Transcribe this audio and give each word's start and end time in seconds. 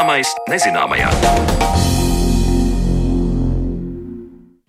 Zināmais 0.00 0.30
nezināmajā. 0.48 1.08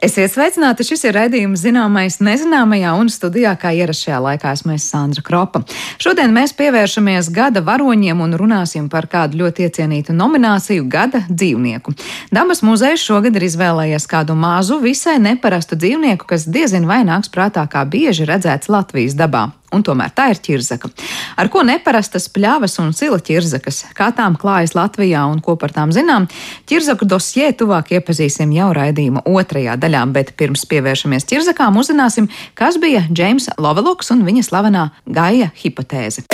Esiet 0.03 0.33
sveicināti! 0.33 0.83
Šis 0.83 1.05
ir 1.07 1.15
raidījums 1.15 1.61
zināmais 1.63 2.17
nezināmajā 2.19 2.91
un 2.99 3.07
studijā, 3.07 3.53
kā 3.55 3.71
ierašajā 3.71 4.17
laikā 4.25 4.51
esmu 4.57 4.75
Sandra 4.75 5.23
Kropa. 5.23 5.61
Šodien 6.03 6.35
mēs 6.35 6.51
pievēršamies 6.59 7.29
gada 7.31 7.63
varoņiem 7.63 8.25
un 8.25 8.35
runāsim 8.35 8.91
par 8.91 9.07
kādu 9.07 9.39
ļoti 9.45 9.69
iecienītu 9.69 10.11
nomināciju- 10.11 10.83
gada 10.97 11.23
dzīvnieku. 11.29 11.95
Dabas 12.27 12.59
muzejs 12.59 12.99
šogad 12.99 13.39
ir 13.39 13.47
izvēlējies 13.47 14.11
kādu 14.11 14.35
mazu, 14.35 14.81
visai 14.83 15.15
neparastu 15.15 15.79
dzīvnieku, 15.79 16.27
kas 16.27 16.43
diezin 16.43 16.85
vai 16.85 17.05
nāks 17.07 17.31
prātā 17.31 17.63
kā 17.71 17.87
bieži 17.87 18.27
redzēts 18.27 18.67
Latvijas 18.67 19.15
dabā 19.15 19.53
un 19.75 19.83
tomēr 19.85 20.13
tā 20.15 20.29
ir 20.33 20.41
ķirzaka. 20.43 20.91
Ar 21.39 21.49
ko 21.51 21.63
neparastas 21.67 22.27
pļavas 22.33 22.77
un 22.83 22.93
sila 22.97 23.19
ķirzakas, 23.23 23.83
kā 23.97 24.11
tām 24.15 24.37
klājas 24.39 24.75
Latvijā 24.77 25.23
un 25.31 25.41
ko 25.43 25.55
par 25.59 25.73
tām 25.75 25.93
zinām, 25.95 26.27
ķirzaku 26.69 27.07
dosjē 27.09 27.51
tuvāk 27.57 27.93
iepazīsim 27.97 28.53
jau 28.55 28.71
raidījuma 28.77 29.25
otrajā 29.29 29.77
daļā, 29.81 30.05
bet 30.15 30.35
pirms 30.39 30.65
pievēršamies 30.71 31.27
ķirzakām 31.31 31.79
uzzināsim, 31.81 32.29
kas 32.57 32.79
bija 32.81 33.05
Džeims 33.11 33.51
Loveloks 33.61 34.13
un 34.15 34.25
viņa 34.27 34.47
slavenā 34.47 34.87
Gaia 35.05 35.51
hipotēze. 35.63 36.27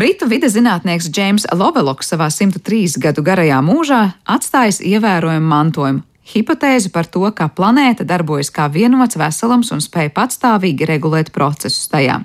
Britu 0.00 0.24
vides 0.30 0.54
zinātnieks 0.54 1.10
Džeims 1.12 1.44
Loveloks 1.52 2.08
savā 2.14 2.30
103 2.32 2.96
gadu 3.02 3.20
garajā 3.26 3.58
mūžā 3.60 4.04
atstājis 4.32 4.80
ievērojumu 4.80 5.50
mantojumu 5.50 6.09
hipotēzi 6.30 6.92
par 6.94 7.08
to, 7.10 7.26
ka 7.34 7.50
planēta 7.52 8.06
darbojas 8.06 8.52
kā 8.54 8.68
vienots 8.72 9.18
veselums 9.20 9.72
un 9.74 9.80
spēj 9.84 10.12
patstāvīgi 10.16 10.88
regulēt 10.88 11.32
procesus 11.34 11.90
tajā. 11.92 12.20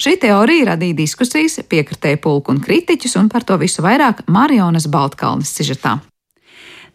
Šī 0.00 0.16
teorija 0.20 0.72
radīja 0.72 0.98
diskusijas, 1.02 1.60
piekritēja 1.68 2.18
pulku 2.22 2.54
un 2.54 2.62
kritiķus, 2.64 3.16
un 3.20 3.30
par 3.32 3.42
to 3.44 3.54
visu 3.60 3.84
vairāk 3.84 4.16
Marionas 4.28 4.88
Baltkalnes 4.90 5.52
sižetā. 5.56 5.98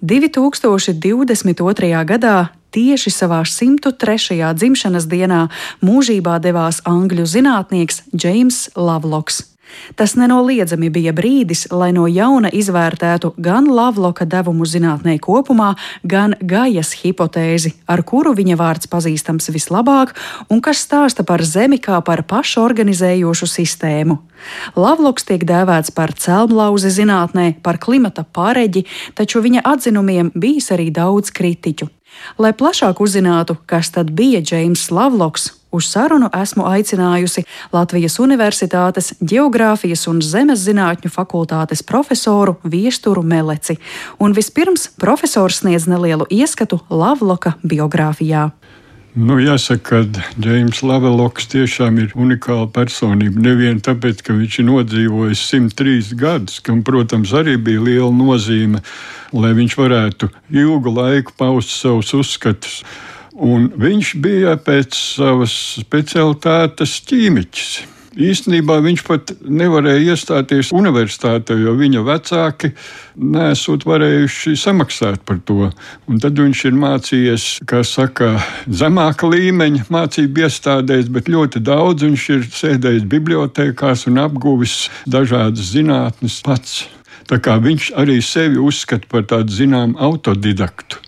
2022. 0.05 2.03
gadā 2.05 2.37
tieši 2.75 3.13
savā 3.13 3.41
103. 3.47 4.43
dzimšanas 4.53 5.07
dienā 5.07 5.45
mūžībā 5.85 6.37
devās 6.43 6.81
angļu 6.85 7.25
zinātnieks 7.25 8.03
Džeims 8.11 8.69
Lavloks. 8.75 9.54
Tas 9.95 10.15
nenoliedzami 10.19 10.89
bija 10.89 11.13
brīdis, 11.15 11.67
lai 11.71 11.91
no 11.95 12.07
jauna 12.07 12.49
izvērtētu 12.53 13.33
gan 13.37 13.67
Lavloka 13.71 14.25
devumu 14.25 14.65
zinātnē 14.65 15.17
kopumā, 15.23 15.73
gan 16.03 16.35
Gajas 16.41 16.93
hipotēzi, 17.01 17.73
ar 17.87 18.03
kuru 18.03 18.35
viņa 18.37 18.57
vārds 18.59 18.89
pazīstams 18.91 19.51
vislabāk 19.53 20.15
un 20.49 20.61
kas 20.61 20.83
stāsta 20.85 21.25
par 21.27 21.43
Zemi 21.45 21.79
kā 21.81 22.01
par 22.05 22.23
pašorganizējošu 22.29 23.49
sistēmu. 23.49 24.19
Lavloks 24.75 25.25
tiek 25.27 25.45
dēvēts 25.47 25.93
par 25.95 26.13
celmlauzi 26.13 26.91
zinātnē, 26.93 27.55
par 27.63 27.79
klimata 27.81 28.25
pareģi, 28.25 28.85
taču 29.15 29.41
viņa 29.45 29.63
atzinumiem 29.65 30.31
bijis 30.35 30.71
arī 30.75 30.91
daudz 30.93 31.31
kritiķu. 31.35 31.89
Lai 32.39 32.53
plašāk 32.55 33.01
uzzinātu, 33.03 33.57
kas 33.67 33.91
tad 33.95 34.11
bija 34.15 34.41
Džeims 34.43 34.87
Lavloks, 34.91 35.51
Uz 35.75 35.89
sarunu 35.91 36.29
esmu 36.31 36.63
aicinājusi 36.69 37.43
Latvijas 37.75 38.15
Universitātes 38.23 39.11
Geogrāfijas 39.19 40.05
un 40.07 40.21
Zemes 40.23 40.61
zinātņu 40.63 41.11
fakultātes 41.11 41.83
profesoru 41.83 42.55
Viesturu 42.63 43.23
Meleci. 43.25 43.75
Un 44.23 44.31
vispirms 44.37 44.87
profesors 45.01 45.59
sniedz 45.59 45.89
nelielu 45.91 46.29
ieskatu 46.31 46.79
Lavloka 46.89 47.57
biogrāfijā. 47.63 48.49
Nu, 49.15 49.37
jāsaka, 49.39 50.01
ka 50.11 50.23
Džeims 50.43 50.81
Laveloks 50.83 51.45
tiešām 51.51 52.01
ir 52.03 52.15
unikāla 52.19 52.67
personība. 52.75 53.39
Nevien 53.45 53.79
tāpēc, 53.83 54.19
ka 54.27 54.35
viņš 54.35 54.57
ir 54.59 54.67
nodzīvojis 54.67 55.43
103 55.53 56.15
gadus, 56.19 56.59
kam, 56.59 56.81
protams, 56.83 57.31
arī 57.31 57.55
bija 57.55 57.83
liela 57.83 58.11
nozīme, 58.11 58.83
lai 59.31 59.53
viņš 59.55 59.77
varētu 59.79 60.31
ilgu 60.51 60.95
laiku 60.99 61.35
paust 61.39 61.71
savus 61.71 62.11
uzskatus. 62.15 62.81
Un 63.35 63.67
viņš 63.75 64.13
bija 64.23 64.55
pēc 64.63 64.95
savas 64.95 65.51
specialitātes 65.81 67.01
ķīmiķis. 67.09 67.75
Īstenībā 68.15 68.77
viņš 68.79 69.01
pat 69.03 69.31
nevarēja 69.43 70.13
iestāties 70.13 70.69
universitātē, 70.71 71.57
jo 71.59 71.73
viņa 71.75 72.03
vecāki 72.07 72.69
nesot 73.19 73.83
varējuši 73.83 74.55
samaksāt 74.55 75.25
par 75.27 75.41
to. 75.43 75.67
Un 76.07 76.21
tad 76.23 76.39
viņš 76.39 76.61
ir 76.69 76.77
mācījies, 76.79 77.47
kā 77.67 77.83
saka, 77.83 78.37
zemāka 78.71 79.27
līmeņa 79.27 79.89
mācību 79.91 80.45
iestādēs, 80.47 81.11
bet 81.11 81.27
ļoti 81.27 81.59
daudz 81.59 82.07
viņš 82.07 82.27
ir 82.37 82.47
sēdējis 82.55 83.09
bibliotekās 83.11 84.07
un 84.07 84.21
apguvis 84.23 84.85
dažādas 85.03 85.73
zinātnes 85.75 86.39
pats. 86.45 86.85
Tā 87.27 87.41
kā 87.43 87.57
viņš 87.59 87.91
arī 87.99 88.21
sevi 88.23 88.61
uzskata 88.61 89.11
par 89.11 89.27
tādu 89.27 89.51
zināmu 89.51 89.99
autodidaktu. 89.99 91.04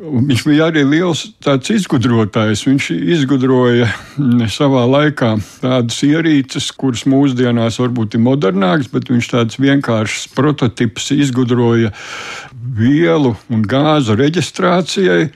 Viņš 0.00 0.46
bija 0.48 0.70
arī 0.70 0.80
liels 0.88 1.26
izgudrotājs. 1.74 2.62
Viņš 2.64 2.86
izgudroja 3.18 3.90
mm, 4.16 4.46
savā 4.48 4.86
laikā 4.88 5.34
tādas 5.60 5.98
ierīces, 6.06 6.70
kuras 6.72 7.04
mūsdienās 7.04 7.76
varbūt 7.82 8.16
ir 8.16 8.24
modernākas, 8.24 8.88
bet 8.88 9.12
viņš 9.12 9.28
tāds 9.34 9.60
vienkāršs 9.60 10.30
prototyps 10.32 11.10
izgudroja 11.18 11.92
vielu 12.80 13.34
un 13.52 13.66
gāzu 13.68 14.16
reģistrācijai 14.16 15.26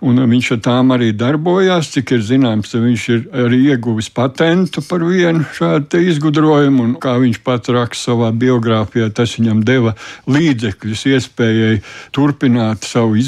un 0.00 0.20
viņš 0.30 0.50
ar 0.56 0.60
tām 0.64 0.92
arī 0.94 1.10
darbojās. 1.16 1.90
Cik 1.94 2.14
ir 2.16 2.24
zināms, 2.24 2.72
viņš 2.74 3.06
ir 3.12 3.24
arī 3.44 3.60
ieguvis 3.74 4.10
patentu 4.14 4.82
par 4.86 5.04
vienu 5.04 5.44
šādu 5.56 6.00
izgudrojumu, 6.10 6.84
un 6.84 6.94
kā 7.02 7.16
viņš 7.20 7.40
pats 7.44 7.72
raksta 7.74 8.10
savā 8.10 8.30
biogrāfijā, 8.32 9.10
tas 9.14 9.36
viņam 9.38 9.62
deva 9.66 9.94
līdzekļus 10.30 11.06
iespējai 11.14 11.80
turpināt 12.16 12.88
savu 12.88 13.18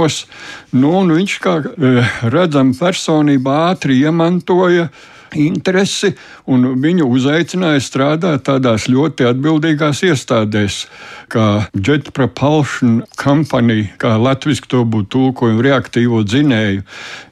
izglītošanos. 0.00 0.26
Nu, 0.72 1.06
viņš 1.06 1.38
kā 1.40 1.60
eh, 1.60 2.20
redzama 2.22 2.74
personība 2.78 3.70
ātri 3.70 4.00
iemantoja 4.00 4.90
interesi, 5.30 6.10
un 6.50 6.74
viņu 6.82 7.06
uzaicināja 7.06 7.80
strādāt 7.80 8.42
tādās 8.48 8.88
ļoti 8.90 9.28
atbildīgās 9.28 10.02
iestādēs, 10.02 10.88
kā 11.30 11.70
Jet 11.72 12.10
Propulsion 12.12 13.04
Company, 13.14 13.92
kā 13.96 14.16
latviešu 14.18 14.66
to 14.66 14.84
būtu 14.84 15.08
tulkojumu 15.14 15.62
reaktīvo 15.62 16.24
dzinēju 16.26 16.82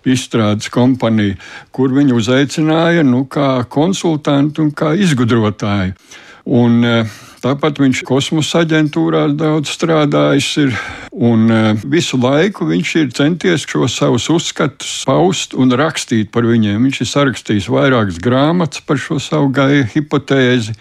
izstrādes 0.07 0.71
kompānija, 0.71 1.35
kur 1.73 1.91
viņu 1.91 2.21
uzaicināja 2.21 3.03
nu, 3.03 3.25
kā 3.27 3.65
konsultantu 3.67 4.63
un 4.63 4.71
kā 4.71 4.95
izgudrotāju. 4.95 5.99
Un, 6.47 6.79
uh, 6.87 7.19
Tāpat 7.39 7.79
viņš 7.79 8.01
kosmosa 8.09 8.65
aģentūrā 8.65 9.29
daudz 9.39 9.71
strādājis 9.77 10.49
ir, 10.65 10.73
un 11.15 11.47
e, 11.47 11.61
visu 11.87 12.19
laiku 12.19 12.67
viņš 12.67 12.95
ir 12.99 13.13
centies 13.15 13.67
šos 13.69 13.95
savus 14.01 14.27
uzskatus 14.35 15.05
paust 15.07 15.55
un 15.55 15.71
rakstīt 15.79 16.33
par 16.35 16.49
viņiem. 16.49 16.83
Viņš 16.89 17.01
ir 17.05 17.11
sarakstījis 17.13 17.71
vairākas 17.71 18.19
grāmatas 18.25 18.83
par 18.83 18.99
šo 18.99 19.21
savu 19.23 19.53
gāju 19.55 19.87
hipotēzi. 19.95 20.75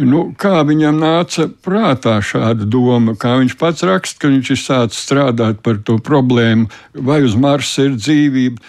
Nu, 0.00 0.30
kā 0.36 0.60
viņam 0.64 1.00
nāca 1.00 1.48
prātā 1.64 2.18
šāda 2.24 2.68
doma, 2.68 3.16
kā 3.20 3.34
viņš 3.40 3.56
pats 3.60 3.84
raksta, 3.84 4.20
ka 4.22 4.30
viņš 4.32 4.52
ir 4.54 4.60
sācis 4.60 5.02
strādāt 5.04 5.60
par 5.64 5.80
to 5.84 5.98
problēmu, 6.00 6.68
vai 6.94 7.22
uz 7.24 7.36
Marsa 7.36 7.88
ir 7.88 7.96
dzīvība. 8.00 8.60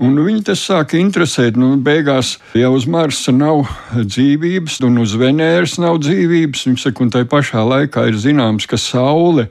Un 0.00 0.16
viņi 0.16 0.44
tas 0.46 0.62
sāka 0.64 0.96
interesēt. 0.96 1.58
Nu, 1.60 1.74
beigās 1.76 2.36
jau 2.56 2.70
uz 2.76 2.86
Marsa 2.88 3.32
nav 3.34 3.66
dzīvības, 3.92 4.78
un 4.86 5.02
uz 5.02 5.12
Venēras 5.20 5.76
nav 5.82 6.00
dzīvības. 6.04 6.64
Viņš 6.70 6.86
saka, 6.86 7.04
un 7.04 7.12
tai 7.12 7.24
pašā 7.28 7.64
laikā 7.66 8.06
ir 8.08 8.16
zināms, 8.20 8.66
ka 8.70 8.80
Saule 8.80 9.48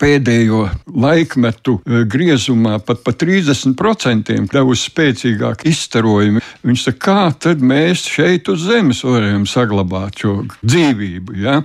pēdējo 0.00 0.64
laikmetu 0.88 1.78
e, 1.82 2.04
griezumā 2.08 2.78
pat 2.86 3.04
pa 3.04 3.12
30% 3.12 4.38
devusi 4.52 4.88
spēcīgāku 4.88 5.68
izstarojumu. 5.72 6.44
Viņš 6.64 6.86
saka, 6.88 7.02
kā 7.02 7.20
tad 7.48 7.64
mēs 7.64 8.06
šeit 8.08 8.48
uz 8.52 8.64
Zemes 8.68 9.04
varam 9.04 9.44
saglabāt 9.50 10.24
šo 10.24 10.38
dzīvību? 10.62 11.36
Ja? 11.42 11.60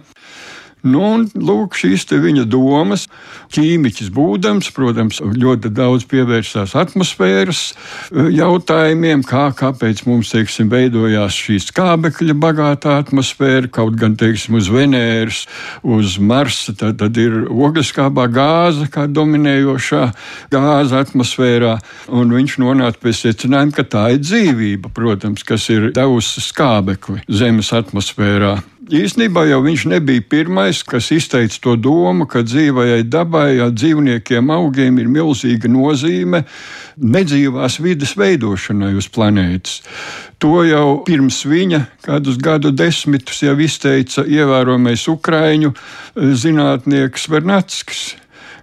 Nu, 0.87 1.03
un, 1.17 1.25
lūk, 1.35 1.75
šīs 1.77 2.05
viņa 2.07 2.45
domas. 2.49 3.07
Ķīmiķis 3.53 4.09
būdams, 4.15 4.69
protams, 4.75 5.19
ļoti 5.21 5.71
daudz 5.75 6.05
pievērsās 6.09 6.75
atmosfēras 6.77 7.61
e, 7.71 8.27
jautājumiem, 8.37 9.23
kā, 9.27 9.47
kāpēc 9.55 10.03
mums 10.07 10.33
teiksim, 10.33 10.69
veidojās 10.71 11.35
šī 11.35 11.59
skābekļa 11.63 12.35
bagātā 12.39 12.97
atmosfēra, 13.03 13.69
kaut 13.71 13.97
gan 13.99 14.17
teiksim, 14.19 14.57
uz 14.59 14.69
Venēras, 14.71 15.45
uz 15.83 16.17
Marsa. 16.19 16.75
Tad, 16.77 16.99
tad 17.01 17.19
ir 17.21 17.45
ogliskābā 17.47 18.27
gāze, 18.31 18.89
kā 18.91 19.07
dominējošā 19.11 20.03
gāze 20.53 21.01
atmosfērā. 21.03 21.77
Viņš 22.07 22.59
nonāca 22.63 23.03
pie 23.03 23.15
secinājuma, 23.15 23.75
ka 23.75 23.87
tā 23.87 24.07
ir 24.15 24.23
dzīvība, 24.23 24.91
protams, 24.95 25.45
kas 25.47 25.69
ir 25.73 25.91
devusi 25.95 26.43
skābekli 26.43 27.23
Zemes 27.27 27.73
atmosfērā. 27.75 28.57
Īsnībā 28.87 29.41
jau 29.49 29.57
viņš 29.65 29.81
nebija 29.91 30.23
pirmais, 30.31 30.79
kas 30.87 31.09
izteica 31.11 31.57
to 31.59 31.73
domu, 31.75 32.23
ka 32.23 32.39
dzīvajai 32.47 33.01
dabai, 33.03 33.57
dzīvniekiem, 33.75 34.51
augiem 34.53 35.01
ir 35.01 35.09
milzīga 35.11 35.67
nozīme 35.67 36.45
nedzīvās 36.95 37.81
vidas 37.83 38.15
veidošanai 38.15 38.93
uz 38.95 39.09
planētas. 39.11 39.81
To 40.39 40.63
jau 40.63 41.01
pirms 41.03 41.41
viņa, 41.43 41.81
kādus 42.07 42.39
gadu 42.39 42.71
desmitus, 42.71 43.43
jau 43.43 43.57
izteica 43.59 44.23
ievērojamais 44.23 45.03
ukraiņu 45.11 45.73
eh, 45.73 46.31
zinātnieks 46.31 47.27
Vernackis 47.33 48.05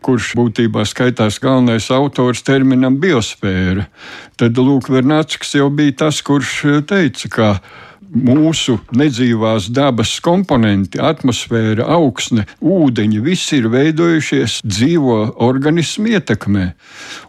kurš 0.05 0.35
būtībā 0.37 0.85
skaitās 0.85 1.39
galvenais 1.41 1.87
autors 1.93 2.43
terminam 2.45 2.99
biosfēra. 3.01 3.87
Tad 4.37 4.61
Lūk, 4.61 4.91
Vernackis 4.93 5.55
jau 5.57 5.71
bija 5.73 6.05
tas, 6.05 6.21
kurš 6.25 6.53
eh, 6.65 6.81
teica, 6.89 7.31
ka 7.33 7.49
mūsu 8.15 8.79
nedzīvās 8.95 9.69
dabas 9.75 10.15
komponenti, 10.25 11.01
atmosfēra, 11.03 11.87
augsne, 11.97 12.47
ūdeņi, 12.63 13.21
viss 13.25 13.53
ir 13.57 13.69
veidojušies 13.73 14.61
dzīvo 14.65 15.19
organismu 15.45 16.15
ietekmē. 16.15 16.67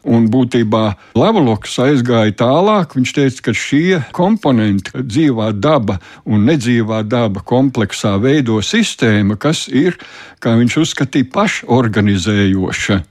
Un 0.05 0.29
būtībā 0.31 0.83
Lavaloks 1.17 1.79
aizgāja 1.81 2.35
tālāk. 2.45 2.95
Viņš 2.95 3.15
teica, 3.17 3.47
ka 3.49 3.55
šie 3.57 4.01
komponenti, 4.15 4.93
dzīvā 4.95 5.51
daba 5.57 5.99
un 6.25 6.45
nedzīvā 6.49 7.01
daba 7.09 7.41
kompleksā 7.45 8.15
veido 8.21 8.61
sistēmu, 8.61 9.39
kas 9.41 9.65
ir, 9.67 9.97
kā 10.39 10.55
viņš 10.59 10.79
uzskatīja, 10.85 11.31
pašorganizējoša. 11.33 13.01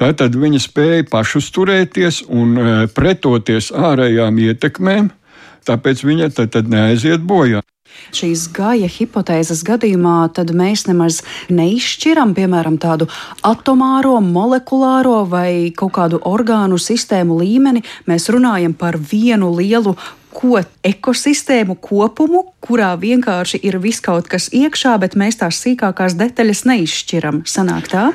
Tātad 0.00 0.32
viņa 0.32 0.62
spēja 0.64 1.04
pašusturēties 1.12 2.22
un 2.32 2.54
e, 2.56 2.68
pretoties 2.96 3.68
ārējām 3.76 4.38
ietekmēm, 4.46 5.10
tāpēc 5.68 6.04
viņa 6.06 6.30
tad, 6.36 6.54
tad 6.56 6.70
neaiziet 6.72 7.24
bojā. 7.26 7.64
Šīs 8.14 8.46
gaja 8.54 8.88
hipotēzes 8.90 9.62
gadījumā 9.66 10.30
mēs 10.56 10.86
nemaz 10.88 11.20
neizšķiram, 11.52 12.34
piemēram, 12.34 12.78
tādu 12.80 13.08
atomāro, 13.46 14.16
molekulāro 14.24 15.24
vai 15.28 15.72
kaut 15.76 15.92
kādu 15.98 16.20
orgānu 16.26 16.78
sistēmu 16.78 17.38
līmeni. 17.42 17.84
Mēs 18.06 18.30
runājam 18.32 18.74
par 18.74 18.96
vienu 18.96 19.52
lielu 19.54 19.96
ko 20.34 20.60
ekosistēmu 20.86 21.76
kopumu, 21.82 22.44
kurā 22.62 22.94
vienkārši 22.98 23.60
ir 23.66 23.78
viss 23.82 24.02
kaut 24.02 24.30
kas 24.30 24.48
iekšā, 24.54 24.96
bet 25.02 25.18
mēs 25.18 25.42
tās 25.42 25.58
sīkākās 25.62 26.16
detaļas 26.18 26.66
neizšķiram. 26.70 27.42
Sanāk 27.50 27.90
tā? 27.90 28.10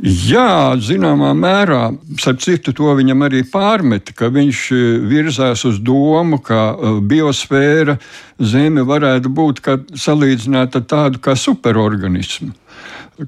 Jā, 0.00 0.78
zināmā 0.80 1.34
mērā, 1.36 1.90
starp 2.16 2.40
citu, 2.40 2.72
to 2.76 2.94
viņam 2.96 3.26
arī 3.26 3.42
pārmeta, 3.44 4.14
ka 4.16 4.30
viņš 4.32 4.60
e, 4.72 4.78
virzās 5.10 5.66
uz 5.68 5.76
domu, 5.84 6.38
ka 6.40 6.60
e, 6.72 6.92
biosfēra 7.04 7.98
Zeme 8.40 8.86
varētu 8.88 9.28
būt 9.28 9.60
salīdzināta 10.00 10.80
ar 10.80 10.86
tādu 10.88 11.20
kā 11.20 11.36
superorganismu 11.36 12.54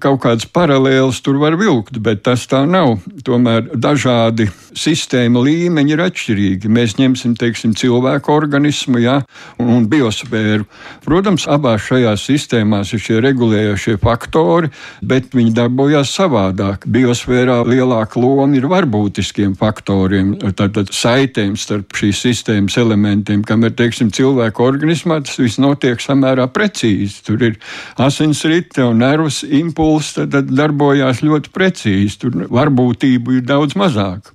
kaut 0.00 0.22
kādas 0.24 0.46
paralēlas 0.48 1.20
tur 1.24 1.38
var 1.42 1.56
vilkt, 1.60 1.98
bet 2.02 2.22
tas 2.26 2.44
tā 2.48 2.62
nav. 2.68 3.00
Tomēr 3.26 3.68
dažādi 3.76 4.48
sistēma 4.78 5.42
līmeņi 5.44 5.92
ir 5.92 6.02
atšķirīgi. 6.06 6.70
Mēs 6.72 6.96
ņemsim 7.00 7.34
teiksim, 7.38 7.74
cilvēku 7.76 8.32
organismu 8.32 9.02
ja, 9.02 9.18
un, 9.60 9.72
un 9.76 9.88
biosfēru. 9.90 10.66
Protams, 11.04 11.46
abās 11.50 11.84
šajās 11.88 12.24
sistēmās 12.30 12.92
ir 12.94 13.02
šie 13.02 13.18
regulējošie 13.24 13.98
faktori, 14.02 14.72
bet 15.04 15.34
viņi 15.36 15.54
darbojas 15.56 16.14
savādāk. 16.16 16.86
Biosfērā 16.92 17.60
lielāka 17.68 18.20
loma 18.22 18.56
ir 18.56 18.68
varbūtiskiem 18.70 19.56
faktoriem, 19.60 20.34
tātad 20.56 20.92
saitēm 20.94 21.56
starp 21.60 21.92
šīs 21.98 22.24
sistēmas 22.26 22.78
elementiem, 22.80 23.44
kamēr 23.46 23.76
teiksim, 23.76 24.12
cilvēku 24.14 24.64
organismā 24.64 25.20
tas 25.26 25.38
viss 25.40 25.60
notiek 25.62 26.00
samērā 26.00 26.48
precīzi. 26.52 27.22
Tur 27.26 27.44
ir 27.50 27.60
asinsrite 28.00 28.86
un 28.86 29.02
nervus 29.02 29.42
impulsi 29.44 29.81
impulss 29.82 30.18
darbojās 30.52 31.22
ļoti 31.22 31.50
precīzi. 31.52 32.20
Tur 32.22 32.46
varbūtību 32.50 33.38
ir 33.38 33.42
daudz 33.46 33.76
mazāk. 33.78 34.32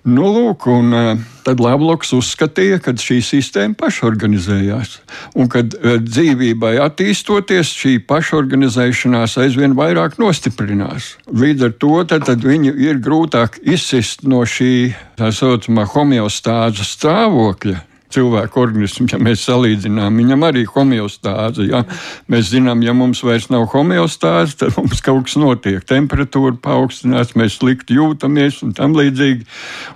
Nu, 0.00 0.30
lūk, 0.32 0.64
un, 0.72 0.94
e, 0.96 1.16
tad 1.44 1.60
Lavloks 1.60 2.14
uzskatīja, 2.16 2.78
ka 2.80 2.94
šī 2.96 3.18
sistēma 3.20 3.76
pašorganizējās, 3.82 4.94
un 5.36 5.50
ka 5.52 5.60
e, 5.60 5.98
dzīvībai 6.00 6.78
attīstoties, 6.80 7.74
šī 7.82 7.92
pašorganizēšanās 8.08 9.36
aizvien 9.44 9.76
vairāk 9.76 10.16
nostiprinās. 10.16 11.18
Līdz 11.28 11.66
ar 11.68 11.76
to 11.84 12.00
tad, 12.08 12.24
tad 12.30 12.48
viņu 12.48 12.72
ir 12.80 12.96
grūtāk 13.04 13.60
izsist 13.60 14.24
no 14.24 14.40
šī 14.48 14.94
tā 15.20 15.28
saucamā 15.36 15.84
homeostāzes 15.92 16.96
stāvokļa, 16.96 17.84
cilvēku 18.14 18.60
organismu, 18.60 19.06
ja 19.10 19.18
mēs 19.22 19.44
salīdzinām, 19.46 20.16
viņam 20.20 20.46
arī 20.46 20.64
homeostāze. 20.68 21.66
Ja? 21.70 21.82
Mēs 22.30 22.50
zinām, 22.52 22.82
ja 22.84 22.94
mums 22.96 23.22
vairs 23.26 23.48
nav 23.52 23.68
homeostāze, 23.74 24.56
tad 24.60 24.76
mums 24.78 25.02
kaut 25.04 25.28
kas 25.28 25.36
notiek. 25.40 25.84
Temperatūra 25.86 26.56
paaugstinās, 26.62 27.34
mēs 27.38 27.58
slikti 27.60 27.98
jūtamies 27.98 28.60
un 28.66 28.74
tam 28.76 28.96
līdzīgi. 28.98 29.46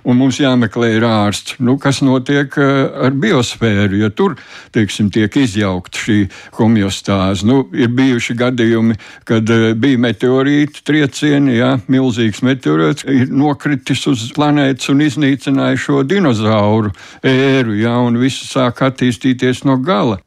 Un 0.05 0.19
mums 0.21 0.39
jāmeklē 0.41 0.93
ir 0.97 1.07
ārsts. 1.07 1.57
Nu, 1.59 1.77
kas 1.81 2.01
notiek 2.05 2.55
eh, 2.61 2.73
ar 3.07 3.15
biosfēru, 3.19 3.99
ja 4.03 4.11
tur 4.13 4.37
teiksim, 4.75 5.11
tiek 5.13 5.35
izjaukta 5.39 6.01
šī 6.05 6.19
homeostāze? 6.59 7.47
Nu, 7.47 7.63
ir 7.75 7.91
bijuši 7.95 8.37
gadījumi, 8.39 8.99
kad 9.27 9.49
eh, 9.51 9.67
bija 9.77 10.01
meteorīti 10.07 10.85
triecieni, 10.87 11.57
ja? 11.59 11.75
milzīgs 11.91 12.43
meteorīts 12.45 13.07
ir 13.11 13.31
nokritis 13.33 14.05
uz 14.11 14.27
planētas 14.35 14.91
un 14.93 15.03
iznīcinājis 15.05 15.85
šo 15.87 16.03
dinozauru 16.07 16.93
ēru. 17.25 17.75
Ja? 17.79 17.97
Un 18.05 18.19
viss 18.21 18.45
sāk 18.51 18.83
attīstīties 18.85 19.63
no 19.65 19.77
gala. 19.81 20.19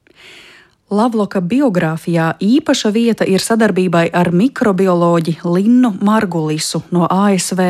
Lavloka 0.89 1.43
biogrāfijā 1.45 2.31
īpaša 2.41 2.91
vieta 2.95 3.27
ir 3.29 3.43
sadarbībai 3.45 4.07
ar 4.09 4.31
mikrobioloģi 4.33 5.35
Linnu 5.45 5.91
Margulisu 6.01 6.81
no 6.97 7.05
ASV. 7.05 7.61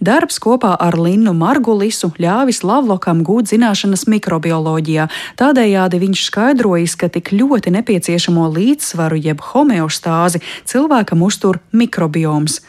Darbs 0.00 0.38
kopā 0.42 0.72
ar 0.80 0.96
Linnu 0.98 1.32
Margulisu 1.36 2.10
ļāvis 2.20 2.62
Lavlokam 2.66 3.22
gūt 3.26 3.50
zināšanas 3.52 4.06
mikrobioloģijā. 4.10 5.06
Tādējādi 5.40 6.00
viņš 6.00 6.24
skaidrojis, 6.26 6.96
ka 6.96 7.10
tik 7.12 7.32
ļoti 7.36 7.72
nepieciešamo 7.74 8.46
līdzsvaru 8.54 9.18
jeb 9.20 9.44
homeostāzi 9.52 10.40
cilvēkam 10.68 11.22
uztur 11.26 11.60
mikrobioms. 11.72 12.60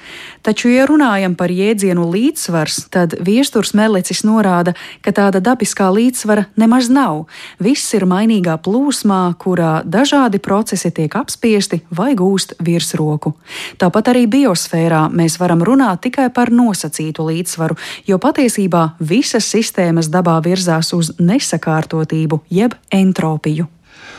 Taču, 0.42 0.71
ja 0.74 0.88
runājam 0.89 1.36
par 1.38 1.53
jēdzienu 1.53 2.07
līdzsvars, 2.12 2.88
tad 2.94 3.15
viesturs 3.21 3.75
Melicis 3.77 4.24
norāda, 4.25 4.74
ka 5.06 5.13
tāda 5.15 5.42
dabiskā 5.44 5.92
līdzsvara 5.94 6.48
nemaz 6.59 6.89
nav. 6.92 7.27
Viss 7.62 7.94
ir 7.98 8.07
mainīgā 8.09 8.57
plūsmā, 8.62 9.21
kurā 9.42 9.81
dažādi 9.86 10.42
procesi 10.42 10.92
tiek 10.92 11.15
apspiesti 11.15 11.83
vai 11.94 12.13
gūst 12.18 12.57
virsroku. 12.59 13.36
Tāpat 13.81 14.13
arī 14.13 14.25
biosfērā 14.31 15.07
mēs 15.13 15.38
varam 15.41 15.62
runāt 15.65 16.03
tikai 16.08 16.29
par 16.34 16.50
nosacījumu 16.50 16.90
nosacītu 16.91 17.27
līdzsvaru, 17.27 17.77
jo 18.07 18.19
patiesībā 18.19 18.98
visas 19.00 19.48
sistēmas 19.50 20.10
dabā 20.12 20.41
virzās 20.43 20.93
uz 20.93 21.13
nesakārtotību 21.19 22.43
jeb 22.50 22.75
entropiju 22.91 23.67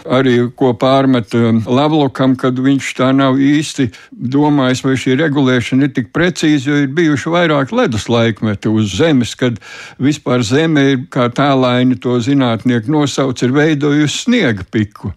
arī 0.02 0.50
ko 0.59 0.73
pārmet 0.75 1.31
um, 1.38 1.61
Lavlokam, 1.62 2.35
kad 2.35 2.59
viņš 2.59 2.87
tā 2.99 3.12
nav 3.14 3.37
īsti 3.38 3.87
domājis, 4.11 4.83
vai 4.83 4.97
šī 4.99 5.14
regulēšana 5.21 5.87
ir 5.87 5.93
tik 5.95 6.09
precīza, 6.11 6.73
jo 6.73 6.81
ir 6.83 6.88
bijuši 6.91 7.31
vairāk 7.31 7.71
ledus 7.71 8.09
laikmeti 8.11 8.67
uz 8.73 8.97
Zemes, 8.99 9.37
kad 9.38 9.61
vispār 10.02 10.43
Zeme 10.43 10.85
ir, 10.91 11.05
kā 11.07 11.29
tālaini 11.31 12.00
to 12.02 12.19
zinātnieki 12.19 12.91
nosauc, 12.91 13.38
ir 13.47 13.55
veidojusi 13.55 14.25
sniega 14.25 14.67
piku. 14.75 15.12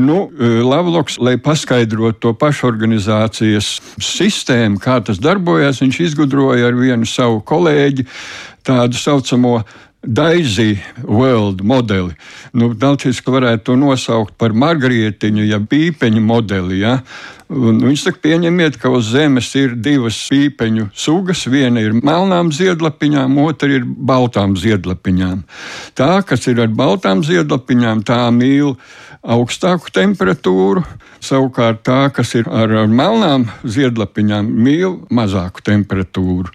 Nu, 0.00 0.30
e, 0.32 0.48
Lavloks, 0.64 1.18
lai 1.20 1.36
paskaidrotu 1.36 2.20
to 2.24 2.32
pašorganizācijas 2.40 3.68
sistēmu, 4.00 4.80
kā 4.80 4.96
tas 5.04 5.20
darbojas, 5.20 5.82
viņš 5.84 6.00
izgudroja 6.06 6.70
ar 6.70 6.78
vienu 6.78 7.08
savu 7.08 7.42
kolēģi 7.44 8.06
tādu 8.64 8.96
saucamo 8.96 9.58
Daisy 10.00 10.78
World 11.04 11.60
modeli. 11.60 12.14
Nu, 12.56 12.70
Dalčiski 12.72 13.34
varētu 13.34 13.66
to 13.68 13.76
nosaukt 13.76 14.38
par 14.40 14.54
margarietiņu, 14.56 15.44
ja 15.44 15.58
pīpeņu 15.60 16.22
modeli. 16.24 16.80
Ja? 16.80 16.94
Un 17.52 17.82
viņš 17.84 18.06
saka, 18.06 18.22
pieņemiet, 18.24 18.78
ka 18.80 18.92
uz 18.94 19.10
Zemes 19.12 19.50
ir 19.60 19.74
divas 19.76 20.22
pīpeņu 20.32 20.88
sugas. 20.96 21.44
Viena 21.52 21.84
ir 21.84 21.98
melnām 22.00 22.48
ziedlapiņām, 22.54 23.36
otra 23.44 23.68
ir 23.76 23.84
baltām 23.84 24.56
ziedlapiņām. 24.56 25.44
Tā, 25.98 26.10
kas 26.24 26.48
ir 26.48 26.64
ar 26.64 26.72
baltām 26.72 27.20
ziedlapiņām, 27.26 28.04
tā 28.08 28.22
mīl 28.32 28.78
augstāku 29.20 29.92
temperatūru. 29.92 30.82
Savukārt 31.20 31.82
tā, 31.84 32.06
kas 32.16 32.32
ir 32.38 32.48
ar, 32.48 32.72
melnām 32.88 33.50
ziedlapiņām, 33.68 34.46
mīl 34.48 34.96
mazāku 35.12 35.60
temperatūru. 35.66 36.48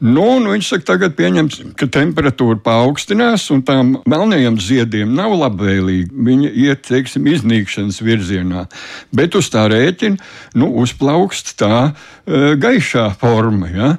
Nu, 0.00 0.24
viņš 0.46 0.70
saka, 0.70 0.86
tagad 0.94 1.16
pieņems, 1.18 1.58
ka 1.76 1.90
temperatūra 1.92 2.56
paaugstinās, 2.64 3.44
un 3.52 3.60
tām 3.66 3.96
melnajiem 4.08 4.56
ziediem 4.62 5.12
nav 5.12 5.34
labvēlīgi. 5.36 6.08
Viņi 6.14 6.52
iet, 6.64 6.86
teiksim, 6.88 7.28
iznīkšanas 7.28 8.00
virzienā. 8.00 8.64
Bet 9.12 9.36
uz 9.36 9.52
tā 9.52 9.66
rēķina 9.68 10.16
nu, 10.56 10.70
uzplaukst 10.80 11.58
tā 11.60 11.90
e, 11.90 12.54
gaišā 12.56 13.10
forma. 13.20 13.68
Ja? 13.74 13.92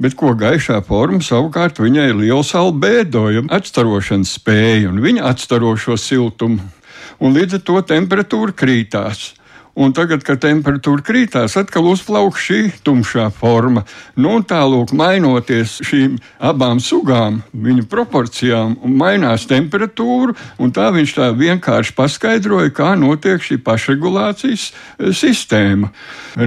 Bet 0.00 0.16
ko 0.16 0.32
gaišā 0.38 0.80
forma 0.88 1.20
savukārt 1.20 1.82
viņai 1.82 2.08
ir 2.14 2.20
liels 2.22 2.54
albēdo, 2.56 3.26
atstarošanas 3.52 4.38
spēja, 4.38 4.88
un 4.88 5.02
viņa 5.04 5.28
atstaro 5.34 5.74
šo 5.76 6.00
siltumu 6.00 6.79
un 7.20 7.36
līdz 7.36 7.60
ar 7.60 7.66
to 7.68 7.82
temperatūra 7.94 8.56
krītās. 8.56 9.30
Un 9.78 9.92
tagad, 9.94 10.24
kad 10.26 10.40
temperatūra 10.42 11.02
krītās, 11.06 11.54
atkal 11.56 11.86
uzplauk 11.92 12.34
šī 12.40 12.72
tumšā 12.82 13.28
forma. 13.32 13.84
Nu, 14.18 14.40
Tālāk, 14.42 14.90
mainoties 14.96 15.76
šīm 15.86 16.16
abām 16.42 16.80
sugām, 16.82 17.38
viņu 17.54 17.86
proporcijām, 17.90 18.74
mainās 18.98 19.46
temperatūra. 19.50 20.34
Tā 20.74 20.90
viņš 20.94 21.14
tā 21.16 21.30
vienkārši 21.38 21.94
paskaidroja, 21.96 22.74
kā 22.74 22.92
notiek 22.98 23.42
šī 23.44 23.60
pašregulācijas 23.64 24.66
e, 24.70 25.14
sistēma. 25.14 25.92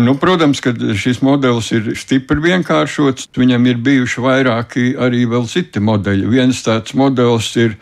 Nu, 0.04 0.18
protams, 0.20 0.60
ka 0.64 0.76
šis 0.76 1.24
modelis 1.24 1.72
ir 1.76 1.94
stipri 2.00 2.44
vienkāršots. 2.44 3.32
Viņam 3.40 3.72
ir 3.72 3.80
bijuši 3.84 4.24
vairāki 4.24 4.90
arī 5.00 5.24
citi 5.48 5.80
modeļi. 5.80 6.28
Viens 6.28 6.60
tāds 6.66 6.94
modelis 6.94 7.56
ir 7.56 7.80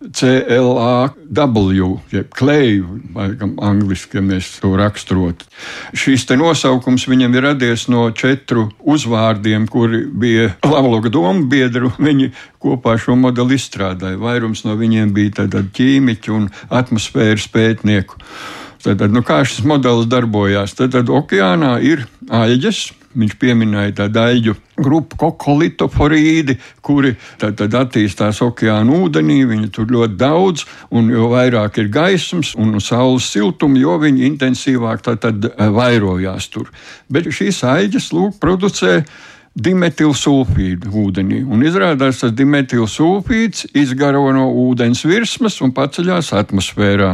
CLAW, 0.00 1.98
jeb 2.08 2.28
kleju, 2.32 3.00
laikam, 3.12 3.50
angliski, 3.60 4.16
ja 4.16 4.22
mēs 4.24 4.46
to 4.62 4.70
raksturotu. 4.80 5.44
Šīs 5.92 6.24
nosaukums 6.40 7.04
viņam 7.04 7.36
ir 7.36 7.44
radies 7.44 7.84
no 7.92 8.06
četru 8.16 8.70
uzvārdiem, 8.80 9.66
kuri 9.68 10.06
bija 10.08 10.54
Lavloga 10.64 11.12
domu 11.12 11.44
biedru. 11.52 11.92
Viņi 12.00 12.30
kopā 12.62 12.96
šo 12.96 13.18
modeli 13.20 13.58
izstrādāja. 13.60 14.16
Vairums 14.16 14.64
no 14.64 14.78
viņiem 14.80 15.12
bija 15.12 15.44
ķīmiķi 15.76 16.32
un 16.32 16.48
atmosfēras 16.72 17.50
pētnieku. 17.52 18.16
Tad, 18.80 19.04
nu, 19.12 19.20
kā 19.20 19.42
šis 19.44 19.66
modelis 19.68 20.08
darbojās? 20.08 20.72
Tad, 20.78 20.94
tad 20.96 21.12
okeānā 21.12 21.76
ir 21.84 22.06
aļģes, 22.32 22.86
Viņš 23.10 23.32
pieminēja 23.42 23.94
tādu 24.04 24.20
aļģu 24.22 24.52
grupu, 24.78 25.16
kokolitoforīdi, 25.18 26.54
kuri 26.78 27.16
tad, 27.40 27.56
tad 27.58 27.74
attīstās 27.74 28.38
okeāna 28.46 29.00
ūdenī. 29.02 29.40
Viņi 29.50 29.70
tur 29.74 29.90
ļoti 29.90 30.14
daudz, 30.20 30.62
un 30.94 31.10
jo 31.10 31.26
vairāk 31.32 31.80
ir 31.82 31.90
gaismas 31.90 32.52
un 32.54 32.78
saules 32.78 33.26
siltuma, 33.32 33.80
jo 33.82 33.96
viņi 33.98 34.28
intensīvāk 34.28 35.02
tad, 35.08 35.18
tad 35.24 35.50
eh, 35.50 35.66
vairojās 35.74 36.46
tur. 36.54 36.70
Bet 37.10 37.26
šīs 37.34 37.64
aļģes 37.66 38.12
lūk 38.14 38.38
producē 38.38 39.00
dimetilsulfīdu 39.58 40.92
ūdenī. 40.94 41.40
Un 41.42 41.64
izrādās, 41.66 42.20
ka 42.22 42.30
dimetilsulfīds 42.34 43.66
izgaro 43.76 44.28
no 44.34 44.46
ūdens 44.68 45.02
virsmas 45.08 45.58
un 45.64 45.72
paceļās 45.74 46.30
atmosfērā. 46.38 47.10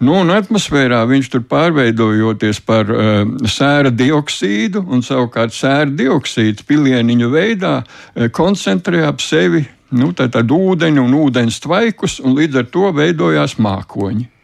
Nu, 0.00 0.16
un 0.22 0.32
atmosfērā 0.32 1.02
viņš 1.10 1.30
tur 1.34 1.44
pārveidojoties 1.50 2.62
par 2.64 2.88
uh, 2.88 3.20
sēra 3.44 3.92
dioksīdu, 3.92 4.86
un 4.88 5.04
savukārt 5.04 5.52
sēra 5.56 5.90
dioksīds 5.92 6.64
pilieniņu 6.68 7.28
veidā 7.34 7.74
uh, 7.82 8.30
koncentrē 8.32 9.04
ap 9.08 9.20
sevi 9.20 9.66
nu, 9.92 10.12
ūdeni 10.12 11.04
un 11.04 11.20
ūdens 11.20 11.60
tvaikus, 11.64 12.18
un 12.24 12.36
līdz 12.40 12.62
ar 12.62 12.72
to 12.72 12.90
veidojās 12.96 13.58
mākoņi. 13.60 14.37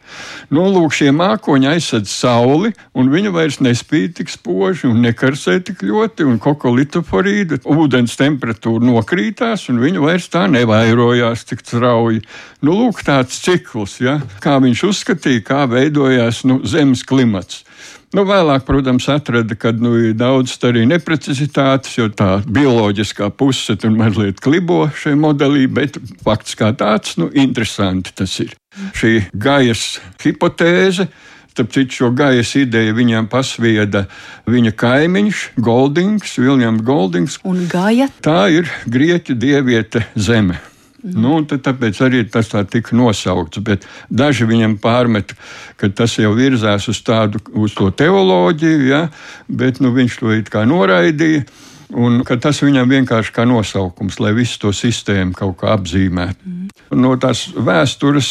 Nu, 0.53 0.65
lūk, 0.69 0.93
šie 0.93 1.09
mākoņi 1.15 1.69
aizsedz 1.71 2.11
sauli, 2.13 2.71
un 2.97 3.09
viņa 3.13 3.33
vairs 3.33 3.59
nespīd 3.63 4.15
tik 4.19 4.31
spoži 4.33 4.89
un 4.89 5.01
nekarsē 5.05 5.57
tik 5.65 5.81
ļoti, 5.85 6.27
un 6.29 6.39
kokolitoforīda 6.41 7.63
ūdens 7.65 8.17
temperatūra 8.19 8.85
nokrītās, 8.85 9.67
un 9.73 9.81
viņa 9.81 10.03
vairs 10.03 10.29
tā 10.33 10.45
nevairojās 10.51 11.47
tik 11.49 11.65
strauji. 11.65 12.23
Nu, 12.61 12.77
lūk, 12.77 13.01
tāds 13.07 13.41
cikls, 13.41 13.99
ja? 14.03 14.19
kā 14.43 14.59
viņš 14.61 14.85
uzskatīja, 14.91 15.45
kā 15.45 15.65
veidojās 15.71 16.43
nu, 16.49 16.61
Zemes 16.65 17.05
klimats. 17.07 17.63
Nu, 18.15 18.23
vēlāk, 18.23 18.63
protams, 18.63 19.09
atrada, 19.11 19.57
ka 19.59 19.73
nu, 19.75 19.91
ir 19.99 20.13
daudz 20.15 20.53
arī 20.63 20.85
neprecizitātes, 20.87 21.97
jo 21.97 22.07
tā 22.13 22.37
bioloģiskā 22.47 23.27
puse 23.35 23.75
tur 23.81 23.91
mazliet 23.91 24.39
klibo 24.43 24.85
šajā 24.95 25.19
modelī, 25.19 25.65
bet 25.67 25.99
fakts 26.23 26.55
kā 26.55 26.71
tāds, 26.77 27.17
nu, 27.19 27.27
interesanti 27.33 28.15
tas 28.15 28.37
ir. 28.45 28.55
Šī 28.95 29.13
gajas 29.33 29.95
hipotēze. 30.23 31.07
Citu, 31.55 31.87
šo 31.87 32.09
gaisa 32.11 32.59
ideju 32.65 32.97
viņam 32.97 33.29
pasvieda 33.31 34.01
viņa 34.51 34.73
kaimiņš, 34.75 35.43
Goldings, 35.63 36.35
Viljams 36.35 36.83
Goldings. 36.83 37.37
Un 37.47 37.63
Gaja? 37.71 38.09
Tā 38.19 38.49
ir 38.51 38.67
grieķu 38.91 39.37
dieviete 39.39 40.03
zeme. 40.19 40.59
Nu, 41.05 41.37
tāpēc 41.45 41.99
arī 42.01 42.23
tas 42.33 42.49
tā 42.49 42.63
tika 42.65 42.95
nosaukts. 42.97 43.61
Bet 43.63 43.85
daži 44.09 44.47
viņam 44.49 44.79
pārmet, 44.81 45.35
ka 45.77 45.87
tas 45.93 46.17
jau 46.17 46.33
virzās 46.35 46.89
uz 46.89 46.99
tādu 47.05 47.39
uz 47.53 47.75
to 47.77 47.91
teoloģiju, 47.93 48.87
ja, 48.89 49.05
bet 49.47 49.79
nu, 49.85 49.93
viņš 49.95 50.19
to 50.19 50.33
it 50.33 50.49
kā 50.51 50.65
noraidīja. 50.67 51.45
Un 51.93 52.23
tas 52.41 52.61
viņam 52.63 52.89
vienkārši 52.89 53.33
kā 53.35 53.43
nosaukums, 53.45 54.17
lai 54.23 54.31
visu 54.33 54.57
to 54.63 54.71
sistēmu 54.73 55.35
kaut 55.37 55.59
kā 55.61 55.75
apzīmētu. 55.75 56.41
Mm. 56.41 56.71
No 56.97 57.13
tās 57.21 57.45
vēstures 57.53 58.29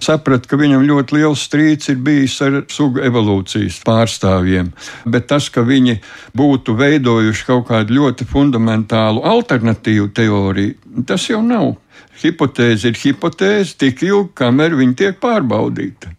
sapratu, 0.00 0.48
ka 0.48 0.56
viņam 0.60 0.84
ļoti 0.88 1.18
liels 1.18 1.44
strīds 1.44 1.90
ir 1.92 2.00
bijis 2.04 2.38
ar 2.44 2.62
sugu 2.72 3.02
evolūcijas 3.04 3.82
pārstāvjiem. 3.84 4.72
Bet 5.04 5.28
tas, 5.32 5.50
ka 5.52 5.64
viņi 5.66 5.98
būtu 6.36 6.76
veidojuši 6.78 7.48
kaut 7.48 7.68
kādu 7.68 7.98
ļoti 7.98 8.28
fundamentālu 8.30 9.24
alternatīvu 9.28 10.12
teoriju, 10.16 11.04
tas 11.08 11.28
jau 11.28 11.42
nav 11.44 11.74
hipotēze 12.22 12.90
ir 12.90 13.00
hipotēze 13.00 13.76
tik 13.80 14.04
ilgi, 14.06 14.32
kamēr 14.40 14.76
viņa 14.78 14.96
tiek 15.02 15.18
pārbaudīta. 15.22 16.12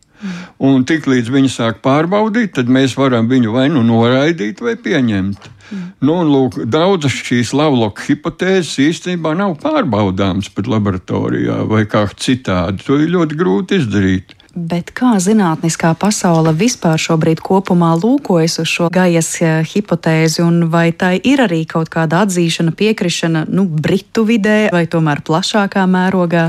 Un 0.65 0.85
tiklīdz 0.89 1.29
viņi 1.29 1.51
sāk 1.53 1.81
pārbaudīt, 1.85 2.55
tad 2.57 2.71
mēs 2.73 2.95
varam 2.97 3.29
viņu 3.29 3.53
vai 3.53 3.67
nu 3.69 3.83
noraidīt, 3.85 4.61
vai 4.65 4.73
pieņemt. 4.81 5.51
Mm. 5.71 5.91
Nu, 6.07 6.17
lūk, 6.23 6.61
daudzas 6.69 7.15
šīs 7.27 7.53
lavloka 7.57 8.05
hipotēzes 8.07 8.77
īstenībā 8.87 9.33
nav 9.37 9.57
pārbaudāmas 9.63 10.49
pat 10.55 10.69
laboratorijā 10.71 11.63
vai 11.67 11.85
kā 11.89 12.05
citādi. 12.15 12.85
To 12.87 12.99
ir 13.01 13.11
ļoti 13.15 13.39
grūti 13.39 13.81
izdarīt. 13.81 14.37
Bet 14.57 14.89
kā 14.97 15.11
zinātniskā 15.21 15.91
pasaule 16.01 16.49
vispār 16.57 16.97
šobrīd 16.97 17.43
kopumā 17.45 17.91
lūkojas 17.99 18.57
uz 18.63 18.71
šo 18.71 18.87
gajas 18.89 19.29
eh, 19.45 19.59
hipotēzi, 19.61 20.41
un 20.41 20.71
vai 20.73 20.89
tai 20.97 21.19
ir 21.21 21.43
arī 21.43 21.61
kaut 21.69 21.91
kāda 21.93 22.23
atzīšana, 22.25 22.73
piekrišana 22.73 23.45
nu, 23.53 23.67
Britu 23.69 24.25
vidē 24.25 24.71
vai 24.73 24.87
tomēr 24.89 25.21
plašākā 25.27 25.85
mērogā? 25.85 26.47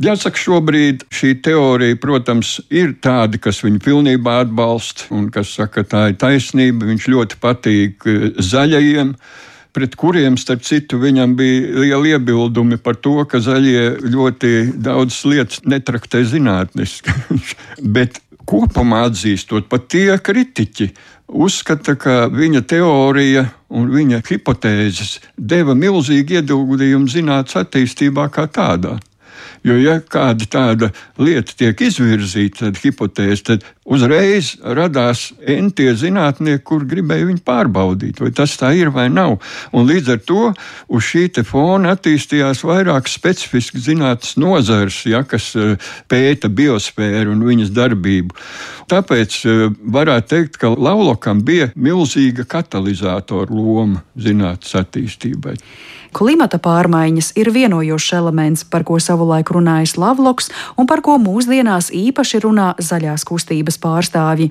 Jāsaka, 0.00 0.40
šobrīd 0.40 1.02
šī 1.12 1.34
teorija, 1.44 1.98
protams, 2.00 2.54
ir 2.72 2.94
tāda, 3.04 3.36
kas 3.36 3.60
viņu 3.60 3.82
pilnībā 3.84 4.38
atbalsta 4.46 5.10
un 5.12 5.26
kas 5.32 5.52
saka, 5.58 5.82
ka 5.82 5.88
tā 5.90 6.04
ir 6.08 6.16
taisnība. 6.20 6.88
Viņš 6.88 7.08
ļoti 7.12 7.40
patīk 7.42 8.06
eh, 8.08 8.30
zaļajiem 8.40 9.12
pret 9.76 9.96
kuriem, 10.00 10.38
starp 10.40 10.64
citu, 10.64 10.96
viņam 11.00 11.36
bija 11.36 11.84
liela 11.84 12.14
iebildumi 12.14 12.80
par 12.80 12.96
to, 13.04 13.18
ka 13.28 13.40
zaļie 13.44 14.00
ļoti 14.04 14.72
daudz 14.80 15.22
lietas 15.28 15.60
netraktē 15.68 16.24
zinātniski. 16.28 17.12
Bet 17.96 18.22
kopumā 18.48 19.04
atzīstot, 19.10 19.68
pat 19.68 19.90
tie 19.92 20.16
kritiķi 20.16 20.88
uzskata, 21.32 21.98
ka 22.00 22.16
viņa 22.32 22.64
teorija 22.68 23.46
un 23.72 23.92
viņa 23.92 24.24
hipotēzes 24.24 25.18
deva 25.36 25.76
milzīgu 25.76 26.40
ieguldījumu 26.40 27.12
zinātnīs 27.12 27.60
attīstībā 27.60 28.28
kā 28.32 28.48
tādā. 28.48 28.98
Jo, 29.62 29.76
ja 29.78 30.00
kāda 30.02 30.46
tāda 30.50 30.88
lieta 31.22 31.54
tiek 31.54 31.78
izvirzīta, 31.86 32.64
tad 32.64 32.80
hipotēze, 32.82 33.42
tad 33.46 33.66
uzreiz 33.86 34.56
radās 34.62 35.28
entie 35.38 35.92
zinātnieki, 35.98 36.64
kur 36.66 36.82
gribēja 36.88 37.28
viņu 37.28 37.44
pārbaudīt, 37.46 38.18
vai 38.22 38.32
tas 38.34 38.56
tā 38.58 38.72
ir 38.74 38.90
vai 38.94 39.06
nav. 39.12 39.36
Un 39.70 39.86
līdz 39.86 40.10
ar 40.16 40.20
to 40.26 40.48
uz 40.90 41.06
šī 41.06 41.28
fona 41.46 41.94
attīstījās 41.94 42.64
vairāk 42.66 43.06
specifiski 43.10 43.78
zinātnes 43.78 44.34
nozars, 44.42 45.04
ja, 45.06 45.22
kas 45.22 45.52
eh, 45.54 45.78
pēta 46.10 46.50
biosfēru 46.50 47.36
un 47.36 47.46
viņas 47.46 47.70
darbību. 47.74 48.34
Tāpēc 48.90 49.38
eh, 49.46 49.64
varētu 49.94 50.30
teikt, 50.34 50.58
ka 50.58 50.74
Laulokam 50.74 51.46
bija 51.46 51.70
milzīga 51.78 52.48
katalizatora 52.50 53.54
loma 53.54 54.02
zinātnes 54.18 54.74
attīstībai. 54.82 55.54
Klimata 56.12 56.58
pārmaiņas 56.60 57.30
ir 57.40 57.48
vienojošs 57.54 58.10
elements, 58.18 58.62
par 58.68 58.82
ko 58.84 58.98
savulaik 59.00 59.48
runājis 59.48 59.94
Lavloks 59.96 60.50
un 60.76 60.84
par 60.84 61.00
ko 61.00 61.14
mūsdienās 61.16 61.88
īpaši 61.88 62.42
runā 62.44 62.66
zaļās 62.76 63.24
kustības 63.24 63.78
pārstāvji. 63.80 64.50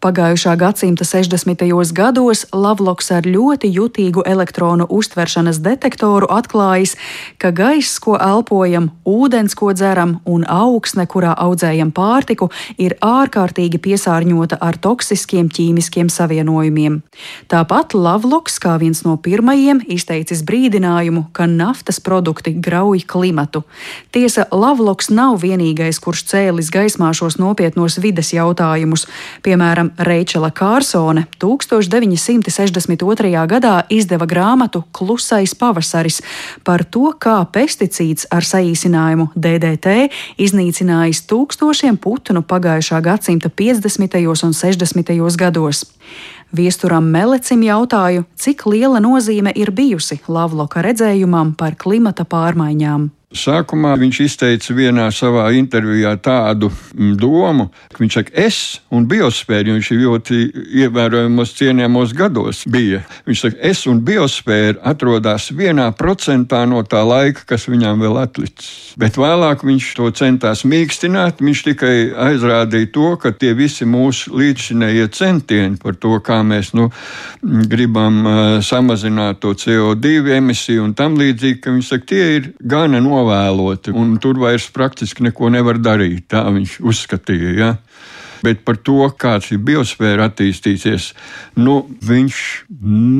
Pagājušā 0.00 0.54
gadsimta 0.56 1.04
60. 1.04 1.66
gados 1.92 2.46
Lavloks 2.56 3.12
ar 3.12 3.28
ļoti 3.28 3.68
jutīgu 3.74 4.24
elektronu 4.24 4.86
uztveršanas 4.88 5.60
detektoru 5.60 6.30
atklājis, 6.32 6.96
ka 7.36 7.52
gaiss, 7.52 8.00
ko 8.00 8.16
elpojam, 8.16 8.88
ūdens, 9.04 9.52
ko 9.52 9.74
dzeram 9.76 10.16
un 10.24 10.48
augsne, 10.48 11.04
kurā 11.04 11.36
audzējam 11.36 11.92
pārtiku, 11.92 12.48
ir 12.80 12.96
ārkārtīgi 13.04 13.82
piesārņota 13.84 14.62
ar 14.64 14.80
toksiskiem 14.80 15.52
ķīmiskiem 15.52 16.08
savienojumiem. 16.08 17.02
Tāpat 17.52 17.92
Lavloks, 17.92 18.56
kā 18.64 18.78
viens 18.80 19.04
no 19.04 19.18
pirmajiem, 19.20 19.84
izteicis 19.92 20.40
brīdinājumu, 20.48 21.01
secinājumu, 21.02 21.26
ka 21.32 21.46
naftas 21.46 22.00
produkti 22.00 22.52
grauj 22.52 23.00
klimatu. 23.06 23.62
Tiesa, 24.12 24.46
Lavloks 24.52 25.10
nav 25.10 25.40
vienīgais, 25.42 26.00
kurš 26.00 26.24
cēlis 26.30 26.70
gaismā 26.70 27.12
šos 27.12 27.38
nopietnos 27.38 27.98
vides 27.98 28.32
jautājumus. 28.32 29.06
Piemēram, 29.42 29.90
Reičela 29.98 30.50
Kārsone 30.50 31.26
1962. 31.38 33.46
gadā 33.46 33.84
izdeva 33.90 34.26
grāmatu 34.26 34.84
Klusais 34.92 35.54
pavasaris 35.54 36.22
par 36.64 36.84
to, 36.84 37.12
kā 37.18 37.46
pesticīds 37.52 38.26
ar 38.30 38.42
saīsinājumu 38.42 39.30
DDT 39.34 40.10
iznīcinājis 40.38 41.26
tūkstošiem 41.26 41.96
putnu 41.98 42.42
pagājušā 42.42 43.00
gadsimta 43.02 43.48
50. 43.48 44.44
un 44.44 44.52
60. 44.52 45.36
gados. 45.36 45.84
Viesturam 46.52 47.06
Melecim 47.08 47.62
jautāju, 47.64 48.26
cik 48.36 48.66
liela 48.68 49.00
nozīme 49.00 49.54
ir 49.56 49.70
bijusi 49.72 50.18
Lavloka 50.28 50.82
redzējumam 50.84 51.54
par 51.56 51.78
klimata 51.80 52.26
pārmaiņām. 52.28 53.06
Sākumā 53.32 53.94
viņš 53.96 54.18
izteica 54.26 54.74
vienā 54.76 55.06
savā 55.14 55.46
intervijā 55.56 56.12
tādu 56.20 56.68
mm, 56.68 57.14
domu, 57.20 57.68
ka 57.92 58.02
viņš 58.02 58.16
saka, 58.18 58.32
es 58.44 58.58
un 58.92 59.06
biosfēra, 59.08 59.72
viņš 59.72 59.90
ir 59.94 60.00
ļoti 60.02 60.40
ievērojamos 60.82 61.54
cienījamos 61.56 62.12
gados 62.16 62.64
bija. 62.68 63.00
Viņš 63.28 63.44
saka, 63.46 63.60
es 63.72 63.84
un 63.88 64.02
biosfēra 64.04 64.82
atrodas 64.92 65.48
vienā 65.56 65.88
procentā 65.96 66.64
no 66.68 66.82
tā 66.84 67.00
laika, 67.06 67.46
kas 67.54 67.68
viņām 67.72 68.04
vēl 68.04 68.18
atlicis. 68.20 68.92
Bet 69.00 69.16
vēlāk 69.16 69.64
viņš 69.64 69.88
to 69.96 70.10
centās 70.16 70.66
mīkstināt. 70.68 71.40
Viņš 71.40 71.64
tikai 71.70 71.94
aizrādīja 72.28 72.90
to, 72.92 73.14
ka 73.16 73.32
tie 73.32 73.54
visi 73.56 73.88
mūsu 73.88 74.34
līdzšinējie 74.36 75.08
centieni 75.16 75.80
par 75.80 75.96
to, 75.96 76.18
kā 76.20 76.42
mēs 76.44 76.74
nu, 76.76 76.90
gribam 77.40 78.20
uh, 78.26 78.36
samazināt 78.60 79.40
to 79.40 79.54
CO2 79.56 80.36
emisiju 80.36 80.84
un 80.84 80.94
tam 80.98 81.16
līdzīgi, 81.16 81.60
ka 81.64 81.72
viņš 81.72 81.92
saka, 81.94 82.08
tie 82.12 82.28
ir 82.36 82.52
gana 82.60 83.00
nopietni 83.00 83.21
novēloti, 83.22 83.94
un 83.94 84.16
tur 84.22 84.40
vairs 84.42 84.70
praktiski 84.74 85.28
neko 85.28 85.52
nevar 85.52 85.80
darīt. 85.80 86.28
Tā 86.32 86.44
viņš 86.50 86.80
uzskatīja. 86.82 87.54
Ja? 87.58 87.72
Bet 88.42 88.64
par 88.66 88.74
to, 88.82 89.04
kā 89.14 89.36
šī 89.38 89.54
biosfēra 89.62 90.26
attīstīsies, 90.26 91.12
nu, 91.62 91.76
viņš 92.02 92.38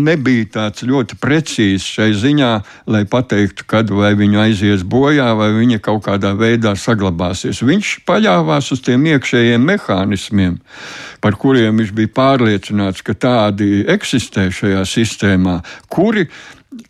nebija 0.02 0.48
tāds 0.56 0.82
ļoti 0.82 1.18
precīzs 1.22 1.86
šai 1.94 2.08
ziņā, 2.18 2.48
lai 2.90 3.04
pateiktu, 3.06 3.62
kad 3.70 3.92
vai 3.94 4.16
viņa 4.18 4.40
aizies 4.48 4.82
bojā, 4.82 5.28
vai 5.38 5.52
viņa 5.54 5.78
kaut 5.84 6.02
kādā 6.08 6.32
veidā 6.34 6.74
saglabāsies. 6.74 7.62
Viņš 7.62 7.92
paļāvās 8.08 8.72
uz 8.74 8.82
tiem 8.82 9.06
iekšējiem 9.12 9.62
mehānismiem, 9.70 10.58
par 11.22 11.38
kuriem 11.38 11.78
viņš 11.78 11.94
bija 12.00 12.10
pārliecināts, 12.18 13.06
ka 13.06 13.14
tādi 13.14 13.84
eksistē 13.94 14.48
šajā 14.50 14.82
sistēmā, 14.90 15.60
kuri 15.86 16.26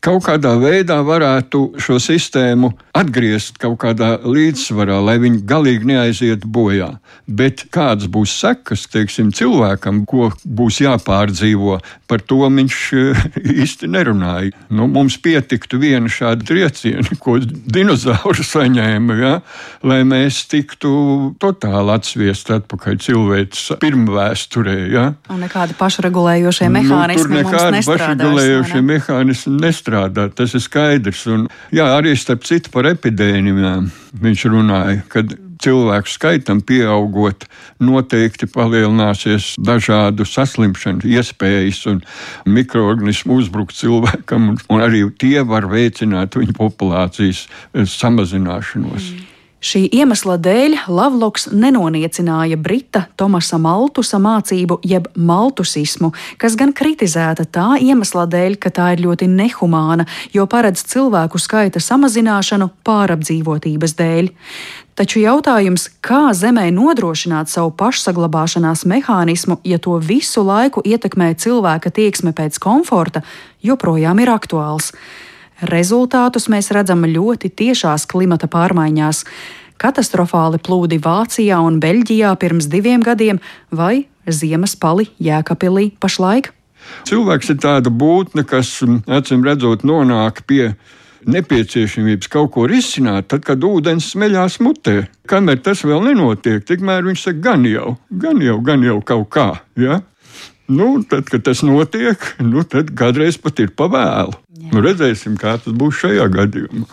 kaut 0.02 0.24
kādā 0.26 0.54
veidā 0.60 0.98
varētu 1.06 1.62
šo 1.82 1.98
sistēmu 2.02 2.72
atgriezt 2.96 3.56
kaut 3.62 3.78
kādā 3.82 4.14
līdzsvarā, 4.20 4.98
lai 5.04 5.16
viņi 5.22 5.42
galīgi 5.48 5.88
neaizietu 5.88 6.48
bojā. 6.52 6.90
Bet 7.26 7.64
kādas 7.72 8.10
būs 8.12 8.34
sekas 8.42 8.84
teiksim, 8.92 9.30
cilvēkam, 9.34 10.02
ko 10.08 10.30
būs 10.44 10.82
jāpārdzīvo, 10.84 11.78
par 12.10 12.24
to 12.28 12.42
viņš 12.44 12.78
eh, 12.98 13.22
īsti 13.62 13.88
nerunāja. 13.92 14.52
Nu, 14.72 14.88
mums 14.92 15.16
pietiktu 15.22 15.80
viena 15.82 16.10
šāda 16.12 16.44
trieciena, 16.48 17.16
ko 17.22 17.38
dinozauri 17.42 18.44
saņēma, 18.46 19.18
ja, 19.22 19.34
lai 19.86 20.02
mēs 20.08 20.42
tiktu 20.52 20.92
totāli 21.42 21.94
atsviest 21.96 22.52
atpakaļ 22.58 23.00
cilvēks 23.06 23.64
pirmvēsturē. 23.82 24.76
Ja. 24.92 25.06
Un 25.32 25.42
nekādi 25.46 25.76
pašregulējošie 25.80 26.68
mehānismi. 26.72 27.22
Nu, 27.22 27.24
tur 27.24 27.36
nekādi 27.38 27.84
pašregulējošie 27.88 28.84
mehānismi 28.92 29.56
nestrādā, 29.72 30.28
tas 30.36 30.54
ir 30.54 30.62
skaidrs. 30.62 31.24
Un, 31.32 31.48
jā, 31.74 31.88
arī 31.96 32.14
starp 32.18 32.44
citu 32.48 32.72
par 32.74 32.90
epidēmijām 32.92 33.88
viņš 34.22 34.44
runāja, 34.52 35.00
kad 35.12 35.32
cilvēku 35.62 36.10
skaitam 36.10 36.60
pieaugot, 36.66 37.46
noteikti 37.82 38.48
palielināsies 38.50 39.52
dažādu 39.62 40.26
saslimšanu 40.26 41.06
iespējas 41.06 41.84
un 41.92 42.00
mikroorganismu 42.50 43.38
uzbrukt 43.38 43.76
cilvēkam, 43.78 44.56
un 44.68 44.84
arī 44.84 45.04
tie 45.18 45.44
var 45.46 45.68
veicināt 45.70 46.38
viņa 46.38 46.56
populācijas 46.58 47.46
samazināšanos. 47.96 49.12
Mm. 49.12 49.31
Šī 49.62 49.84
iemesla 49.94 50.34
dēļ 50.42 50.72
Lavloks 50.90 51.44
nenoniecināja 51.54 52.56
Brita 52.58 53.04
Tomasa 53.14 53.60
Maltusa 53.62 54.18
mācību, 54.18 54.80
jeb 54.82 55.06
maltusismu, 55.14 56.10
kas 56.42 56.56
gan 56.58 56.72
kritizēta 56.74 57.46
tā 57.46 57.68
iemesla 57.78 58.26
dēļ, 58.26 58.58
ka 58.58 58.74
tā 58.74 58.88
ir 58.96 59.04
ļoti 59.06 59.30
nehumāna, 59.30 60.08
jo 60.34 60.48
paredz 60.50 60.82
cilvēku 60.90 61.38
skaita 61.38 61.78
samazināšanu 61.78 62.72
pārapdzīvotības 62.82 63.94
dēļ. 64.02 64.34
Taču 64.98 65.22
jautājums, 65.22 65.86
kā 66.02 66.34
Zemē 66.34 66.66
nodrošināt 66.74 67.48
savu 67.54 67.70
pašsaglabāšanās 67.78 68.82
mehānismu, 68.90 69.60
ja 69.62 69.78
to 69.78 69.94
visu 70.02 70.42
laiku 70.42 70.82
ietekmē 70.82 71.36
cilvēka 71.38 71.94
tieksme 71.94 72.34
pēc 72.34 72.58
komforta, 72.58 73.22
joprojām 73.62 74.26
ir 74.26 74.34
aktuāls. 74.34 74.90
Rezultātus 75.62 76.48
mēs 76.50 76.72
redzam 76.74 77.04
ļoti 77.06 77.52
tiešās 77.54 78.08
klimata 78.10 78.48
pārmaiņās. 78.50 79.22
Katastrofāli 79.78 80.58
plūdi 80.62 80.98
Vācijā 81.02 81.60
un 81.62 81.78
Beļģijā 81.82 82.32
pirms 82.42 82.66
diviem 82.70 83.02
gadiem 83.06 83.38
vai 83.70 84.08
ziemas 84.26 84.74
pali 84.78 85.06
Jēkabīlī 85.22 85.92
pašlaik. 86.02 86.50
Cilvēks 87.06 87.52
ir 87.54 87.60
tāda 87.62 87.92
būtne, 87.94 88.42
kas 88.42 88.80
acīm 88.82 89.46
redzot 89.46 89.86
nonāk 89.86 90.42
pie 90.50 90.74
nepieciešamības 91.30 92.30
kaut 92.32 92.50
ko 92.56 92.66
risināt, 92.66 93.28
tad, 93.30 93.44
kad 93.46 93.62
ūdens 93.62 94.10
smeļās 94.16 94.58
mutē. 94.62 95.04
Kamēr 95.30 95.62
tas 95.62 95.84
vēl 95.86 96.02
nenotiek, 96.08 96.64
tikmēr 96.66 97.06
viņš 97.06 97.28
saka, 97.28 97.42
gan 97.46 97.66
jau, 97.68 97.96
gan 98.10 98.42
jau, 98.42 98.58
gan 98.66 98.82
jau 98.82 98.98
kaut 99.06 99.30
kā. 99.30 99.48
Ja? 99.78 100.00
Nu, 100.72 100.96
tad, 101.06 101.28
kad 101.30 101.44
tas 101.46 101.62
notiek, 101.66 102.22
nu, 102.42 102.62
tad 102.66 102.94
kādreiz 102.98 103.38
pat 103.38 103.62
ir 103.62 103.74
pavēlu. 103.78 104.34
Nu, 104.70 104.82
redzēsim, 104.84 105.34
kā 105.40 105.56
tas 105.58 105.74
būs 105.74 106.04
šajā 106.04 106.28
gadījumā. 106.30 106.86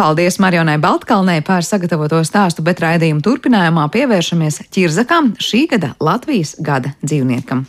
Paldies 0.00 0.38
Marionai 0.40 0.78
Baltkalnei 0.80 1.42
par 1.44 1.66
sagatavoto 1.66 2.22
stāstu, 2.24 2.64
bet 2.64 2.80
raidījuma 2.80 3.20
turpinājumā 3.26 3.84
pievēršamies 3.92 4.62
ķirzakām 4.72 5.34
šī 5.36 5.66
gada 5.74 5.92
Latvijas 6.00 6.54
gada 6.64 6.94
dzīvniekam. 7.04 7.66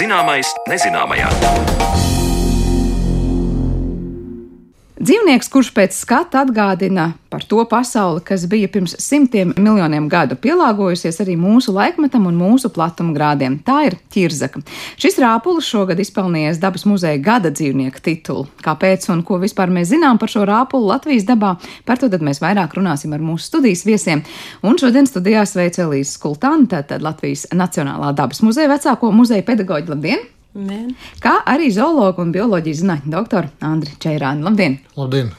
Zināmais 0.00 0.48
nezināmajā. 0.64 1.28
Dzīvnieks, 5.00 5.48
kurš 5.48 5.70
pēc 5.72 5.94
skata 5.96 6.42
atgādina 6.44 7.06
par 7.32 7.40
to 7.48 7.62
pasauli, 7.64 8.20
kas 8.20 8.42
bija 8.52 8.68
pirms 8.68 8.92
simtiem 9.00 9.54
miljoniem 9.56 10.10
gadu, 10.12 10.36
pielāgojusies 10.36 11.22
arī 11.24 11.38
mūsu 11.40 11.72
laikmetam 11.72 12.26
un 12.28 12.36
mūsu 12.36 12.68
platuma 12.74 13.14
grādiem. 13.16 13.56
Tā 13.64 13.78
ir 13.88 13.94
ķirzaka. 14.12 14.60
Šis 15.00 15.16
rāpulis 15.24 15.70
šogad 15.72 16.02
izpelnījies 16.04 16.60
dabas 16.60 16.84
muzeja 16.84 17.16
gada 17.24 17.48
dzīvnieka 17.48 18.02
titulu. 18.04 18.44
Kāpēc 18.60 19.06
un 19.14 19.22
ko 19.24 19.38
vispār 19.40 19.72
mēs 19.72 19.88
zinām 19.94 20.20
par 20.20 20.28
šo 20.34 20.44
rāpuli 20.50 20.90
Latvijas 20.90 21.24
dabā, 21.30 21.54
par 21.88 22.02
to 22.02 22.10
mēs 22.20 22.42
vairāk 22.44 22.76
runāsim 22.76 23.14
ar 23.16 23.24
mūsu 23.24 23.48
studijas 23.48 23.86
viesiem. 23.88 24.20
Un 24.60 24.76
šodien 24.76 25.08
studijā 25.08 25.46
sveicu 25.48 25.86
Elīze 25.86 26.12
Skultānu, 26.18 26.68
tātad 26.74 27.00
Latvijas 27.00 27.46
Nacionālā 27.56 28.12
dabas 28.12 28.44
muzeja 28.44 28.68
vecāko 28.74 29.14
muzeja 29.16 29.48
pedagoģi. 29.48 29.94
Labdien! 29.94 30.28
Labdien. 30.50 30.96
Kā 31.22 31.36
arī 31.46 31.68
zoologu 31.70 32.24
un 32.24 32.32
bioloģijas 32.34 32.80
zinātņu 32.82 33.12
doktoru 33.12 33.52
Andriu 33.62 33.94
Čeirānu. 34.02 34.42
Labdien! 34.48 34.80
Labdien! 34.98 35.30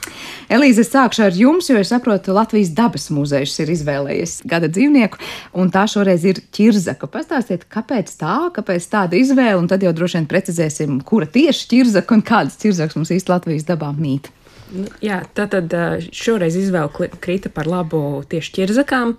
Elīze, 0.52 0.86
es 0.86 0.92
sākšu 0.94 1.26
ar 1.26 1.36
jums, 1.36 1.68
jo 1.68 1.76
es 1.80 1.92
saprotu, 1.92 2.32
Latvijas 2.36 2.72
dabas 2.78 3.10
muzejs 3.12 3.58
ir 3.60 3.74
izvēlējies 3.76 4.38
gada 4.48 4.72
dzīvnieku, 4.72 5.20
un 5.60 5.72
tā 5.72 5.84
šoreiz 5.92 6.24
ir 6.28 6.40
ķirzaka. 6.56 7.12
Pastāstiet, 7.12 7.68
kāpēc 7.72 8.12
tā, 8.24 8.38
kāpēc 8.56 8.88
tāda 8.92 9.20
izvēle, 9.20 9.60
un 9.60 9.68
tad 9.72 9.84
jau 9.84 9.92
droši 9.96 10.22
vien 10.22 10.32
precizēsim, 10.32 11.02
kura 11.08 11.28
tieši 11.28 11.68
ķirzaka 11.76 12.16
un 12.16 12.24
kādas 12.32 12.60
ķirzaks 12.64 12.96
mums 12.96 13.12
īsti 13.12 13.36
Latvijas 13.36 13.68
dabā 13.68 13.92
mīt. 14.00 14.32
Nu, 14.72 14.88
jā, 15.04 15.20
tā 15.36 15.48
tad 15.52 15.74
šoreiz 16.16 16.56
izvēle 16.56 17.10
krita 17.20 17.52
par 17.52 17.68
labu 17.68 18.22
tieši 18.32 18.54
ķirzakām. 18.56 19.16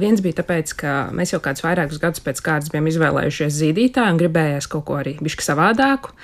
Viens 0.00 0.22
bija 0.24 0.40
tāpēc, 0.40 0.72
ka 0.80 0.98
mēs 1.12 1.34
jau 1.34 1.42
kādus 1.44 1.64
vairākus 1.66 2.00
gadus 2.00 2.24
pēc 2.24 2.40
kārtas 2.44 2.72
bijām 2.72 2.88
izvēlējušies 2.88 3.58
zīdītāju 3.60 4.14
un 4.14 4.20
gribējās 4.22 4.70
kaut 4.72 4.86
ko 4.88 5.00
arī 5.02 5.18
bišķi 5.20 5.50
savādāku. 5.50 6.14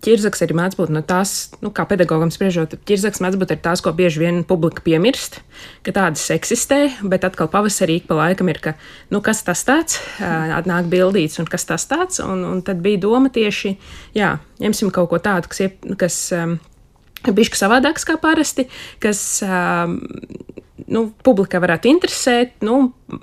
Ķirzaks 0.00 0.40
arī 0.40 0.54
mēdz 0.56 0.78
būt 0.78 0.90
no 0.94 1.02
tās, 1.04 1.50
nu, 1.60 1.68
kā 1.76 1.84
pedagogam 1.84 2.30
spriežot, 2.32 2.72
ķirzaks 2.88 3.20
mēdz 3.20 3.36
būt 3.36 3.52
tās, 3.60 3.82
ko 3.84 3.92
bieži 3.92 4.22
vien 4.22 4.38
publika 4.48 4.80
piemirst, 4.86 5.42
ka 5.84 5.92
tādas 5.92 6.24
eksistē, 6.32 6.78
bet 7.04 7.26
atkal 7.28 7.50
pavasarī 7.52 7.98
pa 8.08 8.16
laikam 8.16 8.48
ir, 8.48 8.62
ka, 8.64 8.72
nu, 9.12 9.20
kas 9.20 9.44
tas 9.44 9.60
tāds, 9.68 10.00
atnāk 10.24 10.88
bildīts 10.88 11.36
un 11.42 11.50
kas 11.52 11.68
tas 11.68 11.84
tāds, 11.90 12.22
un, 12.24 12.46
un 12.48 12.64
tad 12.64 12.80
bija 12.80 13.02
doma 13.04 13.28
tieši, 13.28 13.74
jā, 14.16 14.38
ņemsim 14.64 14.88
kaut 14.96 15.12
ko 15.12 15.20
tādu, 15.20 15.52
kas, 15.52 15.68
kas 16.00 16.18
um, 16.38 16.56
bišķi 17.28 17.60
savādāks 17.60 18.06
kā 18.08 18.16
parasti, 18.20 18.66
kas 19.02 19.20
um, 19.46 19.98
nu, 20.90 21.04
publikai 21.24 21.60
varētu 21.62 21.90
interesēt. 21.90 22.52
Nu, 22.66 22.78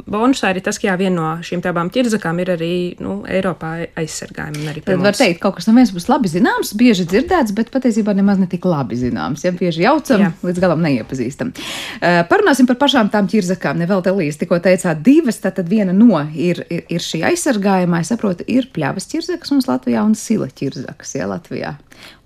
bonusā 0.09 0.51
arī 0.51 0.61
tas, 0.65 0.79
ka 0.79 0.89
jā, 0.89 0.95
viena 0.99 1.15
no 1.15 1.29
šīm 1.45 1.61
abām 1.67 1.89
ķirzakām 1.93 2.39
ir 2.43 2.51
arī 2.55 2.71
nu, 3.03 3.19
Eiropā 3.29 3.71
aizsargājuma. 3.99 4.75
Tad 4.85 5.03
var 5.03 5.17
teikt, 5.17 5.39
kaut 5.43 5.57
kas 5.57 5.67
no 5.69 5.75
vienas 5.75 5.93
puses 5.95 6.09
labi 6.11 6.31
zināms, 6.31 6.73
bieži 6.77 7.07
dzirdēts, 7.09 7.55
bet 7.57 7.71
patiesībā 7.73 8.15
nemaz 8.17 8.41
ne 8.41 8.49
tik 8.51 8.65
labi 8.67 8.99
zināms. 8.99 9.45
Ja 9.47 9.53
bieži 9.55 9.85
jaucam, 9.85 10.27
jā. 10.27 10.31
līdz 10.47 10.63
galam 10.63 10.83
neiepazīstam. 10.85 11.53
Uh, 11.53 12.21
parunāsim 12.31 12.69
par 12.69 12.79
pašām 12.81 13.11
tām 13.13 13.29
ķirzakām. 13.31 13.79
Ne 13.81 13.89
vēl 13.89 14.03
te 14.05 14.13
līdzi 14.15 14.43
tikko 14.43 14.61
teicāt 14.63 15.03
divas, 15.05 15.41
tad 15.43 15.63
viena 15.69 15.95
no 15.95 16.21
ir, 16.33 16.63
ir, 16.71 16.85
ir 16.91 17.03
šī 17.03 17.23
aizsargājumā, 17.31 18.03
es 18.03 18.13
saprotu, 18.13 18.47
ir 18.51 18.69
pļavas 18.75 19.09
ķirzakas 19.11 19.55
mums 19.55 19.69
Latvijā 19.69 20.05
un 20.05 20.15
sila 20.17 20.49
ķirzakas, 20.51 21.17
ja 21.19 21.29
Latvijā. 21.31 21.75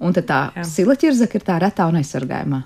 Un 0.01 0.15
tad 0.17 0.27
tā 0.29 0.41
jā. 0.55 0.65
sila 0.67 0.97
ķirzaka 0.99 1.39
ir 1.39 1.47
tā 1.47 1.59
retā 1.61 1.87
un 1.89 1.99
aizsargājumā. 2.01 2.63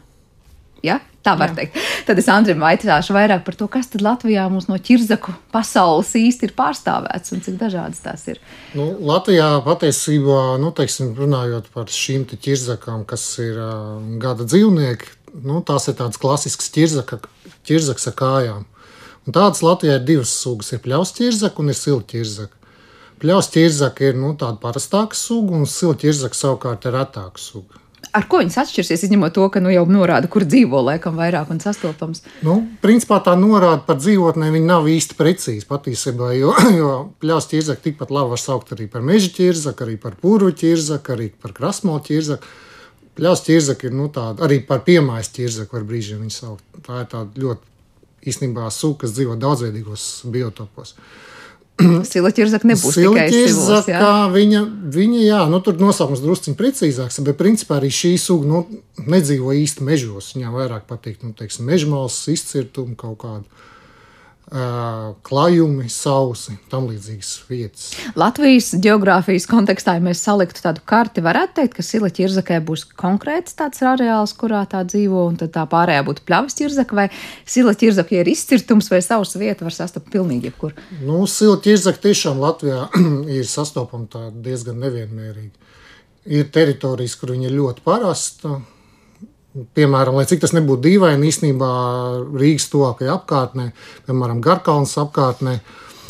Ja? 0.86 1.00
Tā 1.26 1.34
var 1.40 1.50
Jā. 1.54 1.56
teikt. 1.58 1.78
Tad 2.06 2.20
es 2.22 2.28
Andrim 2.30 2.62
vaicāšu 2.62 3.16
vairāk 3.16 3.42
par 3.48 3.56
to, 3.58 3.66
kas 3.72 3.88
tad 3.90 4.04
Latvijā 4.06 4.44
mums 4.52 4.68
no 4.70 4.78
ķirzaku 4.78 5.34
pasaules 5.54 6.12
īsti 6.20 6.50
ir 6.50 6.54
pārstāvēts 6.58 7.34
un 7.34 7.42
cik 7.46 7.58
dažādas 7.58 8.04
tās 8.04 8.28
ir. 8.30 8.42
Nu, 8.78 8.92
Latvijā 9.10 9.48
patiesībā, 9.66 10.60
nu, 10.62 10.70
teiksim, 10.78 11.16
runājot 11.18 11.72
par 11.74 11.90
šīm 11.90 12.28
ķirzakām, 12.30 13.08
kas 13.10 13.26
ir 13.42 13.58
uh, 13.58 13.98
gada 14.22 14.46
dzīvnieki, 14.46 15.10
nu, 15.48 15.64
tās 15.66 15.90
ir 15.90 15.98
tādas 15.98 16.22
klasiskas 16.22 16.70
ķirzaka, 16.76 17.24
ķirzaks 17.66 18.12
ar 18.12 18.18
kājām. 18.22 18.70
Un 19.26 19.34
tādas 19.34 19.64
Latvijā 19.66 19.98
ir 19.98 20.06
divas 20.06 20.36
sugas. 20.38 20.70
Ir 20.76 20.84
pļaus 20.86 21.16
ķirzaka 21.18 21.64
un 21.64 21.74
ir 21.74 21.80
silta 21.80 22.12
ķirzaka. 22.14 22.65
Pļaus 23.22 23.48
ķirzaka 23.54 24.10
ir 24.10 24.18
nu, 24.20 24.34
tāda 24.36 24.60
parastāka 24.60 25.16
suga, 25.16 25.56
un 25.56 25.70
silta 25.70 26.04
ķirzaka 26.04 26.36
savukārt 26.36 26.88
ir 26.90 26.96
retāka 26.98 27.40
suga. 27.40 27.80
Ar 28.16 28.28
ko 28.32 28.40
viņas 28.40 28.58
atšķirsies, 28.62 29.06
izņemot 29.08 29.34
to, 29.36 29.46
ka 29.52 29.62
nu, 29.64 29.72
jau 29.74 29.84
norāda, 29.90 30.28
kur 30.32 30.46
dzīvo, 30.48 30.80
laikam, 30.88 31.18
vairāk 31.20 31.50
un 31.52 31.62
sastopams? 31.64 32.22
Nu, 32.46 32.58
principā 32.84 33.18
tā 33.24 33.34
norāda 33.40 33.82
par 33.88 33.98
dzīvotnēm 34.00 34.60
nav 34.68 34.88
īsti 34.92 35.18
precīza 35.20 35.68
patiesībā, 35.68 36.32
jo, 36.38 36.54
jo 36.80 36.92
pļaus 37.24 37.50
ķirzaku 37.52 37.88
tikpat 37.88 38.14
labi 38.16 38.36
var 38.36 38.42
saukt 38.42 38.76
arī 38.76 38.88
par 38.92 39.04
meža 39.06 39.32
ķirzaku, 39.36 39.88
arī 39.88 39.98
par 40.02 40.20
pūru 40.22 40.52
ķirzaku, 40.56 41.16
arī 41.16 41.30
par 41.42 41.56
krasmo 41.56 41.98
ķirzaku. 42.04 42.56
Pļaus 43.16 43.46
ķirzaka 43.48 43.88
ir 43.88 43.96
nu, 43.96 44.10
tāda, 44.12 44.44
arī 44.48 44.60
par 44.68 44.84
piemājas 44.88 45.32
ķirzaku 45.36 45.80
var 45.80 45.88
brīžiem 45.88 46.24
viņu 46.24 46.36
saukt. 46.36 46.66
Tā 46.84 47.04
ir 47.04 47.12
tāda 47.12 47.46
ļoti 47.46 48.32
īstenībā 48.32 48.68
suga, 48.76 49.06
kas 49.06 49.16
dzīvo 49.16 49.38
daudzveidīgos 49.40 50.10
biotopos. 50.34 50.96
Uh, 50.96 51.35
Sila 52.10 52.32
ķirzaka 52.32 52.70
nebūs 52.70 52.96
Sila 52.96 53.26
tikai 53.26 53.48
silos, 53.52 53.88
jā. 53.92 54.00
Viņa, 54.32 54.62
viņa, 54.96 55.22
jā, 55.26 55.42
nu 55.52 55.60
tur 55.64 55.80
nosaukums 55.82 56.24
drusciņ 56.24 56.56
precīzāks, 56.60 57.20
bet 57.28 57.40
principā 57.40 57.80
arī 57.82 57.92
šī 57.92 58.14
suga 58.22 58.48
nu, 58.48 58.62
nedzīvo 59.04 59.52
īsti 59.60 59.84
mežos. 59.84 60.32
Viņām 60.38 60.56
vairāk 60.56 60.86
patīk, 60.88 61.20
nu, 61.26 61.34
teiksim, 61.36 61.68
mežmāls, 61.68 62.22
izcirtumi 62.32 62.96
kaut 63.00 63.20
kādu 63.26 63.66
klājumi, 64.46 65.88
sausi, 65.90 66.54
tam 66.70 66.86
līdzīgas 66.86 67.30
vietas. 67.50 67.86
Latvijas 68.20 68.68
geogrāfijas 68.78 69.48
kontekstā, 69.50 69.96
ja 69.98 70.04
mēs 70.06 70.22
saliktu 70.22 70.62
tādu 70.62 70.84
karti, 70.86 71.24
varētu 71.26 71.58
teikt, 71.58 71.74
ka 71.80 71.86
Sila 71.86 72.12
ķirzakai 72.14 72.60
būs 72.68 72.84
konkrēts 72.94 73.58
tāds 73.58 73.82
areāls, 73.82 74.36
kurā 74.38 74.62
tā 74.70 74.84
dzīvo, 74.86 75.24
un 75.32 75.40
tad 75.42 75.56
tā 75.56 75.66
pārējā 75.72 76.06
būtu 76.06 76.26
pļavas 76.30 76.60
ķirzaka, 76.60 77.00
vai 77.00 77.08
Sila 77.50 77.74
ķirzaka 77.74 78.20
ir 78.20 78.30
izcirtums, 78.30 78.92
vai 78.94 79.02
savas 79.02 79.34
vietas 79.34 79.66
var 79.66 79.78
sastapt 79.80 80.14
pilnīgi 80.14 80.52
jebkur? 80.52 80.78
Nu, 81.02 81.24
Sila 81.26 81.58
ķirzaka 81.66 82.06
tiešām 82.06 82.38
Latvijā 82.46 82.86
ir 83.40 83.50
sastopama 83.50 84.30
diezgan 84.46 84.78
nevienmērīgi. 84.86 85.74
Ir 86.38 86.48
teritorijas, 86.54 87.18
kur 87.18 87.34
viņa 87.34 87.50
ir 87.50 87.58
ļoti 87.58 87.86
parasta, 87.86 88.60
Piemēram, 89.56 90.18
lai 90.20 90.26
cik 90.28 90.42
tas 90.44 90.52
nebūtu 90.52 90.84
dīvaini, 90.84 91.30
īstenībā 91.32 91.68
Rīgas 92.36 92.68
tuvākajā 92.74 93.14
apkārtnē, 93.16 93.70
piemēram, 94.04 94.42
Garkalnas 94.44 94.98
apkārtnē, 95.00 95.62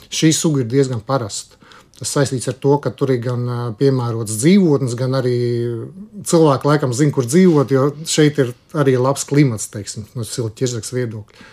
šī 0.10 0.32
suga 0.34 0.64
ir 0.64 0.72
diezgan 0.72 1.04
parasta. 1.06 1.60
Tas 1.96 2.10
saistīts 2.12 2.50
ar 2.52 2.58
to, 2.60 2.74
ka 2.84 2.92
tur 2.92 3.14
ir 3.14 3.22
gan 3.24 3.46
piemērots 3.80 4.40
dzīvotnes, 4.42 4.98
gan 5.00 5.16
arī 5.22 5.38
cilvēki 6.28 6.68
laikam 6.68 6.96
zina, 6.98 7.14
kur 7.16 7.30
dzīvot, 7.30 7.72
jo 7.72 7.86
šeit 8.10 8.42
ir 8.42 8.52
arī 8.76 8.98
labs 9.00 9.24
klimats, 9.30 9.70
teiksim, 9.72 10.10
no 10.18 10.26
silta 10.28 10.58
ķirzaks 10.64 10.92
viedokļa. 10.98 11.46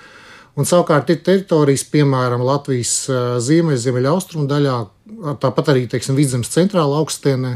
Un 0.58 0.68
savukārt 0.68 1.12
ir 1.12 1.22
teritorijas, 1.24 1.86
piemēram, 1.92 2.42
Latvijas 2.44 2.96
ziemeļ, 3.44 3.78
ziemeļaustrumu 3.84 4.48
daļā, 4.50 4.76
tāpat 5.44 5.70
arī, 5.72 5.86
teiksim, 5.92 6.18
vidzemes 6.18 6.50
centrāla 6.52 6.98
augstienē, 7.04 7.54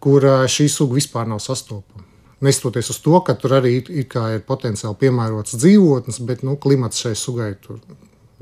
kur 0.00 0.24
šī 0.46 0.68
suga 0.72 1.00
vispār 1.00 1.26
nav 1.28 1.42
sastopama. 1.44 2.05
Nestoties 2.44 2.90
uz 2.92 2.98
to, 3.00 3.16
ka 3.24 3.32
tur 3.40 3.54
arī 3.56 3.78
ir, 3.78 3.86
ir 4.04 4.42
potenciāli 4.44 4.98
piemērots 5.00 5.56
dzīvotnes, 5.56 6.20
bet 6.28 6.42
nu, 6.44 6.58
klimats 6.60 7.00
šai 7.00 7.14
sugai 7.16 7.54
tur 7.62 7.80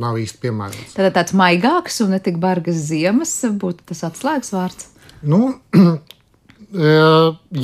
nav 0.02 0.18
īsti 0.18 0.40
piemērots. 0.42 0.96
Tad 0.96 1.14
tāds 1.14 1.36
maigāks 1.38 2.00
un 2.02 2.10
ne 2.16 2.18
tik 2.22 2.40
bargas 2.42 2.80
ziemas 2.88 3.36
būtu 3.46 3.86
tas 3.92 4.02
atslēgas 4.08 4.50
vārds. 4.54 4.88
Nu, 5.22 5.54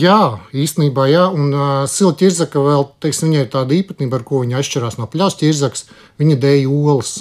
jā, 0.05 0.21
īstenībā 0.55 1.09
jā, 1.11 1.27
un 1.35 1.51
uh, 1.51 1.73
silta 1.91 2.23
ķirzaka 2.23 2.63
vēl, 2.63 2.87
teiksim, 3.03 3.31
viņai 3.31 3.43
ir 3.43 3.51
tāda 3.53 3.77
īpatnība, 3.77 4.21
ar 4.21 4.27
ko 4.29 4.45
viņa 4.45 4.63
atšķirās 4.63 5.01
no 5.01 5.11
pļaus 5.11 5.39
ķirzakas, 5.41 5.87
viņa 6.23 6.39
dēja 6.47 6.71
olas. 6.71 7.17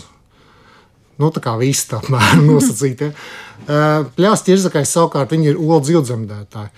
Nu, 1.20 1.34
tā 1.36 1.42
kā 1.44 1.58
viss 1.60 1.90
tā 1.90 2.00
apmēram 2.00 2.46
nosacīta. 2.52 3.10
Ja. 3.10 3.28
Uh, 3.66 4.08
pļaus 4.16 4.46
ķirzakai 4.46 4.86
savukārt 4.88 5.34
viņa 5.34 5.52
ir 5.52 5.60
olu 5.60 5.82
dzīvdzemdētāja. 5.88 6.70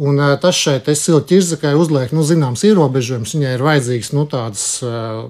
Un, 0.00 0.16
uh, 0.16 0.34
tas 0.40 0.56
šeit 0.56 0.88
silta 0.96 1.28
ķirzakai 1.28 1.74
uzliek 1.76 2.12
nu, 2.16 2.24
zināms 2.24 2.64
ierobežojums. 2.64 3.34
Viņai 3.36 3.54
ir 3.56 3.64
vajadzīgs 3.66 4.12
nu, 4.16 4.24
tāds 4.30 4.64
uh, 4.86 5.26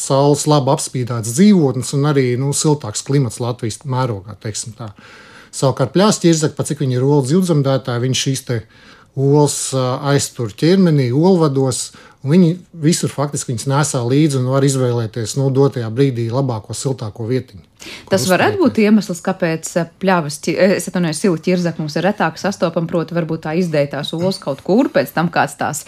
saules 0.00 0.44
labi 0.50 0.72
apspīdēts 0.74 1.36
dzīvotnes 1.38 1.94
un 1.96 2.08
arī 2.10 2.26
nu, 2.40 2.52
siltāks 2.56 3.04
klimats 3.06 3.40
Latvijas 3.40 3.80
mērogā. 3.88 4.36
Savukārt 5.54 5.94
plāsas 5.94 6.20
ķirzaka, 6.24 6.56
pat 6.58 6.68
cik 6.70 6.82
viņa 6.82 6.98
ir 6.98 7.06
olu 7.06 7.22
dzīvdzemdētāja, 7.28 8.02
viņš 8.02 8.24
šīs 8.26 8.44
olas 9.14 9.58
uh, 9.76 10.02
aiztur 10.10 10.50
ķermenī, 10.50 11.12
olvados 11.14 11.92
Viņi 12.24 12.54
visur 12.80 13.12
faktiski 13.12 13.52
viņas 13.52 13.66
nesā 13.68 14.00
līdzi 14.00 14.38
un 14.40 14.48
var 14.54 14.64
izvēlēties 14.64 15.36
no 15.36 15.50
nu, 15.50 15.54
dotajā 15.58 15.90
brīdī 15.92 16.30
labāko, 16.32 16.72
siltāko 16.72 17.26
vietiņu. 17.28 17.60
Tas 18.08 18.24
varētu 18.30 18.62
būt 18.62 18.78
iemesls, 18.80 19.20
kāpēc 19.24 19.68
eh, 19.76 19.90
pļavas, 20.00 20.38
eh, 20.48 20.76
es 20.78 20.88
atvainojos, 20.88 21.20
silu 21.20 21.36
ķirzak 21.44 21.82
mums 21.82 21.96
ir 21.98 22.06
retāk 22.08 22.38
sastopama, 22.40 22.88
proti, 22.88 23.12
varbūt 23.16 23.44
tā 23.44 23.52
izdētās 23.60 24.14
olas 24.16 24.38
kaut 24.40 24.62
kur, 24.64 24.88
pēc 24.94 25.12
tam 25.12 25.28
kāds 25.34 25.58
tās 25.60 25.82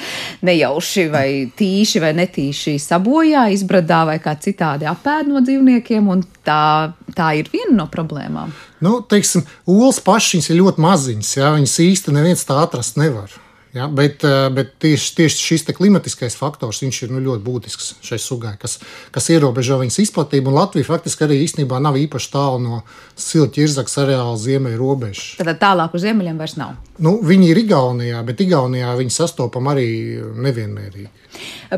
nejauši 0.44 1.06
vai 1.14 1.28
tīši 1.56 2.04
vai 2.04 2.12
netīši 2.20 2.76
sabojā, 2.84 3.46
izbradā 3.56 4.02
vai 4.10 4.18
kā 4.20 4.36
citādi 4.36 4.84
apēd 4.90 5.32
no 5.32 5.40
dzīvniekiem, 5.40 6.12
un 6.12 6.26
tā, 6.44 6.92
tā 7.16 7.32
ir 7.40 7.48
viena 7.52 7.78
no 7.80 7.88
problēmām. 7.92 8.52
Nu, 8.84 8.98
teiksim, 9.00 9.46
olas 9.64 10.02
pašas 10.04 10.52
ir 10.52 10.60
ļoti 10.60 10.84
maziņas, 10.84 11.34
jā, 11.40 11.56
viņas 11.56 11.80
īsti 11.88 12.16
neviens 12.20 12.44
tā 12.44 12.60
atrast 12.60 13.00
nevar. 13.00 13.32
Ja, 13.76 13.88
bet, 13.92 14.24
eh, 14.24 14.48
bet 14.56 14.78
tieši, 14.80 15.10
tieši 15.18 15.42
šis 15.50 15.66
klimatiskais 15.76 16.36
faktors 16.38 16.80
ir 16.82 17.10
nu, 17.12 17.20
ļoti 17.20 17.42
būtisks 17.44 17.88
šai 18.00 18.16
sugai, 18.18 18.54
kas, 18.56 18.78
kas 19.12 19.28
ierobežo 19.28 19.76
viņas 19.82 20.00
izplatību. 20.00 20.54
Latvija 20.54 20.88
faktiski 20.88 21.26
arī 21.26 21.42
īstenībā 21.44 21.80
nav 21.82 21.98
īpaši 22.00 22.30
tālu 22.32 22.62
no 22.62 22.82
silta 23.14 23.58
ķirzakas 23.58 23.98
areāla 24.00 24.38
ziemeļu 24.40 24.80
robežas. 24.80 25.36
Tad 25.36 25.60
tālāk 25.60 25.92
uz 25.92 26.06
ziemeļiem 26.06 26.40
vairs 26.40 26.56
nav. 26.56 26.72
Nu, 26.98 27.18
viņi 27.20 27.50
ir 27.52 27.60
Igaunijā, 27.66 28.24
bet 28.24 28.40
Igaunijā 28.40 28.96
viņi 28.96 29.12
sastopam 29.12 29.68
arī 29.68 29.90
nevienmērīgi. 30.24 31.25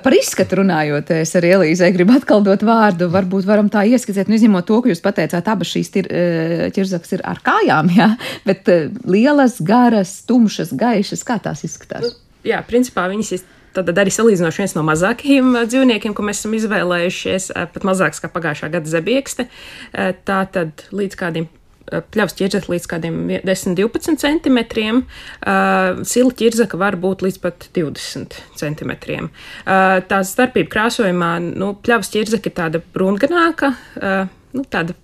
Par 0.05 0.15
izskatu 0.17 0.61
runājot, 0.61 1.13
es 1.17 1.35
arī 1.39 1.53
Elīzei 1.57 1.91
gribu 1.95 2.17
atkal 2.17 2.43
dot 2.45 2.65
vārdu. 2.67 3.09
Varbūt 3.13 3.49
varam 3.49 3.71
tā 3.73 3.85
ieskicēt, 3.89 4.29
nu, 4.29 4.37
izņemot 4.39 4.67
to, 4.69 4.81
ka 4.85 4.93
jūs 4.93 5.05
pateicāt, 5.05 5.49
abas 5.49 5.73
šīs 5.73 5.93
e, 5.97 6.71
ķirzaks 6.77 7.15
ir 7.17 7.25
ar 7.29 7.41
kājām, 7.45 7.93
jā, 7.97 8.09
bet 8.49 8.69
e, 8.73 8.81
lielas, 9.09 9.59
garas, 9.65 10.19
tumšas, 10.29 10.75
gaišas, 10.79 11.25
kā 11.27 11.39
tās 11.43 11.65
izskatās? 11.69 12.05
Nu, 12.05 12.43
jā, 12.49 12.63
principā 12.69 13.09
viņas 13.13 13.37
ir. 13.39 13.47
Tad 13.79 13.93
arī 14.01 14.11
salīdzinoši 14.11 14.63
viens 14.63 14.73
no 14.75 14.83
mazākajiem 14.89 15.51
e, 15.61 15.67
dzīvniekiem, 15.71 16.15
ko 16.17 16.25
mēs 16.27 16.41
esam 16.41 16.57
izvēlējušies, 16.57 17.51
pat 17.75 17.85
mazāks 17.87 18.19
kā 18.25 18.31
pagājušā 18.33 18.73
gada 18.73 18.91
zebiekste. 18.91 19.47
Tā 19.93 20.39
tad 20.51 20.89
līdz 20.89 21.19
kādiem 21.21 21.47
pļavas 21.89 22.37
ķirzaka 22.39 22.73
līdz 22.73 22.87
kādiem 22.91 23.19
10-12 23.47 24.21
centimetriem, 24.23 25.03
uh, 25.05 26.03
sila 26.09 26.37
ķirzaka 26.39 26.81
var 26.81 26.99
būt 27.01 27.25
līdz 27.27 27.41
pat 27.43 27.69
20 27.77 28.39
centimetriem. 28.59 29.31
Uh, 29.65 29.99
tā 30.09 30.23
starpība 30.27 30.73
krāsojumā, 30.77 31.35
nu, 31.49 31.75
pļavas 31.85 32.13
ķirzaka 32.15 32.51
ir 32.51 32.57
tāda 32.57 32.83
brūnganāka, 32.95 33.75
uh, 34.01 34.25
nu, 34.57 34.65
tāda 34.69 34.97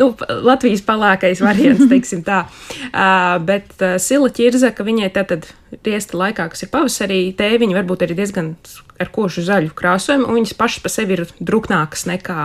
nu, 0.00 0.10
Latvijas 0.44 0.84
palākais 0.86 1.42
variants, 1.44 1.86
teiksim 1.92 2.24
tā. 2.26 2.44
Uh, 2.90 3.36
bet 3.46 3.74
uh, 3.80 3.96
sila 4.02 4.30
ķirzaka 4.34 4.86
viņai 4.86 5.10
tātad 5.14 5.48
riesta 5.84 6.18
laikā, 6.20 6.48
kas 6.52 6.66
ir 6.66 6.72
pavasarī, 6.74 7.20
tēviņi 7.38 7.78
varbūt 7.78 8.06
arī 8.06 8.18
diezgan 8.18 8.54
ar 9.02 9.10
košu 9.14 9.44
zaļu 9.46 9.74
krāsojumu, 9.76 10.28
un 10.28 10.38
viņas 10.38 10.56
pašas 10.58 10.84
pa 10.84 10.92
sevi 10.92 11.18
ir 11.18 11.26
druknākas 11.40 12.06
nekā 12.10 12.44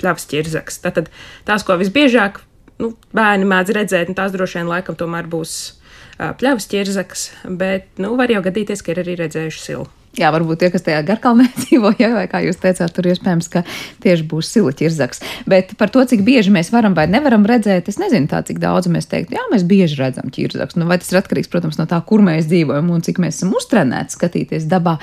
pļavas 0.00 0.28
ķirzaks. 0.30 0.80
Tātad 0.84 1.10
tās, 1.48 1.64
ko 1.66 1.76
visbiežāk 1.80 2.40
nu, 2.80 2.94
bērni 3.16 3.48
mēdz 3.48 3.76
redzēt, 3.76 4.10
un 4.10 4.18
tās 4.18 4.34
droši 4.34 4.60
vien 4.60 4.72
laikam 4.72 4.98
tomēr 4.98 5.28
būs 5.30 5.56
pļavas 6.40 6.68
ķirzakas, 6.70 7.30
bet 7.60 7.88
nu, 8.02 8.12
var 8.20 8.32
jau 8.32 8.42
gadīties, 8.44 8.84
ka 8.84 8.94
ir 8.94 9.04
arī 9.04 9.16
redzējuši 9.22 9.64
silu. 9.64 9.88
Jā, 10.18 10.32
varbūt 10.34 10.58
tie, 10.58 10.68
kas 10.74 10.82
tajā 10.82 11.04
garkalnē 11.06 11.44
dzīvo, 11.62 11.92
jā, 12.00 12.08
vai 12.16 12.24
kā 12.30 12.40
jūs 12.42 12.58
teicāt, 12.58 12.90
tur 12.96 13.06
iespējams, 13.12 13.46
ka 13.52 13.62
tieši 14.02 14.24
būs 14.26 14.48
sila 14.50 14.72
ķirzaks. 14.74 15.22
Bet 15.50 15.76
par 15.78 15.92
to, 15.94 16.02
cik 16.10 16.24
bieži 16.26 16.50
mēs 16.50 16.72
varam 16.74 16.96
vai 16.98 17.04
nevaram 17.10 17.46
redzēt, 17.46 17.86
es 17.92 18.00
nezinu 18.02 18.26
tā, 18.30 18.40
cik 18.46 18.58
daudz 18.62 18.90
mēs 18.90 19.06
teiktu, 19.10 19.36
jā, 19.38 19.44
mēs 19.52 19.62
bieži 19.70 20.00
redzam 20.00 20.32
ķirzaks. 20.34 20.74
Nu, 20.80 20.88
vai 20.90 20.98
tas 20.98 21.12
ir 21.12 21.20
atkarīgs, 21.20 21.50
protams, 21.52 21.78
no 21.78 21.86
tā, 21.90 22.00
kur 22.08 22.24
mēs 22.26 22.50
dzīvojam 22.50 22.90
un 22.90 23.06
cik 23.06 23.22
mēs 23.22 23.38
esam 23.38 23.54
uztrenēti 23.54 24.18
skatīties 24.18 24.66
dabā, 24.70 24.96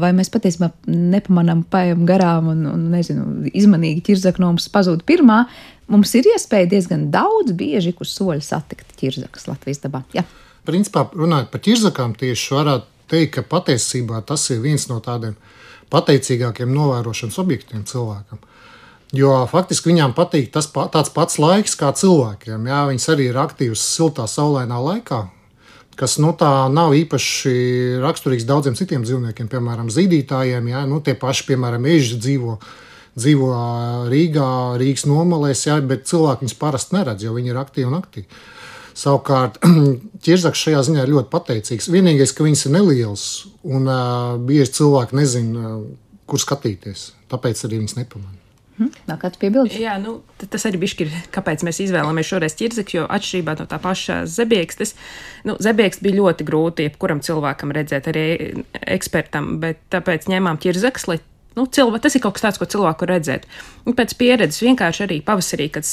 vai 0.00 0.14
mēs 0.16 0.32
patiesībā 0.32 0.72
nepamanām, 0.88 1.66
paējam 1.68 2.08
garām 2.08 2.48
un, 2.54 2.64
un 2.72 2.88
nezinu, 2.96 3.28
izmanīgi 3.52 4.06
ķirzaka 4.08 4.40
no 4.40 4.54
mums 4.54 4.72
pazūd 4.72 5.04
pirmā. 5.04 5.44
Mums 5.92 6.14
ir 6.16 6.30
iespēja 6.32 6.70
diezgan 6.70 7.10
daudz, 7.12 7.52
bieži 7.56 7.92
uz 8.00 8.14
soļa 8.16 8.44
satikt 8.44 8.96
ķirzakas 9.00 9.48
Latvijas 9.50 9.82
dabā. 9.82 10.04
Jā. 10.16 10.24
Principā, 10.64 11.04
runājot 11.12 11.50
par 11.52 11.60
ķirzakām, 11.64 12.14
tieši 12.16 12.54
varētu 12.56 13.08
teikt, 13.12 13.34
ka 13.36 13.44
patiesībā 13.44 14.22
tas 14.24 14.46
ir 14.54 14.62
viens 14.64 14.88
no 14.88 14.96
tādiem 15.04 15.36
pateicīgākiem 15.92 16.72
novērošanas 16.72 17.38
objektiem 17.42 17.84
cilvēkam. 17.88 18.40
Jo 19.14 19.44
faktiski 19.46 19.92
viņām 19.92 20.14
patīk 20.16 20.48
tas 20.54 20.66
pa, 20.72 20.88
pats 20.88 21.36
laiks 21.38 21.76
kā 21.78 21.92
cilvēkiem. 21.94 22.64
Jā, 22.66 22.80
viņas 22.88 23.10
arī 23.12 23.28
ir 23.30 23.38
aktīvas 23.38 23.84
siltā, 23.84 24.24
saulainā 24.30 24.80
laikā, 24.80 25.20
kas 26.00 26.16
nu, 26.18 26.32
nav 26.74 26.96
īpaši 26.98 27.54
raksturīgs 28.02 28.48
daudziem 28.48 28.74
citiem 28.78 29.04
dzīvniekiem, 29.06 29.50
piemēram, 29.52 29.92
zīdītājiem. 29.94 30.72
Jā, 30.72 30.82
nu, 30.90 30.98
tie 31.04 31.14
paši, 31.18 31.46
piemēram, 31.52 31.86
eži 31.92 32.18
dzīvo, 32.24 32.56
dzīvo 33.18 33.50
Rīgā, 34.12 34.50
Rīgas 34.80 35.06
nomalēs, 35.10 35.66
jā, 35.68 35.78
bet 35.86 36.06
cilvēki 36.10 36.46
viņus 36.46 36.58
parasti 36.60 36.98
neredz, 36.98 37.26
jo 37.26 37.34
viņi 37.36 37.52
ir 37.52 37.60
aktīvi 37.60 37.90
un 37.90 37.98
aktīvi. 37.98 38.42
Savukārt, 38.94 39.58
ķirzaks 40.24 40.62
šajā 40.66 40.84
ziņā 40.86 41.02
ir 41.02 41.12
ļoti 41.16 41.30
pateicīgs. 41.32 41.90
Vienīgais, 41.90 42.34
ka 42.34 42.46
viņas 42.46 42.68
ir 42.68 42.76
nelielas 42.76 43.26
un 43.66 43.90
uh, 43.90 44.38
bieži 44.38 44.76
cilvēki 44.78 45.18
nezina, 45.18 45.74
uh, 45.74 46.16
kur 46.30 46.42
skatīties. 46.42 47.10
Tāpēc 47.32 47.66
arī 47.66 47.82
viņas 47.82 47.98
nepamanā. 47.98 48.40
Hm? 48.74 48.90
Nav 49.06 49.20
kāds 49.22 49.38
piebildes? 49.38 49.76
Jā, 49.78 49.94
nu, 50.02 50.16
tas 50.50 50.64
arī 50.66 50.80
bija, 50.82 51.06
kāpēc 51.34 51.62
mēs 51.66 51.78
izvēlējāmies 51.84 52.30
šoreiz 52.30 52.56
ķirzakli, 52.58 52.96
jo 52.98 53.04
atšķirībā 53.16 53.54
no 53.60 53.66
tā 53.70 53.78
paša 53.82 54.16
zebiekstes, 54.30 54.96
nu, 55.46 55.54
zebieksts 55.62 56.02
bija 56.02 56.18
ļoti 56.18 56.46
grūti 56.48 56.88
jebkuram 56.88 57.22
cilvēkam 57.22 57.74
redzēt, 57.76 58.10
arī 58.10 58.24
ekspertam, 58.96 59.60
bet 59.62 59.78
tāpēc 59.94 60.26
ņēmām 60.32 60.58
ķirzakli, 60.64 61.12
lai 61.12 61.20
Nu, 61.54 61.66
cilvē, 61.70 62.00
tas 62.02 62.16
ir 62.16 62.22
kaut 62.24 62.36
kas 62.36 62.44
tāds, 62.46 62.60
ko 62.60 62.66
cilvēku 62.70 63.06
redzēt. 63.08 63.46
Un 63.86 63.94
pēc 63.98 64.16
pieredzes 64.18 64.62
vienkārši 64.64 65.04
arī 65.06 65.20
pavasarī, 65.26 65.68
kad 65.74 65.86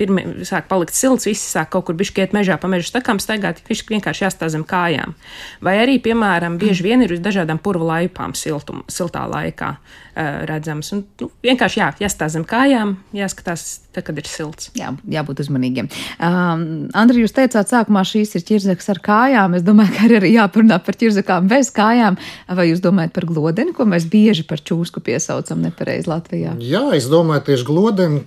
pirmie 0.00 0.44
sāk 0.48 0.68
palikt 0.70 0.94
silts, 0.96 1.26
visi 1.28 1.48
sāk 1.48 1.72
kaut 1.72 1.88
kur 1.88 1.98
bišķiet 1.98 2.34
mežā 2.36 2.58
pa 2.60 2.70
meža 2.70 2.90
stakām 2.90 3.20
staigāt, 3.22 3.62
viņš 3.68 3.84
vienkārši 3.90 4.26
jāstāv 4.26 4.52
zem 4.54 4.66
kājām. 4.68 5.16
Vai 5.64 5.78
arī, 5.82 5.98
piemēram, 6.02 6.58
bieži 6.60 6.86
vien 6.86 7.04
ir 7.04 7.16
uz 7.16 7.22
dažādām 7.24 7.60
purva 7.62 7.96
laipām 7.96 8.36
siltum, 8.38 8.82
siltā 8.92 9.24
laikā 9.30 9.70
uh, 9.76 10.42
redzams. 10.50 10.92
Un, 10.96 11.04
nu, 11.22 11.30
vienkārši 11.46 11.80
jā, 11.82 11.88
jāstāv 12.04 12.34
zem 12.36 12.46
kājām, 12.48 12.96
jāskatās, 13.16 13.66
tad, 13.92 14.06
kad 14.08 14.18
ir 14.18 14.28
silts. 14.28 14.70
Jā, 14.78 14.92
jābūt 15.08 15.44
uzmanīgiem. 15.44 15.90
Um, 16.16 16.66
Andri, 16.96 17.24
jūs 17.24 17.34
teicāt, 17.36 17.70
sākumā 17.72 18.04
šīs 18.08 18.36
ir 18.38 18.46
ķirzaks 18.48 18.88
ar 18.92 19.02
kājām. 19.04 19.58
Es 19.58 19.66
domāju, 19.66 19.94
ka 19.96 20.08
arī 20.08 20.32
jāparunā 20.34 20.78
par 20.84 20.96
ķirzakām 21.00 21.50
bez 21.50 21.72
kājām. 21.74 22.16
Vai 22.52 22.70
jūs 22.70 22.82
domājat 22.84 23.14
par 23.16 23.28
glodeni, 23.28 23.74
ko 23.76 23.86
mēs 23.88 24.08
bieži 24.10 24.46
par 24.48 24.60
čūsku? 24.60 24.92
čūsku 24.92 25.02
piesaucam 25.04 25.62
nepareizi 25.62 26.10
Latvijā. 26.10 26.56
Jā, 26.60 26.84
es 26.96 27.08
domāju, 27.10 27.46
tieši 27.50 27.66
glodeni. 27.68 28.22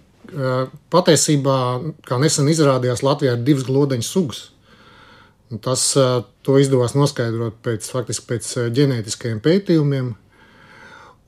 Patiesībā, 0.93 1.57
kā 2.07 2.19
nesen 2.21 2.49
izrādījās, 2.51 3.03
Latvijā 3.05 3.35
ir 3.35 3.45
divas 3.45 3.65
glodeņu 3.67 4.05
sugas. 4.05 4.41
Un 5.53 5.61
tas 5.61 5.83
izdevās 5.95 6.95
noskaidrot 6.97 7.59
pēc, 7.65 7.87
faktiski 7.93 8.29
pēc 8.31 8.51
ģenētiskajiem 8.75 9.41
pētījumiem. 9.45 10.13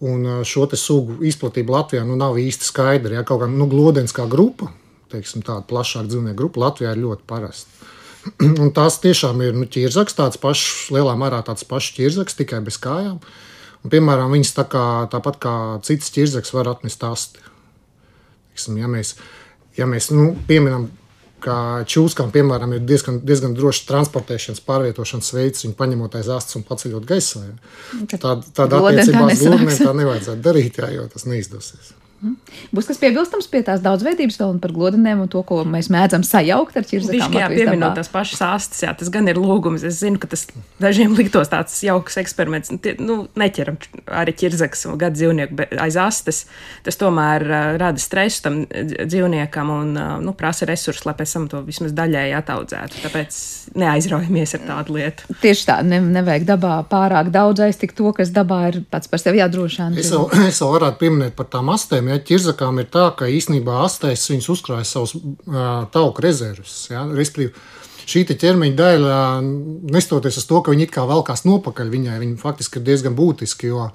Un 0.07 0.25
šo 0.45 0.67
sugu 0.77 1.19
izplatība 1.25 1.79
Latvijā 1.79 2.03
nu, 2.05 2.17
nav 2.19 2.37
īsti 2.37 2.65
skaidra. 2.65 3.19
Ja 3.19 3.25
kaut 3.25 3.41
kā 3.43 3.49
nu, 3.49 3.65
glodens 3.69 4.13
kā 4.13 4.27
grupa, 4.29 4.69
teiksim, 5.13 5.41
tāda 5.45 5.65
plašāka 5.69 6.11
dzīvnieku 6.11 6.37
grupa 6.37 6.67
Latvijā 6.67 6.93
ir 6.93 7.03
ļoti 7.05 7.25
parasta. 7.29 7.93
Un 8.61 8.71
tās 8.75 8.99
tiešām 9.01 9.41
ir 9.45 9.57
nu, 9.57 9.65
ķirzaks, 9.71 10.17
tāds 10.17 10.39
pašs, 10.41 10.89
lielā 10.93 11.15
mērā 11.19 11.41
tāds 11.47 11.65
pašs 11.67 11.95
ķirzaks, 11.97 12.37
tikai 12.37 12.61
bez 12.65 12.79
kājām. 12.83 13.19
Un, 13.83 13.91
piemēram, 13.93 14.33
viņas 14.33 14.53
tā 14.57 14.65
kā, 14.69 14.85
tāpat 15.11 15.39
kā 15.41 15.55
citas 15.87 16.11
ķirzaks 16.13 16.53
var 16.55 16.73
atnest 16.73 17.05
asti. 17.07 17.45
Tiksim, 18.57 18.79
ja 18.81 18.89
mēs, 18.89 19.13
ja 19.77 19.85
mēs 19.89 20.09
nu, 20.09 20.31
pieminam, 20.49 20.89
ka 21.43 21.83
čūskām, 21.85 22.31
piemēram, 22.33 22.73
ir 22.73 22.85
diezgan, 22.89 23.19
diezgan 23.25 23.53
drošs 23.57 23.85
transportēšanas, 23.89 24.63
pārvietošanas 24.65 25.29
veids, 25.35 25.63
viņu 25.65 25.77
paņemot 25.77 26.17
aiz 26.17 26.31
astes 26.33 26.57
un 26.57 26.65
paceļot 26.65 27.05
gaisā. 27.07 27.43
Ja. 27.45 28.07
Tāda 28.17 28.41
tā 28.57 28.65
attiecībā 28.65 29.27
uz 29.29 29.43
gludnēm 29.45 29.77
tā 29.77 29.93
nevajadzētu 30.01 30.45
darīt, 30.49 30.81
jā, 30.81 30.89
jo 30.97 31.05
tas 31.13 31.27
neizdosies. 31.29 31.93
Būs 32.73 32.87
kas 32.89 32.97
piebilstams 32.97 33.45
pie 33.51 33.59
tās 33.65 33.81
daudzveidības 33.85 34.39
vēl 34.41 34.55
par 34.61 34.71
glodenēm 34.73 35.19
un 35.21 35.29
to, 35.29 35.43
ko 35.45 35.59
mēs 35.69 35.91
mēdzam 35.93 36.23
sajaukt 36.25 36.79
ar 36.79 36.87
ķirzakām. 36.89 37.35
Jā, 37.37 37.49
pieminot 37.51 37.93
tās 37.99 38.09
pašas 38.09 38.41
astes, 38.47 38.81
jā, 38.81 38.93
tas 38.97 39.11
gan 39.13 39.29
ir 39.29 39.37
lūgums. 39.37 39.85
Es 39.85 39.99
zinu, 40.01 40.17
ka 40.21 40.29
tas 40.31 40.47
dažiem 40.81 41.13
liktos 41.17 41.51
tāds 41.51 41.75
jauks 41.85 42.17
eksperiments. 42.17 42.73
Nu, 42.97 43.19
neķeram 43.37 43.77
arī 44.17 44.33
ķirzaks 44.41 44.87
un 44.89 44.97
gadu 45.01 45.19
dzīvnieku 45.19 45.67
aiz 45.83 45.99
astes. 46.01 46.43
Tas 46.87 46.97
tomēr 46.97 47.45
uh, 47.45 47.67
rada 47.83 48.01
stresu 48.01 48.47
tam 48.47 48.63
dzīvniekam 48.65 49.73
un 49.75 49.93
uh, 49.93 50.15
nu, 50.23 50.33
prasa 50.37 50.65
resursus, 50.69 51.05
lai 51.05 51.13
pēc 51.17 51.37
tam 51.37 51.47
to 51.53 51.61
vismaz 51.67 51.93
daļēji 51.97 52.35
ataudzētu. 52.39 53.03
Tāpēc 53.05 53.39
neaizraujamies 53.77 54.57
ar 54.57 54.65
tādu 54.65 54.97
lietu. 54.97 55.37
Tieši 55.45 55.69
tā, 55.69 55.77
ne, 55.85 56.01
nevajag 56.17 56.49
dabā 56.49 56.79
pārāk 56.89 57.29
daudz 57.35 57.61
aiztikt 57.67 57.97
to, 58.01 58.09
kas 58.17 58.33
dabā 58.33 58.63
ir 58.71 58.81
pats 58.89 59.11
par 59.11 59.21
sevi 59.21 59.43
jādrošina. 59.43 59.93
Es, 60.01 60.09
vēl, 60.15 60.27
es 60.49 60.61
vēl 60.63 60.75
varētu 60.79 61.01
pieminēt 61.05 61.37
par 61.37 61.49
tām 61.53 61.69
astēm 61.73 62.06
astēm, 62.07 62.13
ja 62.13 62.19
ķirzakām 62.19 62.79
ir 62.79 62.87
tā, 62.89 63.11
ka 63.15 63.27
īsnībā 63.27 63.83
astēs 63.85 64.29
viņas 64.31 64.49
uzkrāj 64.49 64.85
savus 64.85 65.15
uh, 65.15 65.87
tauku 65.91 66.21
rezervus. 66.21 66.89
Ja, 66.89 67.05
respektīvi, 67.05 67.53
šī 68.07 68.25
ķermeņa 68.25 68.75
daļa, 68.77 69.41
nestoties 69.91 70.37
uz 70.37 70.45
to, 70.47 70.61
ka 70.61 70.71
viņi 70.71 70.87
it 70.87 70.91
kā 70.91 71.05
velkās 71.05 71.45
nopakaļ 71.45 71.89
viņai, 71.91 72.19
viņi 72.19 72.39
faktiski 72.39 72.79
ir 72.79 72.85
diezgan 72.87 73.15
būtiski. 73.15 73.67
Jo, 73.67 73.91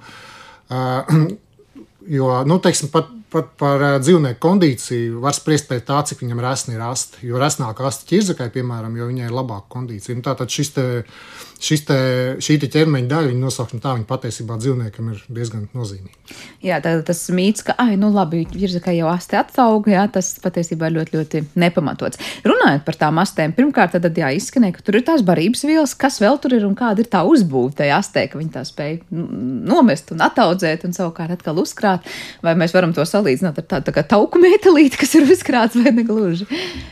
uh, 0.69 1.13
jo 2.17 2.43
nu, 2.45 2.59
teiksim, 2.59 2.91
pat, 2.93 3.09
pat 3.33 3.55
par 3.57 3.99
dzīvnieku 3.99 4.39
kondīciju 4.39 5.21
var 5.23 5.33
spriest 5.33 5.69
pēc 5.69 5.87
tā, 5.87 6.03
cik 6.05 6.21
viņam 6.21 6.43
resni 6.43 6.77
ir 6.77 6.85
asti. 6.85 7.25
Jo 7.25 7.41
resnāka 7.41 7.87
asti 7.89 8.13
ķirzakai, 8.13 8.51
piemēram, 8.53 8.97
jo 8.97 9.09
viņai 9.09 9.29
ir 9.29 9.33
labāka 9.33 9.71
kondīcija. 9.73 10.17
Nu, 10.17 10.25
tātad 10.25 10.53
šis 10.53 10.75
te, 10.75 10.85
šis 11.01 11.52
te, 11.87 11.97
šī 12.43 12.57
te 12.59 12.67
ķermeņa 12.73 13.07
daļa, 13.07 13.29
viņa 13.31 13.41
nosaukšana 13.43 13.83
tā, 13.83 13.93
viņa 13.97 14.07
patiesībā 14.09 14.57
dzīvniekam 14.59 15.11
ir 15.13 15.21
diezgan 15.31 15.67
nozīmīga. 15.75 16.35
Jā, 16.65 16.79
tā, 16.83 16.95
tas 17.07 17.21
mīts, 17.31 17.63
ka, 17.63 17.75
ah, 17.79 17.93
nu 17.99 18.09
labi, 18.11 18.43
virsakā 18.51 18.91
jau 18.97 19.07
asti 19.11 19.37
atsauga, 19.39 19.93
jā, 19.93 20.03
tas 20.11 20.33
patiesībā 20.43 20.89
ir 20.89 20.97
ļoti, 20.97 21.15
ļoti 21.19 21.43
nepamatots. 21.63 22.19
Runājot 22.47 22.83
par 22.87 22.99
tām 22.99 23.21
astēm, 23.23 23.55
pirmkārt, 23.55 23.95
tad 23.95 24.19
jā, 24.19 24.33
izskanēja, 24.35 24.77
ka 24.77 24.83
tur 24.87 24.99
ir 24.99 25.05
tās 25.07 25.23
barības 25.25 25.63
vielas, 25.69 25.95
kas 25.95 26.19
vēl 26.23 26.41
tur 26.43 26.57
ir 26.57 26.67
un 26.67 26.75
kāda 26.79 27.05
ir 27.05 27.11
tā 27.13 27.23
uzbūve 27.27 27.77
tajā 27.79 28.01
astē, 28.03 28.25
ka 28.31 28.41
viņi 28.41 28.53
tā 28.57 28.65
spēj 28.67 28.99
nomest 29.13 30.11
un 30.15 30.25
ataudzēt 30.27 30.83
un 30.87 30.97
savukārt 30.97 31.37
atkal 31.37 31.63
uzkrāt. 31.63 32.11
Vai 32.43 32.57
mēs 32.59 32.75
varam 32.75 32.91
to 32.95 33.07
salīdzināt 33.07 33.63
ar 33.63 33.69
tādu 33.75 33.87
tā 33.87 33.95
kā 33.95 34.03
tauku 34.15 34.41
metālīti, 34.43 34.99
kas 34.99 35.15
ir 35.15 35.31
uzkrāts 35.31 35.79
vai 35.79 35.95
negluži? 35.95 36.49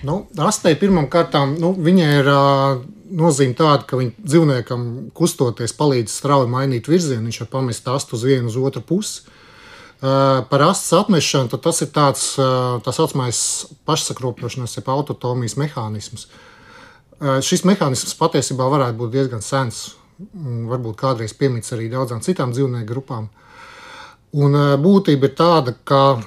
Nu, 0.07 0.23
astē 0.47 0.77
pirmām 0.79 1.11
kārtām, 1.11 1.57
nu, 1.59 1.75
viņa 1.75 2.09
ir. 2.21 2.31
Uh, 2.31 2.99
nozīme 3.11 3.55
tāda, 3.57 3.85
ka 3.87 3.99
viņa 3.99 4.23
dzīvniekam 4.23 4.87
kustoties 5.17 5.75
palīdz 5.77 6.13
strauji 6.13 6.49
mainīt 6.51 6.89
virzienu, 6.91 7.27
viņš 7.27 7.41
var 7.43 7.51
pamest 7.51 7.87
astu 7.91 8.17
uz 8.17 8.25
vienu, 8.27 8.49
uz 8.49 8.57
otru 8.59 8.83
pusi. 8.85 9.21
Par 10.01 10.63
astes 10.65 10.95
atmešanu 10.97 11.59
tas 11.61 11.83
ir 11.85 11.91
tāds 11.93 12.23
tā 12.37 12.93
saucamais 12.95 13.41
pašsakropļošanās, 13.85 14.79
jeb 14.79 14.89
autotomijas 14.89 15.57
mehānisms. 15.61 16.25
Šis 17.45 17.65
mehānisms 17.69 18.17
patiesībā 18.17 18.65
varētu 18.71 18.97
būt 18.97 19.13
diezgan 19.13 19.45
sens, 19.45 19.91
varbūt 20.71 20.97
kādreiz 20.97 21.35
piemīts 21.37 21.75
arī 21.75 21.91
daudzām 21.91 22.23
citām 22.25 22.55
dzīvnieku 22.55 22.89
grupām. 22.89 23.29
Un 24.33 24.57
būtība 24.81 25.27
ir 25.27 25.37
tāda, 25.37 25.75
ka 25.85 26.17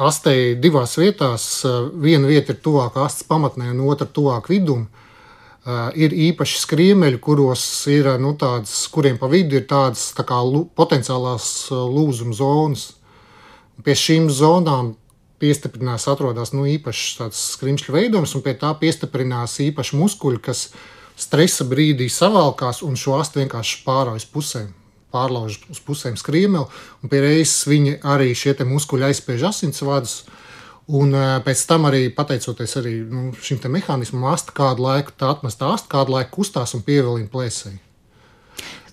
astei 0.00 0.56
divās 0.60 0.98
vietās, 1.00 1.46
viena 1.94 2.28
vieta 2.28 2.52
ir 2.52 2.60
tuvāk 2.60 2.98
astes 3.00 3.24
pamatnē, 3.28 3.70
un 3.72 3.86
otra 3.88 4.08
tuvāk 4.08 4.50
vidum. 4.52 4.84
Uh, 4.90 5.09
ir 5.94 6.14
īpaši 6.14 6.62
skriemeļi, 6.62 7.18
kuros 7.20 7.62
ir 7.92 8.08
nu, 8.20 8.32
tādas, 8.38 8.86
kuriem 8.92 9.18
pa 9.20 9.28
vidu 9.28 9.58
ir 9.58 9.66
tādas 9.68 10.10
tā 10.16 10.24
kā, 10.24 10.40
potenciālās 10.76 11.68
lūzuma 11.70 12.36
zonas. 12.36 12.86
Pie 13.84 13.96
šīm 13.96 14.28
zonām 14.32 14.94
piestiprinās, 15.40 16.08
atrodas 16.08 16.52
nu, 16.52 16.66
īpašs 16.68 17.20
skrimšļu 17.56 17.94
veidojums, 17.96 18.34
un 18.36 18.44
pie 18.44 18.54
tā 18.60 18.72
piestiprinās 18.76 19.58
īpaši 19.64 19.96
muskuļi, 19.96 20.40
kas 20.44 20.68
stresa 21.20 21.64
brīdī 21.68 22.08
savalkās 22.12 22.82
un 22.84 22.96
šo 22.96 23.18
astu 23.20 23.40
vienkārši 23.40 23.80
pārauj 23.86 24.20
uz 24.20 24.28
pusēm. 24.28 24.68
Pārlauž 25.10 25.56
uz 25.72 25.80
pusēm 25.82 26.14
skriemeli, 26.16 26.68
un 27.02 27.10
pie 27.10 27.18
reizes 27.24 27.64
viņi 27.66 27.96
arī 28.06 28.30
šie 28.36 28.54
muskuļi 28.62 29.08
aizspiež 29.08 29.48
asinsvadus. 29.48 30.20
Uh, 30.20 30.39
Un 30.90 31.14
pēc 31.44 31.60
tam 31.68 31.86
arī 31.86 32.08
pateicoties 32.14 32.76
arī, 32.80 32.96
nu, 33.06 33.30
šim 33.44 33.60
mehānismam, 33.70 34.26
asta 34.32 34.54
kādu 34.56 34.82
laiku 34.86 35.14
tā 35.14 35.30
atmesta 35.30 35.68
asta, 35.74 35.90
kādu 35.92 36.16
laiku 36.16 36.40
kustās 36.40 36.74
un 36.74 36.82
pievilina 36.86 37.30
plēsēji. 37.30 37.78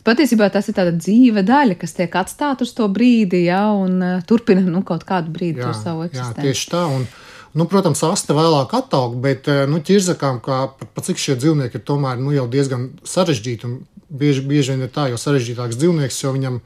Patiesībā 0.07 0.47
tas 0.53 0.69
ir 0.69 0.75
tāda 0.77 0.93
dzīve 0.95 1.41
daļa, 1.43 1.75
kas 1.81 1.97
tiek 1.97 2.13
atstāta 2.15 2.63
uz 2.63 2.71
to 2.75 2.85
brīdi, 2.87 3.41
ja, 3.49 3.65
un 3.75 3.97
uh, 3.99 4.19
turpina 4.27 4.63
nu, 4.63 4.83
kaut 4.87 5.03
kādu 5.07 5.33
brīdi 5.35 5.59
jā, 5.59 5.71
to 5.71 5.81
savu 5.81 6.05
eksistenci. 6.05 6.45
Jā, 6.45 6.53
tieši 6.53 6.69
tā. 6.71 6.85
Un, 6.95 7.09
Nu, 7.57 7.65
protams, 7.65 8.03
asta 8.05 8.35
vēlāk 8.37 8.73
attaug, 8.77 9.15
bet 9.23 9.47
nu, 9.69 9.79
ķirzakām, 9.81 10.41
kā 10.45 10.59
pat 10.77 11.07
cik 11.07 11.17
šie 11.21 11.37
dzīvnieki 11.39 11.79
ir 11.79 11.85
tomēr 11.87 12.19
nu, 12.21 12.33
jau 12.35 12.45
diezgan 12.51 12.91
sarežģīti. 13.07 13.71
Bieži, 14.07 14.43
bieži 14.45 14.75
vien 14.75 14.85
ir 14.85 14.91
tā, 14.93 15.07
jo 15.09 15.17
sarežģītāks 15.19 15.79
dzīvnieks, 15.79 16.19
jo 16.21 16.33
viņam 16.35 16.59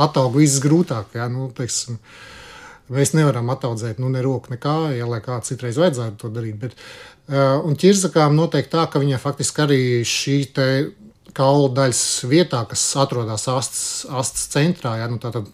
attaug 0.00 0.38
viss 0.38 0.62
grūtāk. 0.62 1.12
Ja, 1.18 1.28
nu, 1.30 1.50
teiksim, 1.54 1.98
mēs 2.90 3.14
nevaram 3.16 3.50
attaudzēt 3.54 4.00
nu, 4.02 4.10
ne 4.12 4.22
roku, 4.24 4.52
ne 4.52 4.58
kāju, 4.60 4.98
ja, 4.98 5.08
lai 5.08 5.20
kā 5.24 5.38
citreiz 5.46 5.78
vajadzētu 5.80 6.18
to 6.20 6.30
darīt. 6.34 6.58
Bet, 6.60 6.76
uh, 7.30 7.60
un 7.66 7.78
ķirzakām 7.78 8.36
noteikti 8.38 8.74
tā, 8.74 8.86
ka 8.90 9.02
viņai 9.02 9.20
faktiski 9.22 9.64
arī 9.66 9.82
šī 10.06 10.38
kaula 11.36 11.70
daļas 11.76 12.04
vietā, 12.30 12.64
kas 12.68 12.84
atrodas 12.98 13.46
astes, 13.50 13.84
astes 14.10 14.48
centrā, 14.52 14.96
ja, 15.00 15.10
nu, 15.10 15.20
tātad 15.22 15.46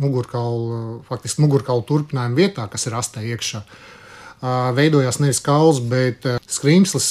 mugurkaula, 0.00 1.00
faktiski 1.08 1.44
mugurkaula 1.44 1.84
turpinājuma 1.86 2.36
vietā, 2.36 2.66
kas 2.70 2.86
ir 2.88 2.96
astē 2.98 3.24
iekšā. 3.32 3.62
Veidojās 4.40 5.18
nevis 5.20 5.42
kauls, 5.44 5.82
bet 5.84 6.24
skrīmslis, 6.48 7.08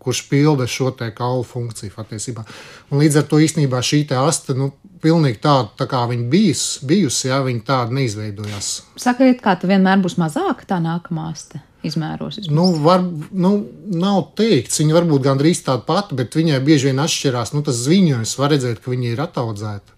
kurš 0.00 0.22
pilda 0.30 0.64
šo 0.70 0.94
kaulu 1.16 1.42
funkciju 1.44 1.92
patiesībā. 1.92 2.44
Un 2.90 3.02
līdz 3.02 3.20
ar 3.20 3.26
to 3.28 3.40
īstenībā 3.44 3.82
šī 3.84 4.06
aste, 4.16 4.56
nu, 4.56 4.70
pilnīgi 5.04 5.40
tāda, 5.44 5.68
tā 5.80 5.86
kā 5.90 6.04
viņa 6.08 6.28
bijis, 6.32 6.62
bijusi, 6.86 7.28
ja 7.28 7.42
viņa 7.44 7.64
tāda 7.66 7.96
neizveidojās. 7.98 8.70
Sakiet, 9.00 9.42
kā 9.44 9.56
tā 9.60 9.68
vienmēr 9.68 10.00
būs 10.00 10.16
mazāka 10.20 10.68
tā 10.68 10.80
nākamā 10.80 11.28
aste? 11.32 11.60
Izmēros, 11.80 12.36
nu, 12.52 12.66
var, 12.84 13.00
nu, 13.32 13.50
nav 13.96 14.34
teikts, 14.36 14.82
viņa 14.82 14.98
var 14.98 15.06
būt 15.08 15.22
gandrīz 15.24 15.62
tāda 15.64 15.80
pati, 15.86 16.16
bet 16.18 16.36
viņai 16.36 16.58
bieži 16.64 16.90
vien 16.90 17.00
atšķirās. 17.00 17.54
Nu, 17.56 17.62
tas 17.64 17.80
ziņojums 17.86 18.34
var 18.36 18.52
redzēt, 18.52 18.82
ka 18.84 18.92
viņa 18.92 19.14
ir 19.14 19.22
attaudzēta. 19.24 19.96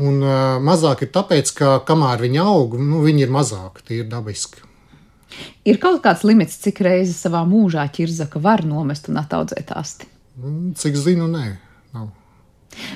Un 0.00 0.20
uh, 0.20 0.58
mazāk 0.60 1.06
ir 1.06 1.12
tāpēc, 1.14 1.54
ka 1.56 1.78
kamēr 1.88 2.20
viņi 2.26 2.42
aug, 2.44 2.76
nu, 2.76 3.00
viņi 3.06 3.24
ir 3.24 3.32
mazāki, 3.32 3.86
tie 3.88 4.02
ir 4.02 4.12
dabiski. 4.12 4.60
Ir 5.68 5.78
kaut 5.82 6.02
kāds 6.04 6.24
limits, 6.26 6.58
cik 6.62 6.82
reizes 6.86 7.20
savā 7.22 7.42
mūžā 7.48 7.86
ķirzaka 7.94 8.42
var 8.42 8.64
nomest 8.66 9.10
un 9.12 9.20
attaudzēt 9.20 9.72
asti? 9.76 10.08
Cik 10.80 10.96
zinu, 10.96 11.28
nē. 11.30 11.69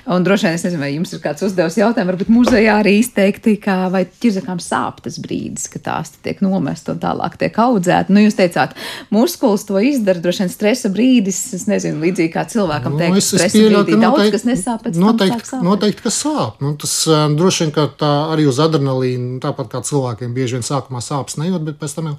Un 0.06 0.24
droši 0.24 0.46
vien 0.46 0.56
es 0.56 0.64
nezinu, 0.66 0.82
vai 0.84 0.90
jums 0.92 1.12
ir 1.14 1.20
kāds 1.22 1.42
uzdevis 1.44 1.76
jautājumu, 1.78 2.12
varbūt 2.12 2.30
muzejā 2.32 2.76
arī 2.80 2.94
izteikti, 3.00 3.56
ka 3.62 3.88
vai 3.92 4.04
ķirzakām 4.06 4.60
sāp 4.62 5.00
tas 5.04 5.18
brīdis, 5.22 5.66
kad 5.72 5.84
tās 5.88 6.12
tiek 6.24 6.40
nomest 6.44 6.88
un 6.92 7.00
tālāk 7.02 7.36
tiek 7.40 7.58
audzēta. 7.64 8.12
Nu, 8.14 8.22
jūs 8.24 8.38
teicāt, 8.38 8.76
muskulis 9.14 9.66
to 9.68 9.80
izdara, 9.82 10.22
droši 10.24 10.44
vien 10.44 10.52
stresa 10.52 10.92
brīdis, 10.94 11.40
es 11.58 11.66
nezinu, 11.70 12.02
līdzīgi 12.04 12.32
kā 12.34 12.46
cilvēkam 12.50 12.98
teikt, 13.00 13.16
nu, 13.16 13.22
es, 13.22 13.30
stresa 13.32 13.50
es 13.50 13.56
pieļauju, 13.58 13.84
brīdī 13.90 14.00
daudz, 14.00 14.18
noteikti, 14.18 14.36
kas 14.36 14.48
nesāp 14.50 14.84
pēc 14.86 15.00
noteikti, 15.04 15.50
tam 15.50 15.68
noteikti, 15.70 16.06
ka 16.06 16.14
sāp. 16.14 16.64
Nu, 16.64 16.74
tas 16.80 16.96
uh, 17.10 17.24
droši 17.34 17.66
vien, 17.66 17.76
ka 17.76 17.88
tā 18.04 18.12
arī 18.34 18.48
uz 18.50 18.60
adrenalīnu, 18.62 19.38
tāpat 19.44 19.72
kā 19.74 19.84
cilvēkiem 19.90 20.36
bieži 20.36 20.60
vien 20.60 20.66
sākumā 20.66 21.02
sāpes 21.04 21.40
nejūt, 21.40 21.64
bet 21.70 21.80
pēc 21.82 21.98
tam 21.98 22.12
jau, 22.12 22.18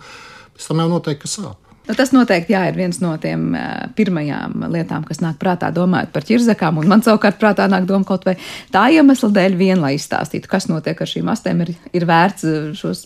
pēc 0.58 0.72
tam 0.72 0.84
jau 0.84 0.90
noteikti, 0.98 1.24
ka 1.24 1.32
sāp. 1.38 1.65
Nu, 1.86 1.94
tas 1.94 2.10
noteikti 2.16 2.56
jā, 2.56 2.64
ir 2.72 2.78
viens 2.80 2.98
no 3.02 3.12
tiem 3.22 3.52
uh, 3.54 3.86
pirmajām 3.98 4.66
lietām, 4.74 5.04
kas 5.06 5.22
nāk 5.22 5.38
prātā 5.42 5.70
domājot 5.74 6.10
par 6.16 6.26
ķirzakām. 6.26 6.80
Man 6.90 7.04
savukārt 7.06 7.38
prātā 7.42 7.68
nāk 7.70 7.86
doma 7.90 8.08
kaut 8.08 8.26
vai 8.26 8.34
tā 8.74 8.88
iemesla 8.96 9.30
dēļ, 9.36 9.58
vien, 9.60 9.82
lai 9.84 9.94
izstāstītu, 10.00 10.50
kas 10.50 10.66
notiek 10.72 11.02
ar 11.02 11.12
šīm 11.12 11.30
astēm. 11.30 11.62
Ir, 11.66 11.74
ir 11.94 12.08
vērts 12.10 12.48
šos 12.80 13.06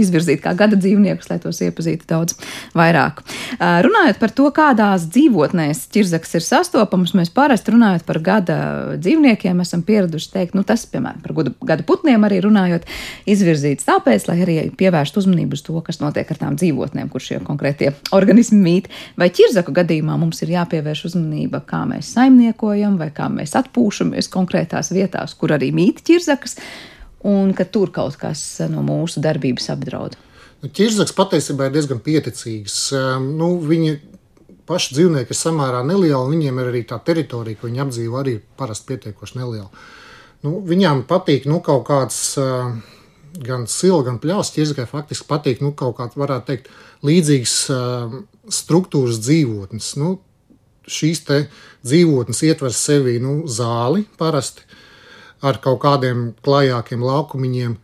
izvirzīt 0.00 0.40
kā 0.44 0.54
gada 0.56 0.78
dzīvniekus, 0.80 1.28
lai 1.28 1.38
tos 1.42 1.60
iepazītu 1.64 2.08
daudz 2.08 2.38
vairāk. 2.76 3.20
Uh, 3.58 3.82
runājot 3.84 4.20
par 4.22 4.32
to, 4.40 4.48
kādās 4.56 5.04
dzīvotnēs 5.12 5.84
ķirzaks 5.92 6.34
ir 6.38 6.46
sastopamas, 6.48 7.12
mēs 7.18 7.32
parasti 7.34 7.76
runājot 7.76 8.06
par 8.08 8.22
gada 8.24 8.58
dzīvniekiem, 8.96 9.60
esam 9.64 9.84
pieraduši 9.84 10.32
teikt, 10.32 10.56
nu, 10.56 10.64
tas, 10.64 10.86
piemēram, 10.88 11.20
par 11.24 11.36
gada, 11.36 11.54
gada 11.74 11.86
putniem 11.86 12.24
arī 12.24 12.40
runājot, 12.44 12.88
izvirzīts 13.28 13.84
tāpēc, 13.88 14.28
lai 14.30 14.40
arī 14.46 14.58
pievērstu 14.80 15.20
uzmanību 15.20 15.58
uz 15.58 15.64
to, 15.66 15.76
kas 15.84 16.00
notiek 16.00 16.30
ar 16.32 16.40
tām 16.40 16.58
dzīvotnēm, 16.60 17.12
kur 17.12 17.22
šie 17.24 17.42
konkrētie 17.44 17.92
organismi 18.16 18.60
mīt. 18.62 18.90
Vai 19.20 19.28
ķirzaku 19.34 19.74
gadījumā 19.76 20.16
mums 20.20 20.42
ir 20.44 20.54
jāpievērš 20.54 21.04
uzmanība, 21.10 21.62
kā 21.68 21.84
mēs 21.90 22.14
saimniekojam, 22.16 22.98
vai 23.00 23.10
kā 23.14 23.28
mēs 23.32 23.56
atpūšamies 23.60 24.30
konkrētās 24.32 24.92
vietās, 24.94 25.36
kur 25.38 25.56
arī 25.56 25.72
mīt 25.74 26.04
ķirzakas, 26.06 26.58
un 27.28 27.54
ka 27.56 27.66
tur 27.66 27.92
kaut 27.94 28.18
kas 28.20 28.44
no 28.70 28.84
mūsu 28.86 29.22
darbības 29.24 29.70
apdraud. 29.74 30.18
Nu, 30.64 30.70
ķirzaks 30.72 31.12
patiesībā 31.12 31.68
ir 31.68 31.74
diezgan 31.74 32.00
pieticīgs. 32.00 32.78
Ehm, 32.96 33.34
nu, 33.36 33.50
viņi 33.60 33.98
paši 34.68 34.96
dzīvnieki 34.96 35.34
ir 35.34 35.38
samērā 35.38 35.82
nelieli, 35.84 36.30
viņiem 36.30 36.60
ir 36.60 36.70
arī 36.70 36.82
tā 36.88 36.96
teritorija, 37.04 37.60
ko 37.60 37.68
viņi 37.68 37.82
apdzīvo, 37.84 38.16
arī 38.20 38.38
parasti 38.56 38.92
pietiekoši 38.92 39.40
neliela. 39.42 39.68
Nu, 40.44 40.58
viņām 40.64 41.04
patīk 41.08 41.44
nu, 41.48 41.60
kaut 41.64 41.84
kāds 41.88 42.18
uh, 42.40 42.72
gan 43.42 43.66
sila, 43.70 44.02
gan 44.06 44.20
pļaus 44.22 44.52
ķirzakai 44.54 44.86
faktiski 44.90 45.26
patīk 45.30 45.62
nu, 45.64 45.72
kaut 45.76 45.96
kāda, 45.98 46.18
varētu 46.20 46.50
teikt, 46.50 46.70
līdzīgas 47.06 47.56
uh, 47.74 48.14
struktūras 48.52 49.18
dzīvotnes. 49.24 49.90
Nu, 50.00 50.16
šīs 50.86 51.24
dzīvotnes 51.24 52.42
ietver 52.44 52.72
sevi 52.76 53.18
nu, 53.22 53.42
zāli 53.48 54.04
parasti 54.18 54.64
ar 55.44 55.60
kaut 55.64 55.82
kādiem 55.84 56.32
klajākiem 56.44 57.04
laukumiņiem. 57.04 57.76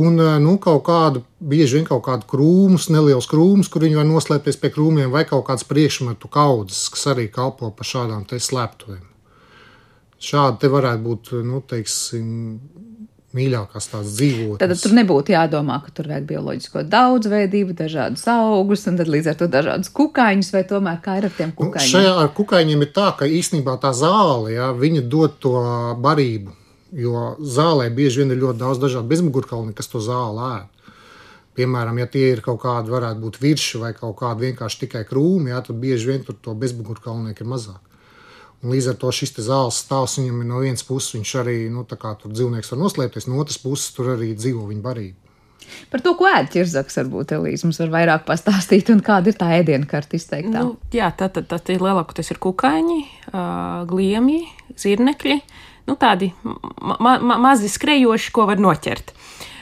Un 0.00 0.20
nu, 0.42 0.52
kaut 0.62 0.84
kādu, 0.86 1.24
bieži 1.42 1.80
vien 1.80 1.86
kaut 1.86 2.04
kādu 2.06 2.26
krūmus, 2.30 2.86
nelielus 2.94 3.26
krūmus, 3.30 3.70
kur 3.70 3.82
viņi 3.82 3.98
var 3.98 4.06
noslēpties 4.06 4.58
pie 4.62 4.70
krūmiem, 4.70 5.10
vai 5.10 5.24
kaut 5.26 5.48
kādas 5.48 5.66
priekšmetu 5.66 6.30
kaudzes, 6.30 6.84
kas 6.94 7.08
arī 7.10 7.26
kalpo 7.30 7.72
par 7.74 7.88
šādām 7.90 8.26
slēptuvēm. 8.30 9.02
Šādi 10.20 10.70
varētu 10.70 11.02
būt 11.02 11.32
nu, 11.48 11.62
teiksim, 11.66 12.30
mīļākās 13.36 13.86
tās 13.92 14.14
dzīvotnes. 14.16 14.60
Tad 14.60 14.82
tur 14.82 14.94
nebūtu 14.96 15.34
jādomā, 15.34 15.76
ka 15.84 15.92
tur 15.94 16.08
vajag 16.10 16.26
bioloģisko 16.30 16.82
daudzveidību, 16.90 17.76
dažādus 17.78 18.24
augus 18.32 18.86
un 18.90 18.98
līdz 18.98 19.30
ar 19.30 19.38
to 19.38 19.48
dažādus 19.50 19.92
kukaiņus, 19.94 20.50
vai 20.56 20.64
tomēr 20.66 20.98
kā 21.04 21.18
ir 21.20 21.28
ar 21.28 21.36
tiem 21.36 21.52
nu, 21.52 21.58
kukaiņiem? 21.60 21.86
Nu, 21.86 21.92
šajā 21.92 22.16
ar 22.24 22.32
kukaiņiem 22.34 22.82
ir 22.86 22.90
tā, 22.96 23.10
ka 23.18 23.28
īstenībā 23.30 23.76
tā 23.82 23.92
zāle, 23.96 24.56
ja, 24.56 24.70
viņa 24.74 25.04
dod 25.12 25.38
to 25.42 25.54
barību, 26.02 26.56
jo 26.98 27.24
zālē 27.38 27.86
bieži 27.94 28.24
vien 28.24 28.34
ir 28.34 28.42
ļoti 28.42 28.62
daudz 28.64 28.82
dažādu 28.82 29.12
bezmugurkauni, 29.12 29.76
kas 29.78 29.90
to 29.92 30.02
zāli 30.02 30.46
ēd. 30.50 30.96
Piemēram, 31.60 31.98
ja 32.00 32.06
tie 32.10 32.30
ir 32.32 32.42
kaut 32.42 32.62
kādi, 32.62 32.90
varētu 32.94 33.22
būt 33.22 33.38
virši 33.42 33.80
vai 33.82 33.90
kaut 33.94 34.16
kādi 34.18 34.48
vienkārši 34.48 34.84
tikai 34.86 35.04
krūmi, 35.06 35.50
ja, 35.52 35.62
tad 35.66 35.78
bieži 35.82 36.12
vien 36.12 36.26
tur 36.26 36.38
to 36.38 36.54
bezmugurkaulnieku 36.58 37.44
ir 37.44 37.50
mazāk. 37.52 37.89
Līdz 38.60 38.90
ar 38.92 38.96
to 39.00 39.10
šis 39.14 39.32
zāles 39.40 39.78
stāvs 39.80 40.18
viņam 40.18 40.42
ir 40.42 40.48
no 40.50 40.60
vienas 40.60 40.84
puses, 40.84 41.14
viņš 41.16 41.32
arī 41.40 41.56
nu, 41.72 41.86
tur 41.88 42.28
dzīvnieks 42.28 42.74
var 42.74 42.80
noslēpties, 42.82 43.28
no 43.30 43.40
otras 43.40 43.56
puses 43.62 43.94
tur 43.96 44.12
arī 44.16 44.34
dzīvo 44.36 44.66
viņa 44.68 44.84
barība. 44.84 45.30
Par 45.90 46.02
to, 46.04 46.12
ko 46.18 46.26
ēd 46.28 46.50
ķirzaks, 46.52 46.98
varbūt 47.00 47.34
Elīze 47.36 47.66
mums 47.66 47.78
var 47.82 47.92
vairāk 47.94 48.26
pastāstīt, 48.28 48.90
un 48.92 49.02
kāda 49.06 49.30
ir 49.30 49.38
tā 49.38 49.50
ēdienkarte 49.60 50.18
izteiktā. 50.18 50.64
Nu, 50.66 50.76
jā, 50.92 51.08
tad, 51.16 51.36
tad, 51.36 51.46
tad 51.52 51.70
ir 51.72 51.84
lielākoties 51.84 52.32
ir 52.34 52.40
kukaiņi, 52.42 53.00
gliemji, 53.90 54.42
zirnekļi, 54.80 55.38
nu 55.88 55.96
tādi 56.00 56.32
ma 56.42 57.16
ma 57.22 57.38
mazi 57.40 57.70
skrejoši, 57.70 58.34
ko 58.34 58.48
var 58.50 58.60
noķert. 58.62 59.14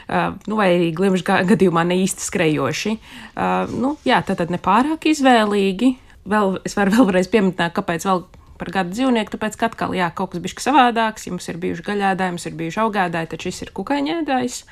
Uh, 0.09 0.33
nu, 0.49 0.57
vai 0.57 0.71
arī 0.73 0.87
glimžu 0.97 1.21
gadījumā 1.27 1.83
ne 1.85 1.99
īsti 2.01 2.25
skrejoši. 2.25 2.95
Uh, 3.37 3.69
nu, 3.69 3.91
jā, 4.09 4.23
tad, 4.25 4.39
tad 4.41 4.53
nepārāk 4.55 5.05
izvēlīgi. 5.11 5.91
Vēl, 6.29 6.55
es 6.65 6.77
varu 6.79 6.95
vēlreiz 6.97 7.29
pieminēt, 7.29 7.75
kāpēc 7.77 8.07
vēl 8.09 8.23
par 8.61 8.73
gadu 8.75 8.95
dzīvnieku, 8.95 9.35
tāpēc, 9.35 9.59
ka 9.59 9.69
atkal, 9.71 9.97
jā, 9.97 10.09
kaut 10.15 10.35
kas 10.35 10.43
bija 10.45 10.65
savādāks, 10.65 11.27
ja 11.27 11.35
mums 11.35 11.49
ir 11.51 11.61
bijuši 11.63 11.85
gaļādāji, 11.87 12.35
mums 12.37 12.49
ir 12.49 12.57
bijuši 12.59 12.83
augādāji, 12.85 13.31
taču 13.35 13.51
šis 13.51 13.67
ir 13.67 13.75
kukaiņēdājs. 13.77 14.63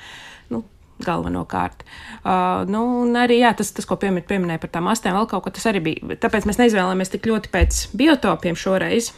Nu, 0.54 0.62
galvenokārt. 1.04 1.84
Uh, 2.22 2.64
nu, 2.70 2.82
un 3.04 3.18
arī 3.20 3.40
jā, 3.42 3.52
tas, 3.56 3.72
tas, 3.76 3.86
ko 3.88 3.98
piemin, 4.00 4.24
pieminēja 4.26 4.62
par 4.62 4.72
tām 4.78 4.88
astēm, 4.92 5.16
vēl 5.18 5.28
kaut 5.30 5.44
ko 5.44 5.52
tas 5.54 5.68
arī 5.70 5.82
bija. 5.90 6.16
Tāpēc 6.22 6.48
mēs 6.48 6.60
neizvēlējāmies 6.62 7.12
tik 7.12 7.28
ļoti 7.30 7.52
pēc 7.52 7.82
biotopiem 8.00 8.56
šoreiz, 8.58 9.12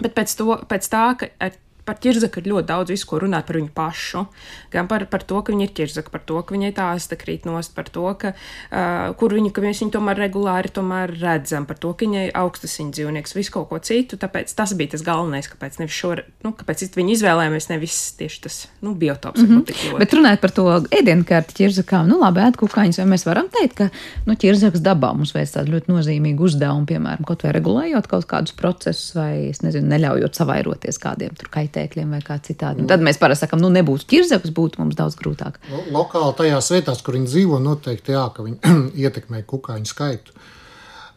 bet 0.00 0.16
pēc, 0.16 0.34
to, 0.40 0.58
pēc 0.70 0.90
tā, 0.90 1.04
ka 1.20 1.30
ar 1.46 1.56
par 1.88 1.96
ķirzaku 2.04 2.42
ir 2.42 2.50
ļoti 2.52 2.68
daudz 2.68 2.92
visu, 2.92 3.06
ko 3.08 3.22
runāt 3.22 3.46
par 3.48 3.56
viņu 3.56 3.70
pašu. 3.74 4.24
Gan 4.72 4.88
par, 4.90 5.06
par 5.08 5.24
to, 5.24 5.40
ka 5.40 5.54
viņa 5.54 5.64
ir 5.64 5.72
ķirzaka, 5.78 6.12
par 6.12 6.24
to, 6.28 6.40
ka 6.44 6.54
viņai 6.56 6.72
tā 6.76 6.90
asta 6.92 7.16
krīt 7.16 7.46
nost, 7.48 7.72
par 7.76 7.88
to, 7.92 8.04
ka, 8.20 8.34
uh, 8.34 9.14
kur 9.18 9.32
viņu, 9.36 9.52
ka 9.56 9.64
mēs 9.64 9.80
viņu 9.82 9.94
tomēr 9.96 10.20
regulāri 10.26 10.72
tomēr 10.74 11.14
redzam, 11.16 11.64
par 11.68 11.80
to, 11.80 11.94
ka 11.96 12.04
viņai 12.04 12.26
augstasiņu 12.36 12.92
dzīvnieks, 12.96 13.36
visu 13.38 13.54
kaut 13.56 13.70
ko 13.70 13.80
citu. 13.84 14.18
Tāpēc 14.20 14.52
tas 14.58 14.74
bija 14.76 14.92
tas 14.96 15.04
galvenais, 15.06 15.48
kāpēc, 15.48 15.80
šo, 15.92 16.14
nu, 16.44 16.52
kāpēc 16.58 16.84
viņi 16.98 17.16
izvēlējāmies 17.16 17.70
nevis 17.72 17.96
tieši 18.20 18.42
tas 18.44 18.60
nu, 18.84 18.92
biotops. 18.98 19.40
Mm 19.40 19.62
-hmm. 19.64 19.98
Bet 20.02 20.12
runājot 20.12 20.44
par 20.44 20.52
to 20.52 20.66
ēdienkarti 21.00 21.56
ķirzakām, 21.62 22.08
nu 22.12 22.20
labi, 22.20 22.44
ēd 22.44 22.60
kukaiņus, 22.60 23.00
vai 23.00 23.08
mēs 23.14 23.24
varam 23.26 23.48
teikt, 23.48 23.76
ka 23.80 23.88
nu, 24.26 24.34
ķirzaks 24.34 24.84
dabā 24.84 25.14
mums 25.16 25.32
veic 25.34 25.50
tādu 25.54 25.72
ļoti 25.76 25.92
nozīmīgu 25.92 26.44
uzdevumu, 26.50 26.86
piemēram, 26.86 27.24
kaut 27.24 27.42
vai 27.42 27.52
regulējot 27.56 28.06
kaut 28.06 28.26
kādus 28.26 28.52
procesus 28.52 29.14
vai, 29.14 29.48
es 29.48 29.62
nezinu, 29.62 29.88
neļaujot 29.88 30.34
savairoties 30.34 30.98
kādiem 30.98 31.34
tur 31.38 31.48
kaitējumiem 31.48 31.77
kaitēkļiem 31.78 32.14
vai 32.16 32.20
kā 32.24 32.38
citādi. 32.42 32.82
Nu, 32.82 32.88
tad 32.90 33.02
mēs 33.04 33.18
parasti 33.20 33.46
sakām, 33.46 33.62
nu 33.62 33.70
nebūtu 33.72 34.06
ķirzakas, 34.10 34.52
būtu 34.54 34.82
mums 34.82 34.96
daudz 34.98 35.16
grūtāk. 35.18 35.58
Nu, 35.70 35.82
lokāli 35.94 36.34
tajās 36.38 36.70
vietās, 36.72 37.02
kur 37.02 37.14
viņi 37.14 37.30
dzīvo, 37.30 37.58
noteikti 37.62 38.14
jā, 38.14 38.26
ka 38.34 38.46
viņi 38.46 38.78
ietekmē 39.04 39.44
kukaiņu 39.48 39.90
skaitu. 39.90 40.34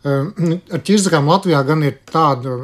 Ehm, 0.05 0.59
ar 0.71 0.83
ķirzakām 0.85 1.29
Latvijā 1.29 1.61
gan 1.65 1.83
ir 1.87 1.97
tāda 2.09 2.59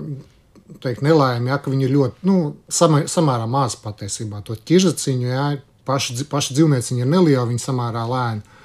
teikt, 0.83 1.01
nelaime, 1.05 1.49
ja, 1.51 1.57
ka 1.61 1.71
viņi 1.71 1.87
ir 1.87 1.95
ļoti 1.95 2.27
nu, 2.27 2.37
sama, 2.69 3.05
samērā 3.09 3.47
mazi 3.49 3.81
patiesībā. 3.83 4.43
To 4.45 4.57
ķirzaciņu, 4.57 5.27
ja, 5.31 5.49
paši, 5.87 6.19
paši 6.29 6.57
dzīvnieciņi 6.57 7.05
ir 7.05 7.11
nelieli, 7.11 7.49
viņi 7.53 7.63
samērā 7.63 8.05
lēni. 8.11 8.55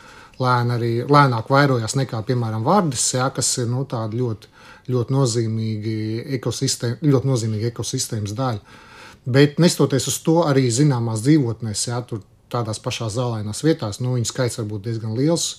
Lēni 0.42 0.72
arī 0.74 0.92
lēnāk 1.06 1.50
vairojās 1.52 1.94
nekā, 1.94 2.22
piemēram, 2.26 2.64
vārdas, 2.66 3.04
ja, 3.14 3.28
kas 3.30 3.52
ir 3.62 3.68
nu, 3.70 3.84
ļoti, 3.86 4.48
ļoti, 4.90 5.14
nozīmīgi 5.14 5.94
ekosistēma, 6.38 6.98
ļoti 7.04 7.28
nozīmīga 7.28 7.68
ekosistēmas 7.70 8.32
daļa. 8.34 8.80
Bet 9.24 9.60
nestoties 9.62 10.08
uz 10.10 10.18
to, 10.26 10.40
arī 10.48 10.66
zināmās 10.74 11.22
dzīvotnēs, 11.22 11.86
ja, 11.88 12.00
tur 12.02 12.24
tādās 12.52 12.80
pašās 12.82 13.14
zālēnās 13.14 13.62
vietās, 13.64 14.00
nu, 14.02 14.16
viņu 14.16 14.28
skaits 14.28 14.58
var 14.58 14.68
būt 14.72 14.88
diezgan 14.88 15.14
liels. 15.16 15.54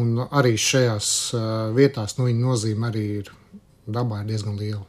Un 0.00 0.16
arī 0.24 0.56
šajās 0.58 1.08
uh, 1.36 1.42
vietās 1.76 2.16
nu, 2.18 2.26
viņa 2.26 2.40
nozīme 2.42 2.88
arī 2.88 3.04
ir 3.20 3.28
dabā 3.86 4.22
ir 4.22 4.30
diezgan 4.32 4.56
liela. 4.56 4.80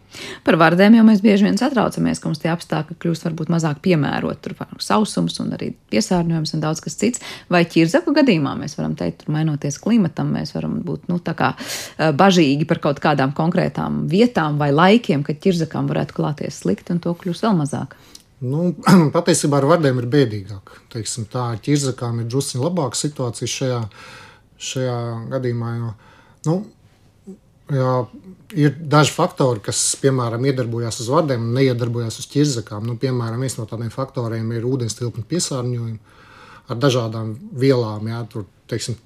Par 0.45 0.55
vārdiem 0.59 0.95
jau 0.95 1.03
mēs 1.07 1.21
bieži 1.23 1.47
vien 1.47 1.57
satraucamies, 1.59 2.21
ka 2.21 2.29
mums 2.29 2.39
tie 2.39 2.51
apstākļi 2.53 2.95
kļūst 3.01 3.27
varbūt 3.27 3.51
mazāk 3.51 3.81
piemēroti. 3.83 4.41
Tur 4.45 4.55
var 4.59 4.71
sausums 4.83 5.35
un 5.43 5.51
arī 5.57 5.73
piesārņojums 5.91 6.55
un 6.55 6.63
daudz 6.63 6.83
kas 6.85 6.95
cits. 7.01 7.23
Vai 7.51 7.65
ķirzaku 7.67 8.15
gadījumā 8.15 8.55
mēs 8.59 8.77
varam 8.79 8.95
teikt, 8.99 9.23
tur 9.23 9.35
mainoties 9.35 9.79
klimatam, 9.83 10.31
mēs 10.37 10.55
varam 10.55 10.79
būt 10.85 11.09
nu, 11.11 11.19
bažīgi 12.21 12.67
par 12.69 12.81
kaut 12.83 13.03
kādām 13.03 13.35
konkrētām 13.35 14.05
vietām 14.11 14.59
vai 14.61 14.71
laikiem, 14.71 15.25
kad 15.27 15.41
ķirzakām 15.43 15.91
varētu 15.91 16.15
klāties 16.15 16.63
slikti 16.63 16.95
un 16.95 17.03
to 17.03 17.15
kļūst 17.19 17.47
vēl 17.47 17.57
mazāk. 17.59 17.97
Nu, 18.45 18.73
patiesībā 19.15 19.59
ar 19.61 19.69
vārdiem 19.73 19.99
ir 20.01 20.09
bēdīgāk. 20.11 20.73
Teiksim, 20.93 21.27
tā 21.31 21.51
ar 21.53 21.61
ķirzakām 21.63 22.21
ir 22.21 22.29
drusku 22.31 22.63
labāka 22.63 22.99
situācija 22.99 23.51
šajā, 23.51 23.81
šajā 24.71 24.97
gadījumā. 25.35 25.75
Jo, 25.79 25.93
nu, 26.49 26.57
Jā, 27.73 27.93
ir 28.53 28.75
daži 28.77 29.13
faktori, 29.15 29.61
kas, 29.65 29.79
piemēram, 30.01 30.43
iedarbojas 30.45 30.99
uz 31.01 31.07
vardiem 31.09 31.47
un 31.47 31.55
neiedarbojas 31.57 32.19
uz 32.21 32.27
ķirzakām. 32.29 32.85
Nu, 32.85 32.97
piemēram, 33.01 33.41
viens 33.41 33.57
no 33.57 33.65
tādiem 33.69 33.89
faktoriem 33.93 34.51
ir 34.53 34.67
ūdens 34.69 34.97
tilpņu 34.99 35.25
piesārņojums 35.31 36.13
ar 36.69 36.77
dažādām 36.81 37.33
vielām. 37.57 38.05
Jā, 38.09 38.21
tur, 38.29 38.45
teiksim, 38.69 38.99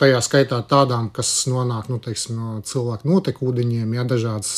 tajā 0.00 0.20
skaitā 0.24 0.60
tādām, 0.68 1.08
kas 1.14 1.32
nonāk 1.48 1.88
nu, 1.92 2.00
teiksim, 2.04 2.36
no 2.36 2.60
cilvēku 2.68 3.08
notekūdeņiem, 3.08 3.96
jā, 3.96 4.06
dažādas 4.08 4.52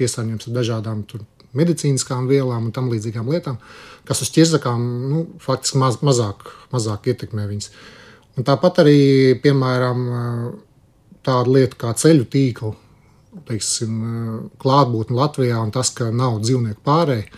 piesārņojums 0.00 0.48
ar 0.48 0.56
dažādām 0.60 1.02
tur, 1.08 1.24
medicīniskām 1.56 2.28
vielām 2.28 2.68
un 2.68 2.74
tam 2.76 2.90
līdzīgām 2.92 3.28
lietām, 3.32 3.56
kas 4.08 4.20
uz 4.24 4.32
ķirzakām 4.36 4.84
nu, 5.08 5.26
faktiski 5.40 5.80
maz, 5.80 6.00
mazāk, 6.04 6.44
mazāk 6.74 7.08
ietekmē 7.12 7.48
viņas. 7.48 7.70
Un 8.38 8.46
tāpat 8.46 8.84
arī, 8.84 8.98
piemēram, 9.42 10.02
tāda 11.26 11.54
lieta 11.54 11.78
kā 11.80 11.94
ceļu 11.98 12.28
tīkla 12.32 12.74
teiksim, 13.48 13.94
klātbūtne 14.60 15.16
Latvijā 15.18 15.60
un 15.62 15.72
tas, 15.74 15.92
ka 15.94 16.10
nav 16.14 16.40
dzīvnieku 16.42 16.82
pārējai. 16.86 17.28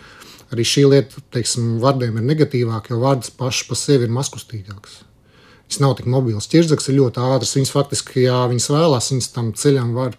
Arī 0.51 0.65
šī 0.67 0.83
lieta, 0.91 1.21
teiksim, 1.31 1.77
vārdiem 1.79 2.17
ir 2.19 2.25
negatīvāka, 2.27 2.91
jo 2.91 2.99
vārds 3.05 3.31
pašs 3.39 3.69
par 3.69 3.79
sevi 3.79 4.07
ir 4.07 4.11
mazkustīgāks. 4.11 4.97
Viņš 5.69 5.79
nav 5.79 5.95
tik 5.95 6.09
mobils. 6.11 6.49
Čirzaks 6.51 6.89
ir 6.91 6.97
ļoti 6.97 7.21
ātrs. 7.23 7.53
Viņas 7.55 7.71
faktiski, 7.71 8.25
ja 8.25 8.41
viņas 8.51 8.67
vēlās, 8.73 9.07
viņas 9.13 9.29
tam 9.31 9.53
ceļam 9.55 9.93
var 9.95 10.17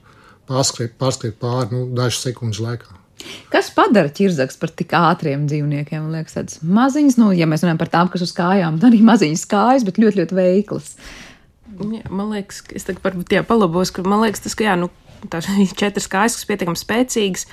pārskriet, 0.48 0.94
pārskriet 1.00 1.36
pāri 1.42 1.76
nu, 1.76 1.82
dažu 1.92 2.22
sekundžu 2.22 2.64
laikā. 2.64 2.96
Kas 3.52 3.68
padara 3.76 4.08
ķirzaks 4.10 4.56
par 4.58 4.72
tik 4.72 4.94
ātriem 4.96 5.44
dzīvniekiem? 5.50 6.06
Man 6.06 6.16
liekas, 6.16 6.38
tādas 6.38 6.62
maziņas, 6.64 7.18
nu, 7.20 7.28
ja 7.36 7.46
mēs 7.46 7.62
runājam 7.62 7.82
par 7.84 7.92
tām, 7.92 8.08
kas 8.10 8.24
uz 8.24 8.32
kājām, 8.34 8.80
tad 8.80 8.88
arī 8.88 9.02
maziņas 9.04 9.44
kājas, 9.52 9.84
bet 9.86 10.00
ļoti, 10.00 10.22
ļoti 10.22 10.38
veiklas. 10.40 10.94
Jā, 11.80 12.04
man 12.10 12.32
liekas, 12.32 12.62
es 12.74 12.86
tagad 12.88 13.04
varbūt 13.06 13.32
jā, 13.36 13.44
palabos, 13.46 13.92
ka 13.94 14.04
man 14.06 14.22
liekas, 14.24 14.44
tas, 14.44 14.56
ka 14.58 14.66
jā, 14.66 14.76
nu, 14.80 14.90
tās 15.32 15.48
četras 15.80 16.10
kājas, 16.10 16.36
kas 16.38 16.48
pietiekami 16.50 16.80
spēcīgas, 16.80 17.48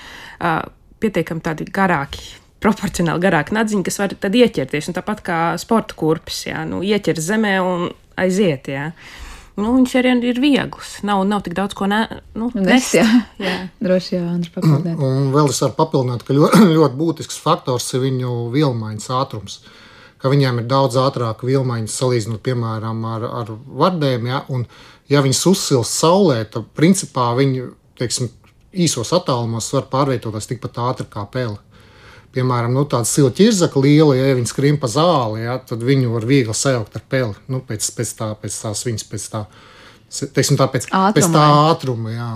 pietiekami 1.04 1.46
tādi 1.46 1.70
garāki. 1.74 2.36
Proporcionāli 2.60 3.24
garāka 3.24 3.56
nadziņa, 3.56 3.86
kas 3.88 4.02
var 4.02 4.14
tad 4.20 4.36
ieķerties. 4.36 4.90
Un 4.92 4.98
tāpat 4.98 5.24
kā 5.24 5.40
sporta 5.62 5.96
kurpes, 5.96 6.44
jā, 6.50 6.66
nu, 6.68 6.82
ieķer 6.84 7.22
zemē 7.24 7.56
un 7.64 7.86
aiziet. 8.20 8.68
Jā. 8.68 8.90
Nu, 9.60 9.72
viņš 9.78 9.94
arī 10.00 10.12
ir 10.28 10.40
viegls. 10.44 10.98
Nav, 11.08 11.24
nav 11.28 11.44
tik 11.46 11.56
daudz 11.56 11.76
ko 11.76 11.88
ne, 11.88 12.02
nu, 12.36 12.50
nest. 12.60 12.98
Jā, 13.00 13.08
jā. 13.40 13.56
droši 13.86 14.18
vien, 14.18 14.28
Andri, 14.36 14.52
papildināt. 14.56 15.00
Un 15.00 15.32
vēl 15.36 15.52
es 15.52 15.64
varu 15.64 15.78
papildināt, 15.80 16.28
ka 16.28 16.36
ļoti, 16.36 16.66
ļoti 16.78 17.00
būtisks 17.00 17.40
faktors 17.44 17.88
ir 17.96 18.04
viņu 18.10 18.36
vielmaiņas 18.56 19.12
ātrums. 19.22 19.62
Uh, 19.64 19.78
ka 20.20 20.32
viņiem 20.32 20.62
ir 20.62 20.68
daudz 20.70 20.98
ātrāka 21.00 21.48
vilmaiņa 21.48 21.92
salīdzinot, 21.94 22.42
piemēram, 22.46 23.02
ar, 23.08 23.26
ar 23.42 23.54
vardēm. 23.84 24.28
Ja, 24.30 24.44
un, 24.52 24.66
ja 25.12 25.24
viņas 25.26 25.46
uzsilst 25.54 25.96
saulē, 26.02 26.44
tad 26.52 26.68
principā 26.78 27.32
viņi 27.40 27.70
teiksim, 28.00 28.30
īsos 28.74 29.14
attālumos 29.16 29.72
var 29.74 29.90
pārvietoties 29.92 30.50
tikpat 30.52 30.80
ātri 30.90 31.08
kā 31.12 31.26
peli. 31.32 31.58
Piemēram, 32.36 32.76
nu, 32.76 32.84
tāda 32.86 33.08
sila 33.10 33.32
ķirzaka 33.34 33.82
liela, 33.82 34.14
ja 34.14 34.36
viņi 34.38 34.52
skrien 34.52 34.78
pa 34.78 34.86
zāli, 34.92 35.42
ja, 35.48 35.56
tad 35.66 35.82
viņu 35.82 36.12
var 36.14 36.28
viegli 36.30 36.54
sajaukt 36.54 37.00
ar 37.00 37.06
peli. 37.10 37.34
Nu, 37.50 37.64
pēc, 37.66 37.88
pēc, 37.96 38.12
tā, 38.20 38.28
pēc 38.38 38.58
tās 38.66 38.84
viņas, 38.86 39.06
pēc 39.10 39.26
tā, 39.34 39.42
teiksim, 40.36 40.60
tā 40.60 40.68
pēc, 40.70 40.92
ātruma, 40.92 41.16
pēc 41.18 41.32
tā 41.34 41.48
ātruma. 41.72 42.14
Jā. 42.14 42.30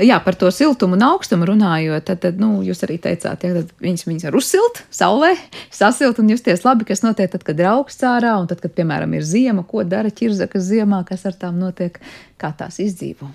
Jā, 0.00 0.20
par 0.24 0.38
to 0.40 0.50
siltumu 0.54 0.96
un 0.98 1.04
augstumu 1.10 1.48
runājot, 1.50 2.06
tad, 2.08 2.22
tad 2.24 2.40
nu, 2.42 2.60
jūs 2.66 2.84
arī 2.86 2.98
teicāt, 3.02 3.44
ka 3.44 3.64
viņas, 3.84 4.06
viņas 4.08 4.28
var 4.28 4.38
uzsilt 4.40 4.82
saulē, 4.94 5.34
sasilt 5.74 6.22
un 6.22 6.32
justies 6.32 6.64
labi, 6.66 6.88
kas 6.88 7.04
notiek 7.06 7.30
tad, 7.32 7.44
kad 7.46 7.60
ir 7.60 7.70
augsts 7.72 8.06
ārā, 8.06 8.36
un 8.40 8.48
tad, 8.50 8.62
kad, 8.64 8.74
piemēram, 8.76 9.14
ir 9.18 9.26
ziema, 9.26 9.66
ko 9.66 9.84
dara 9.84 10.12
ķirzakas 10.14 10.66
ziemā, 10.72 11.04
kas 11.08 11.26
ar 11.28 11.38
tām 11.40 11.60
notiek, 11.62 12.00
kā 12.40 12.54
tās 12.56 12.80
izdzīvo. 12.82 13.30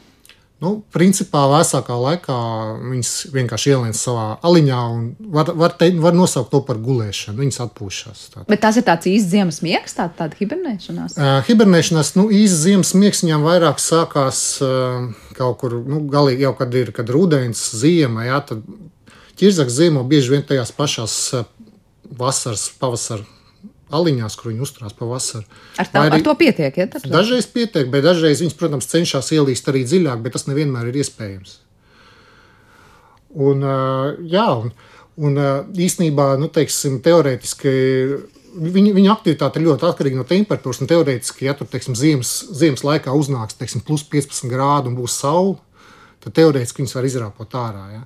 Nu, 0.64 0.70
principā 0.96 1.42
vēsākā 1.52 1.96
laikā 2.00 2.36
viņas 2.80 3.10
vienkārši 3.34 3.72
ielien 3.74 3.96
savā 3.98 4.38
aliņā 4.46 4.78
un 4.94 5.02
var, 5.34 5.52
var, 5.52 5.74
te, 5.76 5.90
var 6.00 6.16
nosaukt 6.16 6.48
to 6.54 6.62
par 6.64 6.80
gulēšanu. 6.82 7.42
Viņas 7.44 7.60
atpūšas. 7.66 8.22
Tātad. 8.32 8.48
Bet 8.54 8.64
tas 8.64 8.80
ir 8.80 8.86
tāds 8.88 9.10
īsts 9.12 9.34
ziemas 9.34 9.60
miegs, 9.66 9.98
tāda, 9.98 10.16
tāda 10.22 10.40
hibernēšanās. 10.40 11.18
Uh, 11.20 11.42
hibernēšanās, 11.50 12.14
nu, 12.16 12.30
īsts 12.32 12.64
ziemas 12.64 12.94
miegs 12.96 13.26
viņam 13.26 13.44
vairāk 13.50 13.84
sākās 13.84 14.42
uh, 14.64 15.12
kaut 15.36 15.60
kur, 15.60 15.76
nu, 15.84 16.06
galīgi 16.12 16.48
jau 16.48 16.56
kad 16.56 16.80
ir 16.80 16.96
kad 16.96 17.12
rudens, 17.12 17.68
ziema, 17.76 18.30
jā, 18.30 18.40
tad 18.54 18.64
ķirzaks 19.36 19.76
ziemo 19.76 20.08
bieži 20.08 20.38
vien 20.38 20.48
tajās 20.48 20.72
pašās 20.76 21.20
vasaras, 22.16 22.70
pavasara 22.80 23.28
aliņās, 23.94 24.38
kur 24.40 24.52
viņi 24.52 24.64
uzturās 24.66 24.96
pavasaru. 24.98 25.46
Ar, 25.78 25.90
tā, 25.92 26.06
arī, 26.08 26.20
ar 26.20 26.26
to 26.26 26.34
pietiek? 26.40 26.80
Ja, 26.82 26.88
dažreiz 27.06 27.48
pietiek, 27.52 27.90
bet 27.94 28.06
dažreiz 28.06 28.42
viņas, 28.42 28.58
protams, 28.58 28.90
cenšas 28.90 29.34
ielīst 29.36 29.70
arī 29.70 29.84
dziļāk, 29.86 30.24
bet 30.26 30.38
tas 30.38 30.48
nevienmēr 30.50 30.90
ir 30.90 31.02
iespējams. 31.04 31.60
Un, 33.46 33.66
jā, 34.32 34.48
un, 34.64 34.72
un 35.20 35.42
īstenībā, 35.86 36.32
nu, 36.42 36.50
teiksim, 36.56 37.02
teorētiski 37.06 37.76
viņa, 38.56 38.94
viņa 38.96 39.14
aktivitāte 39.14 39.60
ir 39.60 39.68
ļoti 39.68 39.88
atkarīga 39.90 40.20
no 40.20 40.26
temperatūras. 40.28 40.82
Teorētiski, 40.88 41.48
ja 41.50 41.56
tur 41.58 41.70
teiksim, 41.72 41.98
ziemas, 42.00 42.32
ziemas 42.56 42.86
laikā 42.88 43.14
uznāks 43.16 43.58
teiksim, 43.60 43.84
plus 43.86 44.06
15 44.12 44.50
grādi 44.52 44.92
un 44.92 44.98
būs 44.98 45.20
saule, 45.22 45.58
tad 46.24 46.38
teorētiski 46.40 46.84
viņas 46.84 46.98
var 46.98 47.10
izrāpot 47.10 47.58
ārā. 47.60 47.86
Ja. 47.98 48.04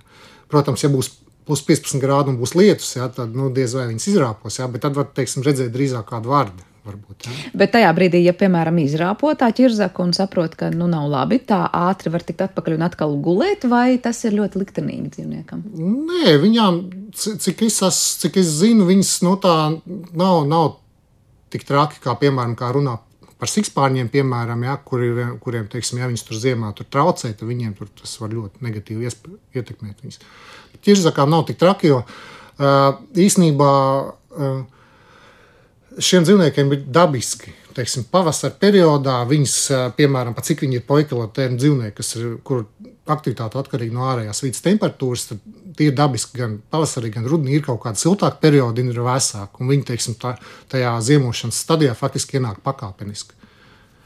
Protams, 0.49 0.83
ja 0.83 0.91
būs 0.91 1.13
plus 1.49 1.65
15 1.65 2.01
grādi 2.01 2.29
un 2.29 2.39
būs 2.39 2.53
lietus, 2.57 2.93
jā, 2.99 3.09
tad 3.13 3.33
nu, 3.37 3.49
diez 3.53 3.73
vai 3.73 3.87
viņas 3.89 4.09
izrāpos. 4.11 4.59
Jā, 4.61 4.69
bet 4.69 4.85
tad 4.85 4.97
var 4.97 5.09
teiksim, 5.17 5.45
redzēt 5.45 5.73
drīzāk 5.73 6.05
kādu 6.11 6.33
vārdu. 6.35 6.65
Varbūt, 6.89 7.25
ja? 7.27 7.33
Bet 7.59 7.73
tajā 7.73 7.89
brīdī, 7.93 8.21
ja, 8.23 8.31
piemēram, 8.37 8.77
izrāpo 8.81 9.33
tā 9.37 9.49
ķirzaka 9.53 9.99
un 9.99 10.13
saprot, 10.15 10.55
ka 10.57 10.69
nu 10.71 10.87
nav 10.89 11.09
labi, 11.11 11.41
tā 11.43 11.59
ātri 11.75 12.13
var 12.13 12.23
tikt 12.25 12.45
atpakaļ 12.45 12.77
un 12.77 12.85
atkal 12.87 13.17
gulēt, 13.25 13.67
vai 13.69 13.97
tas 14.01 14.21
ir 14.23 14.37
ļoti 14.37 14.61
liktenīgi 14.61 15.11
dzīvniekam? 15.17 15.65
Nē, 15.75 16.37
viņām, 16.41 16.79
cik 17.19 17.65
es, 17.67 17.81
es, 17.85 17.99
cik 18.23 18.39
es 18.39 18.53
zinu, 18.61 18.87
viņas 18.89 19.11
no 19.27 19.35
nu, 19.35 19.41
tā 19.43 19.57
nav, 20.23 20.39
nav 20.47 20.71
tik 21.53 21.67
traki, 21.67 21.99
kā, 22.03 22.15
piemēram, 22.23 22.55
kā 22.57 22.71
runā 22.77 22.95
par 23.39 23.51
sikspārņiem, 23.51 24.09
piemēram, 24.11 24.63
ja, 24.67 24.75
kur 24.83 25.03
ir, 25.03 25.19
kuriem, 25.43 25.67
teiksim, 25.71 26.01
ja 26.01 26.09
viņas 26.09 26.25
tur 26.27 26.39
ziemā 26.39 26.71
tur 26.75 26.87
traucē, 26.91 27.31
tad 27.35 27.47
viņiem 27.47 27.75
tur 27.77 27.91
tas 28.01 28.17
var 28.19 28.33
ļoti 28.35 28.65
negatīvi 28.65 29.11
ietekmēt 29.55 30.03
viņas. 30.03 30.19
Ķirzakām 30.85 31.31
nav 31.31 31.45
tik 31.49 31.59
traki, 31.61 31.93
jo 31.93 32.03
īsnībā 33.27 33.71
šiem 35.99 36.27
dzīvniekiem 36.27 36.75
ir 36.75 36.85
dabiski. 36.87 37.55
Teiksim, 37.75 38.07
pavasara 38.11 38.55
periodā 38.59 39.21
viņas, 39.29 39.55
piemēram, 39.95 40.33
pat 40.35 40.49
cik 40.49 40.65
viņi 40.65 40.79
ir 40.79 40.85
poikalotēni 40.87 41.59
dzīvnieki, 41.59 41.95
kas 41.99 42.15
ir, 42.17 42.33
kur 42.43 42.65
aktivitāte 43.09 43.59
atkarīga 43.61 43.95
no 43.95 44.07
ārējās 44.09 44.43
vidas 44.43 44.63
temperatūras, 44.65 45.29
tad 45.31 45.43
tie 45.77 45.89
ir 45.89 45.95
dabiski 45.95 46.41
gan 46.41 46.57
pavasarī, 46.73 47.13
gan 47.13 47.27
rudenī 47.29 47.55
ir 47.57 47.65
kaut 47.65 47.79
kāda 47.85 48.01
siltāka 48.01 48.41
perioda, 48.43 48.83
ir 48.83 48.99
vēsāka. 49.05 49.63
Viņi, 49.63 49.85
teiksim, 49.87 50.17
tā, 50.19 50.35
tajā 50.71 50.97
ziemošanas 51.07 51.61
stadijā 51.63 51.95
faktiski 51.97 52.39
ienāk 52.39 52.59
pakāpeniski. 52.65 53.38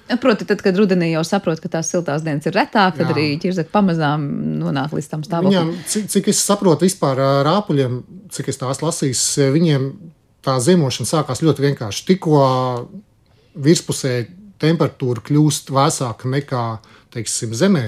Proti, 0.04 0.46
tad, 0.46 0.60
kad 0.62 0.76
rudenī 0.78 1.14
jau 1.14 1.24
saprot, 1.26 1.62
ka 1.64 1.70
tās 1.78 1.88
siltās 1.94 2.26
dienas 2.26 2.46
ir 2.50 2.56
retāk, 2.58 2.98
tad 2.98 3.06
Jā. 3.08 3.14
arī 3.14 3.28
ķirzaka 3.40 3.72
pamazām 3.72 4.26
nonāk 4.60 4.92
līdz 4.98 5.08
tam 5.10 5.24
stāvoklim. 5.24 5.72
Viņam, 5.72 5.72
cik, 5.90 6.10
cik 6.12 6.28
es 6.34 6.42
saprotu 6.44 6.84
vispār 6.84 7.22
rāpuļiem, 7.48 8.02
cik 8.36 8.52
es 8.52 8.60
tās 8.60 8.84
lasīju, 8.84 9.48
viņiem 9.56 9.88
tā 10.44 10.58
ziemošana 10.60 11.08
sākās 11.08 11.44
ļoti 11.46 11.66
vienkārši. 11.70 12.06
Tikko 12.12 12.42
virspusē 13.64 14.16
temperatūra 14.64 15.24
kļūst 15.24 15.72
vēsāka 15.74 16.32
nekā 16.36 16.66
teiksim, 17.14 17.56
zemē, 17.56 17.86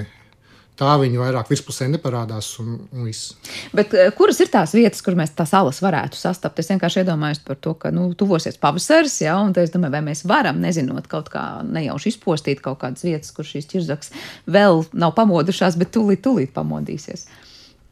tā 0.76 0.96
viņi 1.00 1.20
vairāk 1.20 1.50
virspusē 1.50 1.88
neparādās. 1.92 2.48
Un, 2.62 2.76
un 2.92 3.06
viss. 3.08 3.34
Bet 3.76 3.94
eh, 3.96 4.10
kuras 4.16 4.40
ir 4.42 4.50
tās 4.52 4.74
vietas, 4.76 5.02
kur 5.04 5.16
mēs 5.18 5.34
tās 5.36 5.52
salas 5.54 5.80
varētu 5.84 6.18
sastapt? 6.20 6.60
Es 6.60 6.70
vienkārši 6.72 7.02
iedomājos 7.02 7.42
par 7.46 7.60
to, 7.62 7.74
ka 7.80 7.92
nu, 7.94 8.08
tuvosies 8.18 8.60
pavasaris, 8.60 9.18
ja, 9.24 9.38
un 9.42 9.54
es 9.56 9.72
domāju, 9.74 9.96
vai 9.96 10.04
mēs 10.10 10.24
varam, 10.28 10.60
nezinot, 10.62 11.08
kaut 11.12 11.30
kā 11.32 11.46
nejauši 11.66 12.14
izpostīt 12.14 12.62
kaut 12.64 12.80
kādas 12.84 13.06
vietas, 13.06 13.32
kur 13.36 13.48
šīs 13.48 13.68
ķirzaks 13.72 14.14
vēl 14.52 14.84
nav 14.96 15.16
pamodušās, 15.16 15.78
bet 15.80 15.94
tūlīt, 15.96 16.24
tūlīt 16.26 16.54
pamodīsies. 16.56 17.26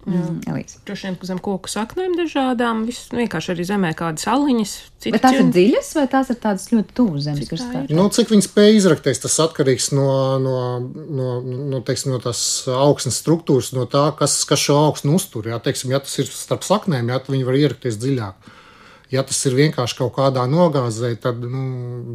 Mm, 0.04 0.58
Droši 0.84 1.06
vien 1.08 1.14
zem 1.24 1.38
koku 1.40 1.70
saknēm 1.72 2.12
dažādām, 2.18 2.82
viss 2.88 3.08
vienkārši 3.14 3.54
arī 3.54 3.64
zemē 3.68 3.92
kādas 3.96 4.26
aliņas. 4.28 4.74
Bet 5.06 5.22
tās 5.24 5.38
ir 5.38 5.48
dziļas 5.52 5.90
vai 5.96 6.04
tās 6.12 6.32
ir 6.32 6.38
tādas 6.42 6.66
ļoti 6.72 6.96
tuvas 6.96 7.24
zemes 7.26 7.48
virsmas? 7.48 7.92
Nu, 7.92 8.04
cik 8.12 8.32
viņi 8.32 8.44
spēj 8.44 8.78
izrakties, 8.78 9.22
tas 9.24 9.38
atkarīgs 9.46 9.90
no, 9.96 10.08
no, 10.44 10.58
no, 10.92 11.30
no, 11.44 11.80
teiksim, 11.84 12.12
no 12.12 12.20
tās 12.24 12.42
augsnes 12.68 13.20
struktūras, 13.20 13.72
no 13.76 13.88
tā, 13.90 14.06
kas, 14.18 14.36
kas 14.48 14.60
šo 14.64 14.76
augstu 14.86 15.12
uztur. 15.16 15.48
Jā, 15.48 15.60
teiksim, 15.64 15.92
ja 15.96 16.02
tas 16.04 16.18
ir 16.20 16.28
starp 16.28 16.68
saknēm, 16.68 17.08
jā, 17.12 17.20
tad 17.24 17.36
viņi 17.36 17.48
var 17.48 17.60
ierakties 17.62 18.00
dziļāk. 18.00 18.52
Ja 19.14 19.22
tas 19.26 19.38
ir 19.46 19.54
vienkārši 19.58 20.00
kaut 20.00 20.16
kādā 20.16 20.44
nogāzē, 20.50 21.14
tad 21.22 21.44
nu, 21.46 21.62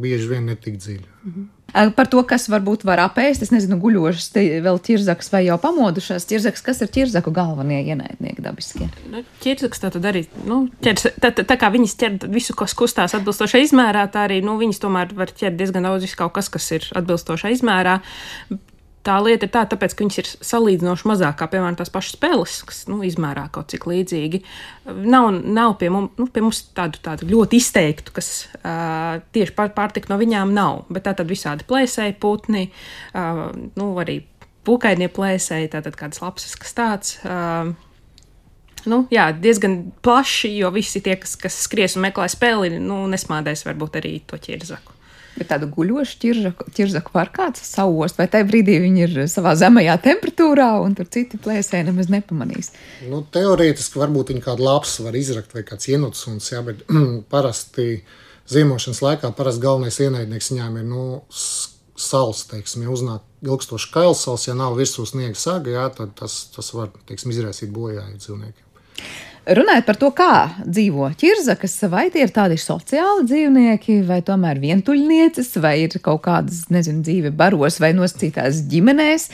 bieži 0.02 0.28
vien 0.34 0.46
netik 0.52 0.76
dziļi. 0.76 1.08
Mm 1.24 1.32
-hmm. 1.32 1.48
Par 1.70 2.08
to, 2.10 2.22
kas 2.26 2.48
varbūt 2.50 2.82
var 2.86 2.98
apēst, 3.04 3.44
es 3.44 3.52
nezinu, 3.54 3.78
guļošas, 3.78 4.32
vēl 4.64 4.78
ķirzakas 4.86 5.30
vai 5.30 5.44
jau 5.46 5.58
pamodušās. 5.62 6.26
Ķirzaks, 6.26 6.64
kas 6.66 6.80
ir 6.82 6.90
ķirzaku 6.90 7.30
galvenie 7.34 7.78
ienaidnieki 7.84 8.42
dabiskie? 8.42 8.88
Nu, 9.10 9.22
ķirzaks 9.44 9.82
tā 9.82 9.92
tad 9.94 10.08
arī, 10.10 10.24
nu, 10.50 10.64
ķers, 10.82 11.06
tā, 11.22 11.30
tā, 11.30 11.44
tā 11.46 11.58
kā 11.60 11.70
viņas 11.70 11.94
ķer 12.00 12.18
visu, 12.34 12.56
kas 12.58 12.74
kustās 12.74 13.14
atbilstošā 13.14 13.62
izmērā, 13.62 14.08
tā 14.10 14.26
arī, 14.26 14.40
nu, 14.42 14.58
viņas 14.58 14.82
tomēr 14.82 15.14
var 15.14 15.30
ķert 15.30 15.56
diezgan 15.60 15.86
daudz 15.86 16.10
kaut 16.18 16.34
kas, 16.34 16.50
kas 16.50 16.70
ir 16.74 16.90
atbilstošā 16.98 17.54
izmērā 17.54 18.00
tā 19.06 19.16
lieta 19.24 19.46
ir 19.46 19.52
tā, 19.54 19.64
tāpēc, 19.70 19.94
ka 19.94 20.04
viņas 20.04 20.20
ir 20.20 20.30
salīdzinoši 20.50 21.08
mazāk, 21.08 21.36
kā 21.40 21.48
piemēram 21.50 21.78
tās 21.78 21.92
pašas 21.92 22.16
spēles, 22.18 22.56
kas 22.68 22.82
nu, 22.90 23.00
izmērā 23.06 23.46
kaut 23.54 23.72
cik 23.72 23.86
līdzīgi. 23.90 24.42
Nav, 25.00 25.30
nav 25.40 25.76
pie, 25.80 25.90
mums, 25.94 26.16
nu, 26.20 26.28
pie 26.32 26.44
mums 26.44 26.62
tādu, 26.76 27.00
tādu 27.04 27.28
ļoti 27.30 27.60
izteiktu, 27.60 28.14
kas 28.16 28.32
uh, 28.60 29.20
tieši 29.34 29.56
pār, 29.56 29.72
pārtika 29.76 30.12
no 30.12 30.20
viņām 30.20 30.52
nav. 30.56 30.84
Bet 30.92 31.08
tā 31.08 31.16
tad 31.18 31.30
visādi 31.32 31.66
plēsēji, 31.68 32.18
putni, 32.20 32.68
uh, 33.14 33.46
nu, 33.78 33.92
arī 34.02 34.20
pūkainie 34.68 35.08
plēsēji, 35.12 35.72
tātad 35.72 35.96
kādas 35.98 36.20
lapsas, 36.24 36.58
kas 36.60 36.76
tāds. 36.76 37.20
Uh, 37.24 37.72
Nu, 38.88 39.02
jā, 39.12 39.26
diezgan 39.36 39.90
plaši, 40.00 40.54
jo 40.56 40.70
visi 40.72 41.02
tie, 41.04 41.18
kas, 41.20 41.34
kas 41.36 41.58
skries 41.66 41.98
un 41.98 42.06
meklē 42.06 42.24
spēli, 42.32 42.70
nu, 42.80 43.02
nesmādēs 43.12 43.66
varbūt 43.66 43.98
arī 44.00 44.14
to 44.24 44.38
ķirzaku. 44.40 44.94
Bet 45.38 45.48
tādu 45.52 45.68
guļošu 45.72 46.18
ķirzaku, 46.74 47.12
var 47.14 47.30
kāds 47.34 47.62
sauost, 47.64 48.18
vai 48.18 48.26
tajā 48.30 48.46
brīdī 48.48 48.76
viņi 48.82 49.04
ir 49.06 49.18
savā 49.30 49.54
zemajā 49.58 49.94
temperatūrā, 50.04 50.70
un 50.84 50.96
tur 50.98 51.08
citi 51.12 51.38
plēsēji 51.40 51.86
nemaz 51.88 52.10
nepamanīs. 52.12 52.72
Nu, 53.08 53.22
teorētiski 53.34 54.00
varbūt 54.02 54.34
viņi 54.34 54.44
kādu 54.44 54.66
lapsu 54.66 55.06
var 55.06 55.16
izrakt 55.16 55.54
vai 55.56 55.64
kāds 55.66 55.88
ienuts, 55.92 56.26
un, 56.30 56.40
jā, 56.42 56.62
bet 56.66 56.82
parasti 57.32 58.02
ziemošanas 58.50 59.02
laikā 59.06 59.30
parasti 59.38 59.64
galvenais 59.64 60.00
ienaidnieks 60.02 60.50
viņām 60.52 60.80
ir 60.82 60.88
nu, 60.90 61.04
sals, 62.00 62.46
teiksim, 62.50 62.84
ja 62.86 62.92
uznāk 62.92 63.24
ilgstoši 63.44 63.92
kailsals, 63.94 64.48
ja 64.48 64.56
nav 64.56 64.76
virsū 64.78 65.06
sniega 65.08 65.38
saga, 65.38 65.72
jā, 65.74 65.86
tad 65.96 66.16
tas, 66.18 66.42
tas 66.54 66.72
var, 66.76 66.90
teiksim, 67.08 67.32
izraisīt 67.34 67.72
bojāju 67.74 68.18
dzīvniekiem. 68.18 68.69
Runājot 69.48 69.86
par 69.86 69.96
to, 69.96 70.10
kā 70.12 70.32
dzīvo 70.66 71.08
ķirzakas, 71.18 71.78
vai 71.90 72.08
tie 72.12 72.26
ir 72.26 72.32
tādi 72.34 72.58
sociāli 72.60 73.24
dzīvnieki, 73.24 74.02
vai 74.08 74.20
tomēr 74.26 74.60
vientuļnieces, 74.60 75.54
vai 75.64 75.78
ir 75.86 75.96
kaut 76.04 76.22
kādas, 76.26 76.66
nezinu, 76.72 77.00
dzīve 77.06 77.32
baros 77.34 77.80
vai 77.80 77.94
nosacītās 77.96 78.60
ģimenēs. 78.70 79.30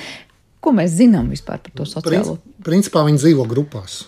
Ko 0.62 0.72
mēs 0.76 0.94
zinām 0.98 1.32
vispār 1.34 1.58
par 1.62 1.74
to 1.74 1.88
sociālo? 1.90 2.38
Principā 2.66 3.02
viņi 3.06 3.22
dzīvo 3.22 3.48
grupās. 3.50 4.04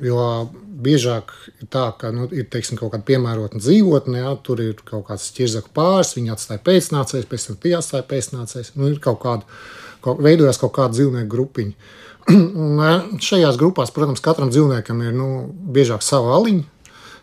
Jo 0.00 0.48
biežāk 0.80 1.32
ir 1.60 1.68
tā, 1.72 1.86
ka 1.98 2.12
nu, 2.14 2.28
ir 2.32 2.46
teiksim, 2.52 2.78
kaut 2.80 2.94
kāda 2.94 3.06
piemērota 3.08 3.60
dzīvotne, 3.60 4.20
jā, 4.22 4.34
tur 4.44 4.62
ir 4.64 4.80
kaut 4.86 5.06
kāds 5.08 5.28
ķirzaku 5.36 5.72
pāris, 5.76 6.14
viņi 6.16 6.34
atstāja 6.34 6.62
pēcnācējs, 6.68 7.28
pēc 7.30 7.46
tam 7.48 7.58
tie 7.64 7.74
atstāja 7.78 8.06
pēcnācējs. 8.12 8.74
Nu, 8.76 8.92
ir 8.92 9.00
kaut 9.04 9.20
kāda, 9.24 9.60
kaut, 10.04 10.22
veidojās 10.24 10.60
kaut 10.60 10.74
kāda 10.78 10.96
dzīvnieku 10.96 11.32
grupiņa. 11.32 11.90
Un 12.64 12.82
eh, 12.84 13.08
šajās 13.22 13.58
grupās, 13.60 13.92
protams, 13.94 14.22
katram 14.24 14.50
dzīvniekam 14.52 15.00
ir 15.06 15.16
nu, 15.16 15.30
biežāk 15.74 16.04
sava 16.06 16.36
aliņa. 16.38 16.66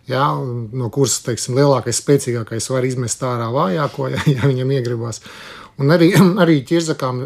Jā, 0.08 0.24
no 0.80 0.88
kuras 0.93 1.18
teiksim, 1.26 1.58
lielākais, 1.60 1.99
spēcīgākais 1.99 2.70
var 2.72 2.86
izmest 2.88 3.24
ārā 3.28 3.49
vājāko, 3.51 4.08
ja, 4.14 4.22
ja 4.32 4.47
viņam 4.47 4.72
iegribas. 4.78 5.22
Un 5.82 5.91
arī, 5.93 6.14
arī 6.43 6.62
ķirzakām, 6.68 7.24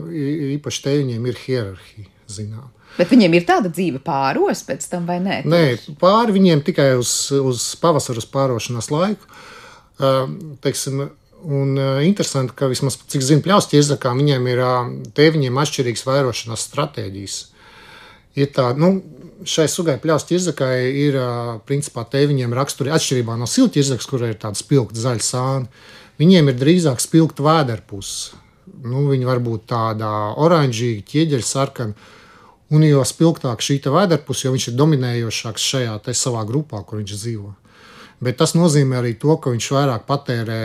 īpaši 0.57 0.85
te 0.85 0.99
viņiem 1.01 1.31
ir 1.31 1.41
hierarhija. 1.45 2.09
Zinām. 2.31 2.69
Bet 2.95 3.09
viņiem 3.11 3.33
ir 3.35 3.43
tāda 3.47 3.67
dzīve 3.71 3.99
pāros 4.03 4.61
pēc 4.67 4.85
tam, 4.87 5.03
vai 5.07 5.17
nē? 5.23 5.41
Nē, 5.47 5.63
pāri 5.99 6.35
viņiem 6.35 6.61
tikai 6.63 6.93
uz, 6.99 7.11
uz 7.35 7.65
pavasaras 7.79 8.27
pārošanās 8.31 8.87
laiku. 8.91 9.27
Uh, 10.01 10.29
teiksim, 10.63 11.09
Un 11.41 11.73
uh, 11.73 12.03
interesanti, 12.05 12.53
ka 12.53 12.67
vismaz 12.69 12.99
cik 13.09 13.23
zinu, 13.25 13.41
pļaus 13.41 13.65
ķirzakām, 13.71 14.19
viņiem 14.21 14.43
ir 14.51 14.59
uh, 14.61 14.91
te 15.17 15.25
viņiem 15.33 15.55
atšķirīgas 15.57 16.03
vairošanās 16.05 16.67
stratēģijas 16.67 17.37
ir 18.39 18.51
tā, 18.55 18.71
nu, 18.77 18.99
šai 19.47 19.67
sugai 19.71 19.97
pļaus 20.01 20.27
ķirzakai 20.29 20.75
ir 21.05 21.17
principā 21.67 22.05
tēviņiem 22.11 22.53
raksturi 22.55 22.93
atšķirībā 22.93 23.37
no 23.39 23.49
silta 23.49 23.79
ķirzakas, 23.79 24.09
kurai 24.09 24.31
ir 24.33 24.39
tāda 24.41 24.59
spilgta 24.59 25.01
zaļa 25.01 25.25
sāna. 25.25 25.83
Viņiem 26.21 26.51
ir 26.51 26.59
drīzāk 26.59 27.01
spilgta 27.01 27.45
vēderpuse. 27.45 28.37
Nu, 28.81 29.07
viņi 29.09 29.27
var 29.27 29.41
būt 29.43 29.65
tāda 29.69 30.09
oranžīga, 30.41 31.05
ķieģeļa 31.09 31.47
sarkana. 31.47 32.09
Un 32.71 32.85
jo 32.87 33.01
spilgtāk 33.03 33.63
šī 33.65 33.81
vēderpuse, 33.91 34.45
jo 34.45 34.53
viņš 34.53 34.69
ir 34.69 34.77
dominējošāks 34.79 35.65
šajā 35.73 35.97
savā 36.15 36.45
grupā, 36.47 36.85
kur 36.87 37.01
viņš 37.01 37.15
dzīvo. 37.17 37.49
Bet 38.21 38.37
tas 38.37 38.51
nozīmē 38.53 38.99
arī 38.99 39.15
to, 39.17 39.33
ka 39.41 39.49
viņš 39.49 39.67
vairāk 39.73 40.03
patērē 40.05 40.57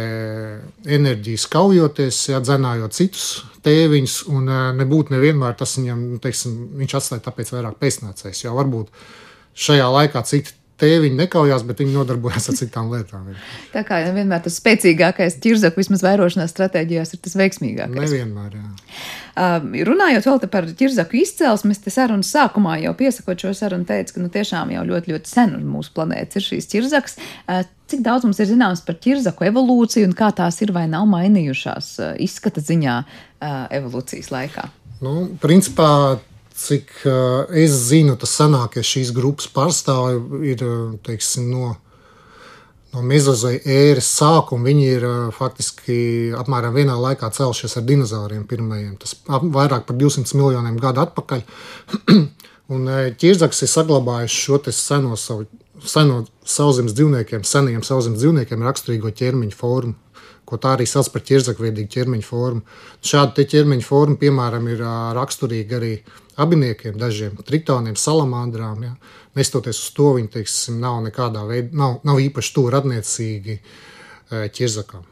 enerģiju 0.97 1.41
skaujoties, 1.41 2.19
ja 2.29 2.41
dzenājot 2.45 2.97
citus 2.97 3.29
tēviņus, 3.65 4.17
un 4.29 4.51
nebūtu 4.77 5.15
nevienmēr 5.15 5.57
tas 5.57 5.73
viņam, 5.79 6.03
nu, 6.13 6.21
teiksim, 6.23 6.59
viņš 6.83 6.97
atstāja 6.99 7.25
tāpēc 7.25 7.55
vairāk 7.55 7.79
pēcnācējs. 7.81 8.45
Jo 8.45 8.53
varbūt 8.59 8.93
šajā 9.67 9.89
laikā 9.95 10.23
citi 10.29 10.53
tēviņi 10.81 11.17
nekaujās, 11.17 11.65
bet 11.67 11.81
viņi 11.81 11.95
nodarbojas 11.95 12.51
ar 12.51 12.57
citām 12.59 12.91
lietām. 12.93 13.29
Tā 13.73 13.83
kā 13.87 14.01
vienmēr 14.15 14.43
tas 14.45 14.59
spēcīgākais 14.61 15.39
ķirzaku 15.45 15.81
vismaz 15.81 16.05
vairošanās 16.05 16.53
stratēģijās 16.53 17.15
ir 17.17 17.23
tas 17.25 17.37
veiksmīgākais. 17.41 17.97
Nevienmēr, 17.97 18.59
jā. 18.59 18.67
Uh, 19.37 19.67
runājot 19.89 20.29
vēl 20.29 20.45
par 20.53 20.69
ķirzaku 20.79 21.21
izcelsmi, 21.21 21.75
es 21.77 21.83
te 21.85 21.93
sarunas 21.93 22.33
sākumā 22.33 22.79
jau 22.85 22.95
piesakot 22.97 23.41
šo 23.41 23.55
sarunu 23.57 23.89
teicu, 23.89 24.17
ka 24.17 24.25
nu, 24.25 24.31
tiešām 24.33 24.73
jau 24.73 24.85
ļoti, 24.93 25.13
ļoti 25.15 25.33
sen 25.33 25.57
uz 25.59 25.65
mūsu 25.65 25.93
planētas 25.97 26.41
ir 26.41 26.47
šīs 26.51 26.71
ķirzakas. 26.73 27.19
Uh, 27.45 27.65
cik 27.91 28.05
daudz 28.05 28.29
mums 28.29 28.41
ir 28.43 28.51
zināms 28.51 28.85
par 28.85 28.97
ķirzaku 29.01 29.49
evolūciju 29.51 30.09
un 30.09 30.17
kā 30.17 30.33
tās 30.37 30.61
ir 30.65 30.73
vai 30.77 30.87
nav 30.93 31.09
mainījušās 31.13 31.93
uh, 32.01 32.15
izskata 32.23 32.65
ziņā 32.65 32.97
uh, 33.05 33.61
evolūcijas 33.77 34.33
laikā? 34.33 34.69
Nu, 35.05 35.27
principā 35.43 36.17
cik 36.57 36.93
uh, 37.05 37.45
es 37.55 37.75
zinu, 37.91 38.17
tas 38.21 38.33
senākie 38.39 38.85
šīs 38.85 39.13
grupas 39.17 39.49
pārstāvji 39.53 40.53
ir 40.53 40.63
teiksim, 41.07 41.51
no, 41.53 41.75
no 42.95 43.05
mezozoja 43.05 43.61
ēras 43.63 44.09
sākuma. 44.19 44.69
Viņi 44.71 44.87
ir 44.89 45.07
uh, 45.07 45.19
faktiski 45.37 45.99
apmēram 46.39 46.77
vienā 46.77 46.97
laikā 47.03 47.31
cēlušies 47.37 47.77
ar 47.79 47.87
dinozauriem 47.89 48.47
pirmajiem. 48.49 48.97
Tas 49.03 49.15
ap, 49.29 49.45
vairāk 49.59 49.87
par 49.89 50.01
200 50.01 50.39
miljoniem 50.39 50.81
gadu 50.83 51.05
atpakaļ. 51.05 51.45
Un 52.75 52.89
ķirzaks 53.21 53.63
ir 53.63 53.71
saglabājis 53.71 54.41
šo 54.41 54.59
seno 54.75 55.15
savu. 55.21 55.47
Seno 55.87 56.23
sauszemes 56.49 56.95
dzīvniekiem, 56.97 57.43
seniem 57.45 57.83
sauszemes 57.85 58.23
dzīvniekiem 58.23 58.63
raksturīgo 58.65 59.11
ķermeņa 59.13 59.55
formu 59.55 59.93
ko 60.47 60.59
tā 60.63 60.77
arī 60.77 60.87
sauc 60.89 61.09
par 61.13 61.25
ķirzakveidīgu 61.27 61.91
ķermeņa 61.93 62.27
formu. 62.27 62.63
Šāda 63.05 63.45
ķermeņa 63.51 63.87
forma, 63.87 64.17
piemēram, 64.21 64.69
ir 64.73 64.85
raksturīga 65.19 65.81
arī 65.81 65.93
abiniekiem, 66.41 66.97
dažiem 67.01 67.37
tritoniem, 67.47 67.99
salamandrām. 67.99 68.87
Ja. 68.87 68.95
Nestoties 69.37 69.83
uz 69.83 69.91
to, 69.97 70.13
viņi 70.17 70.33
teiksim, 70.39 70.79
nav 70.81 71.03
nekādā 71.05 71.43
veidā, 71.49 71.75
nav, 71.77 71.99
nav 72.07 72.23
īpaši 72.23 72.55
tuvu 72.57 72.73
radniecīgi 72.77 73.59
ķirzakām. 74.31 75.05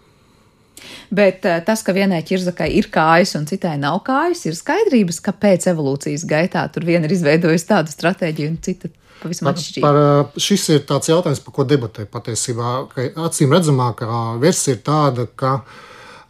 Bet 1.15 1.45
tas, 1.65 1.83
ka 1.85 1.95
vienai 1.97 2.21
ķirzakai 2.27 2.67
ir 2.77 2.91
kājas 2.93 3.35
un 3.39 3.47
citai 3.49 3.77
nav 3.81 4.03
kājas, 4.07 4.43
ir 4.49 4.57
skaidrības, 4.59 5.21
kāpēc 5.25 5.69
evolūcijas 5.73 6.27
gaitā 6.29 6.65
tur 6.73 6.85
viena 6.89 7.09
ir 7.09 7.15
izveidojusi 7.17 7.71
tādu 7.71 7.95
stratēģiju 7.95 8.53
un 8.53 8.59
cita 8.65 8.91
pavisam 9.23 9.51
atšķirīga. 9.51 9.85
Par, 9.85 10.41
šis 10.41 10.69
ir 10.75 10.85
tāds 10.89 11.11
jautājums, 11.11 11.43
par 11.45 11.57
ko 11.57 11.67
debatē 11.69 12.07
patiesībā. 12.11 12.77
Acīm 13.27 13.55
redzamākā 13.55 14.21
versija 14.43 14.77
ir 14.77 14.83
tāda, 14.87 15.27
ka 15.39 15.59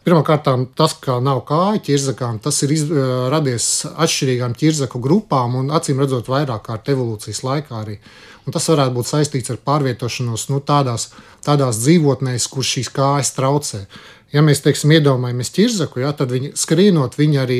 pirmkārt 0.05 0.47
tas, 0.77 0.95
ka 1.01 1.17
nav 1.23 1.41
kāju 1.49 1.81
ķirzakām, 1.89 2.39
tas 2.43 2.61
ir 2.65 2.75
iz, 2.75 2.85
radies 3.33 3.69
atšķirīgām 3.91 4.55
ķirzaku 4.59 5.01
grupām 5.01 5.57
un 5.61 5.73
acīm 5.75 6.01
redzot 6.03 6.29
vairāk 6.31 6.67
kārt 6.69 6.93
evolūcijas 6.93 7.43
laikā 7.45 7.81
arī. 7.81 7.99
Un 8.45 8.53
tas 8.53 8.67
varētu 8.69 8.93
būt 8.93 9.09
saistīts 9.09 9.49
ar 9.49 9.57
pārvietošanos 9.65 10.49
nu, 10.51 10.59
tādās, 10.61 11.09
tādās 11.45 11.79
dzīvotnēs, 11.81 12.45
kur 12.53 12.65
šīs 12.65 12.91
kājas 12.93 13.33
traucē. 13.33 13.87
Ja 14.33 14.43
mēs 14.45 14.61
teiksim, 14.61 14.91
iedomājamies 14.97 15.49
ķirzaku, 15.55 16.01
ja, 16.03 16.11
tad 16.17 16.33
viņi 16.33 16.51
skrīnot, 16.59 17.17
viņi 17.17 17.39
arī 17.41 17.59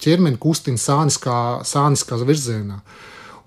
ķermeni 0.00 0.40
kustina 0.40 0.80
sāniskā, 0.80 1.38
sāniskā 1.68 2.20
virzienā. 2.22 2.78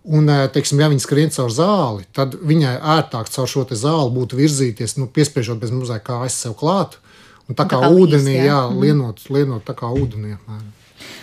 Un, 0.02 0.26
teiksim, 0.54 0.80
ja 0.82 0.90
viņi 0.90 1.04
skrien 1.04 1.30
caur 1.30 1.52
zāli, 1.54 2.08
tad 2.16 2.34
viņai 2.34 2.74
ērtāk 2.96 3.30
caur 3.30 3.50
šo 3.50 3.68
zāli 3.70 4.14
būtu 4.16 4.40
virzīties, 4.40 4.98
nu, 4.98 5.06
piespiežot 5.06 5.60
bez 5.62 5.70
mazliet 5.70 6.02
kājas 6.08 6.40
sev 6.42 6.56
klāt. 6.58 6.98
Un 7.46 7.58
tā 7.58 7.68
kā, 7.68 7.78
tā 7.78 7.86
kā 7.86 7.90
ūdenī, 7.94 8.34
līs, 8.34 8.46
jā, 8.48 8.50
jā 8.50 8.62
mm. 8.72 8.80
lienot, 8.82 9.26
lienot 9.30 9.66
tā 9.68 9.76
kā 9.78 9.92
ūdenī. 9.94 10.38
Apmēram. 10.40 10.70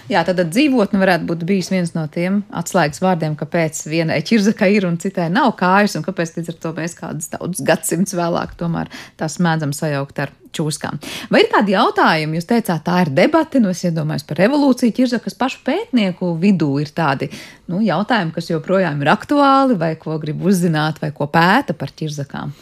Jā, 0.09 0.23
tad 0.25 0.41
dzīvotne 0.49 1.01
varētu 1.03 1.29
būt 1.29 1.45
bijis 1.49 1.69
viens 1.73 1.93
no 1.97 2.07
tiem 2.13 2.43
atslēgas 2.57 3.03
vārdiem, 3.05 3.37
kāpēc 3.39 3.83
vienai 3.91 4.23
ķirzakai 4.25 4.71
ir 4.77 4.89
un 4.89 4.97
citai 5.03 5.29
nav 5.33 5.53
kājas, 5.59 5.99
un 5.99 6.07
kāpēc 6.07 6.39
līdz 6.39 6.55
ar 6.55 6.59
to 6.63 6.75
mēs 6.79 6.97
kādus 6.99 7.33
daudzus 7.35 7.65
gadsimtus 7.67 8.17
vēlāk 8.17 8.57
tomēr 8.61 8.89
tās 9.21 9.37
mēdzam 9.45 9.75
sajaukt 9.77 10.23
ar 10.25 10.33
čūskām. 10.55 10.99
Vai 11.33 11.43
ir 11.45 11.51
kādi 11.53 11.75
jautājumi? 11.75 12.39
Jūs 12.39 12.49
teicāt, 12.49 12.83
tā 12.87 13.03
ir 13.05 13.13
debata, 13.17 13.61
nu 13.63 13.73
es 13.73 13.83
iedomājos 13.87 14.25
par 14.29 14.41
revolūciju 14.43 14.97
ķirzakas 14.97 15.37
pašu 15.39 15.61
pētnieku 15.67 16.33
vidū 16.41 16.71
ir 16.83 16.93
tādi 16.97 17.31
nu, 17.69 17.83
jautājumi, 17.85 18.35
kas 18.35 18.51
joprojām 18.51 19.05
ir 19.05 19.13
aktuāli, 19.13 19.79
vai 19.81 19.93
ko 20.01 20.17
grib 20.23 20.43
uzzināt, 20.49 21.03
vai 21.03 21.13
ko 21.17 21.29
pēta 21.33 21.77
par 21.79 21.93
ķirzakām. 21.93 22.55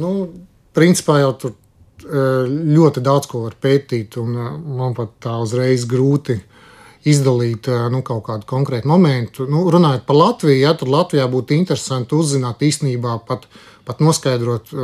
Nu, 0.00 0.12
principā 0.76 1.20
jau 1.22 1.32
tur 1.40 1.56
eh, 1.56 2.52
ļoti 2.76 3.04
daudz 3.04 3.30
ko 3.30 3.46
var 3.48 3.56
pētīt, 3.60 4.20
un 4.20 4.36
eh, 4.36 4.52
man 4.80 4.96
pat 4.98 5.16
tā 5.24 5.36
uzreiz 5.42 5.88
grūti 5.88 6.40
izdalīt 7.08 7.68
nu, 7.92 8.02
kaut 8.04 8.24
kādu 8.26 8.48
konkrētu 8.48 8.88
momentu. 8.90 9.46
Nu, 9.48 9.64
runājot 9.72 10.04
par 10.08 10.18
Latviju, 10.18 10.58
ja, 10.60 10.74
tad 10.76 10.90
Latvijā 10.92 11.24
būtu 11.32 11.56
interesanti 11.56 12.16
uzzināt 12.18 12.60
īstenībā 12.66 13.14
pat, 13.28 13.46
pat 13.88 14.02
noskaidrot 14.04 14.74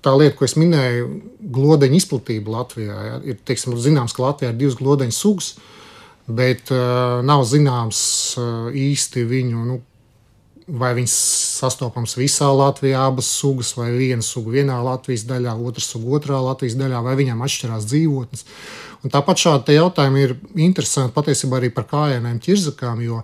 tā 0.00 0.14
lieta, 0.16 0.36
ko 0.38 0.48
es 0.48 0.56
minēju, 0.56 1.10
glodeņu 1.52 2.00
izplatību 2.00 2.56
Latvijā. 2.56 2.96
Ja. 3.10 3.20
Ir 3.28 3.42
teiksim, 3.44 3.76
zināms, 3.76 4.16
ka 4.16 4.24
Latvijā 4.24 4.54
ir 4.54 4.60
divas 4.62 4.78
glodeņu 4.80 5.16
sugas, 5.16 5.52
bet 6.30 6.72
uh, 6.72 7.20
nav 7.26 7.44
zināms 7.48 8.00
uh, 8.38 8.68
īsti 8.72 9.26
viņu. 9.28 9.64
Nu, 9.68 9.80
Vai 10.70 10.92
viņas 10.94 11.14
sastopams 11.58 12.14
visā 12.18 12.46
Latvijā, 12.54 13.00
abas 13.08 13.26
sugas, 13.40 13.72
vai 13.74 13.88
viena 13.96 14.22
suga 14.22 14.52
vienā 14.54 14.76
Latvijas 14.86 15.24
daļā, 15.26 15.56
otra 15.66 15.82
suga 15.82 16.18
otrā 16.20 16.38
Latvijas 16.44 16.76
daļā, 16.78 17.00
vai 17.02 17.16
viņām 17.18 17.42
atšķirās 17.42 17.88
dzīvotnes. 17.90 18.44
Un 19.02 19.12
tāpat 19.12 19.40
šādi 19.42 19.78
jautājumi 19.78 20.26
ir 20.26 20.34
interesanti 20.60 21.16
patiesībā 21.16 21.58
arī 21.58 21.70
par 21.74 21.88
kājainēm 21.90 22.38
ķirzakām, 22.44 23.00
jo, 23.02 23.22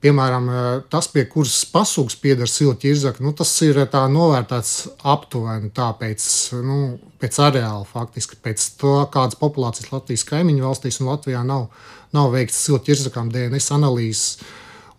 piemēram, 0.00 0.46
tas, 0.92 1.10
pie 1.10 1.24
kuras 1.28 1.58
pasūgas 1.72 2.16
pieder 2.22 2.48
sila 2.48 2.76
ķirzaka, 2.78 3.24
nu, 3.26 3.34
tas 3.36 3.50
ir 3.66 3.80
tā 3.90 4.04
novērtēts 4.12 4.74
aptuveni 5.12 5.72
tā 5.74 5.90
pēc, 5.98 6.28
nu, 6.62 6.78
pēc 7.18 7.40
areāla 7.48 7.82
faktiski, 7.88 8.38
pēc 8.44 8.70
to, 8.78 8.94
kādas 9.12 9.40
populācijas 9.42 9.90
Latvijas 9.92 10.24
kaimiņu 10.30 10.64
valstīs 10.70 11.02
un 11.02 11.10
Latvijā 11.10 11.42
nav, 11.44 11.66
nav 12.14 12.30
veikts 12.32 12.62
sila 12.64 12.80
ķirzakām 12.86 13.34
DNS 13.34 13.74
analīzes 13.74 14.38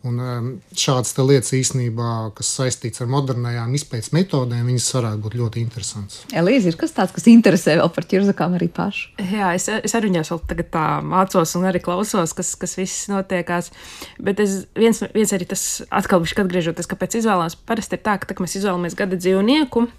Un, 0.07 0.19
šādas 0.79 1.11
lietas 1.19 1.51
īstenībā, 1.57 2.31
kas 2.37 2.53
saistīts 2.55 3.01
ar 3.03 3.09
modernām 3.11 3.73
izpētes 3.75 4.13
metodēm, 4.15 4.69
viņas 4.71 4.87
varētu 4.95 5.19
būt 5.25 5.35
ļoti 5.35 5.59
interesantas. 5.59 6.21
Elīze, 6.31 6.71
ir 6.71 6.77
kas 6.79 6.95
tāds, 6.95 7.11
kas 7.11 7.27
interesē 7.27 7.75
vēl 7.81 7.91
par 7.91 8.07
ķirzakām 8.07 8.55
arī 8.55 8.69
pašu? 8.71 9.11
Jā, 9.19 9.51
es, 9.57 9.67
es 9.67 9.97
arī 9.99 10.13
viņās 10.13 10.31
vēl 10.31 10.41
tagad 10.47 10.71
tā 10.71 10.85
mācos 11.03 11.55
un 11.59 11.67
arī 11.67 11.83
klausos, 11.83 12.31
kas, 12.37 12.53
kas 12.61 12.77
viss 12.79 13.11
notiekās. 13.11 13.73
Bet 14.23 14.39
es, 14.39 14.61
viens, 14.79 15.03
viens 15.11 15.35
arī 15.35 15.49
tas 15.51 15.67
atkal 15.91 16.23
bija 16.23 16.47
atgriežoties, 16.47 16.87
kāpēc 16.87 17.19
izvēlās. 17.19 17.59
Parasti 17.67 17.99
ir 17.99 18.05
tā, 18.07 18.15
ka 18.21 18.31
tā, 18.31 18.39
mēs 18.39 18.55
izvēlamies 18.55 18.95
gada 18.95 19.19
dzīvnieku. 19.19 19.89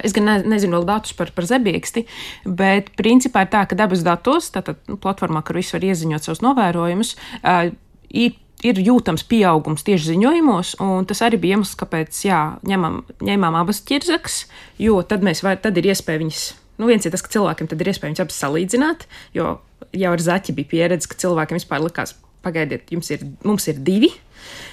Es 0.00 0.16
gan 0.16 0.30
ne, 0.30 0.40
nezinu 0.48 0.78
vēl 0.78 0.88
datus 0.88 1.12
par, 1.18 1.28
par 1.36 1.44
zebīksti, 1.48 2.06
bet 2.48 2.92
principā 2.96 3.44
ir 3.44 3.52
tā, 3.52 3.66
ka 3.68 3.76
dabas 3.76 4.04
datos, 4.06 4.48
tātad 4.54 4.80
nu, 4.88 4.96
platformā, 5.00 5.44
kur 5.44 5.60
viss 5.60 5.74
var 5.76 5.84
ieziņot 5.84 6.24
savus 6.24 6.44
novērojumus, 6.46 7.18
uh, 7.42 7.72
ir 8.08 8.38
ir 8.66 8.80
jūtams 8.84 9.24
pieaugums 9.28 9.84
tieši 9.86 10.12
ziņojumos, 10.14 10.74
un 10.84 11.08
tas 11.08 11.22
arī 11.26 11.40
bija 11.40 11.58
iemesls, 11.58 11.76
kāpēc 11.80 12.22
jā, 12.26 12.40
ņemam, 12.68 13.02
ņēmām 13.24 13.58
abas 13.60 13.82
ķirzakas, 13.88 14.44
jo 14.80 15.00
tad, 15.06 15.24
var, 15.24 15.60
tad 15.62 15.80
ir 15.80 15.90
iespēja 15.92 16.22
viņas. 16.22 16.46
Nu, 16.80 16.88
viens 16.88 17.04
ir 17.04 17.12
tas, 17.12 17.24
ka 17.24 17.32
cilvēkiem 17.32 17.68
tad 17.68 17.82
ir 17.82 17.92
iespēja 17.92 18.12
viņas 18.12 18.24
abas 18.24 18.40
salīdzināt, 18.40 19.06
jo 19.36 19.52
jau 19.96 20.12
ar 20.14 20.24
zaķi 20.24 20.56
bija 20.56 20.70
pieredze, 20.70 21.10
ka 21.10 21.18
cilvēkiem 21.20 21.60
vispār 21.60 21.82
likās, 21.84 22.14
pagaidiet, 22.44 22.88
jums 22.92 23.10
ir, 23.12 23.24
mums 23.44 23.66
ir 23.68 23.80
divi, 23.84 24.10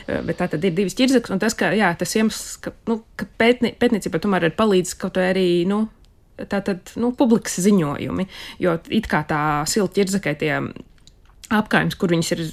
bet 0.08 0.38
tā 0.40 0.48
tad 0.54 0.64
ir 0.64 0.76
divas 0.76 0.96
ķirzakas, 0.98 1.34
un 1.36 1.42
tas, 1.44 1.56
ka, 1.58 1.74
jā, 1.76 1.92
tas 2.00 2.16
iemesls, 2.16 2.56
ka, 2.64 2.72
nu, 2.88 3.02
ka 3.20 3.28
pētni, 3.40 3.74
pētniecība 3.80 4.22
tomēr 4.24 4.48
ir 4.48 4.56
palīdz 4.60 4.96
kaut 5.02 5.20
arī, 5.20 5.66
nu, 5.68 5.86
tātad, 6.38 6.94
nu, 7.02 7.12
publikas 7.18 7.60
ziņojumi, 7.66 8.28
jo 8.64 8.78
it 8.94 9.10
kā 9.12 9.24
tā 9.28 9.42
silta 9.68 10.00
ķirzakai 10.00 10.36
tie 10.40 10.54
apkājums, 11.54 11.98
kur 12.00 12.14
viņas 12.14 12.34
ir 12.36 12.44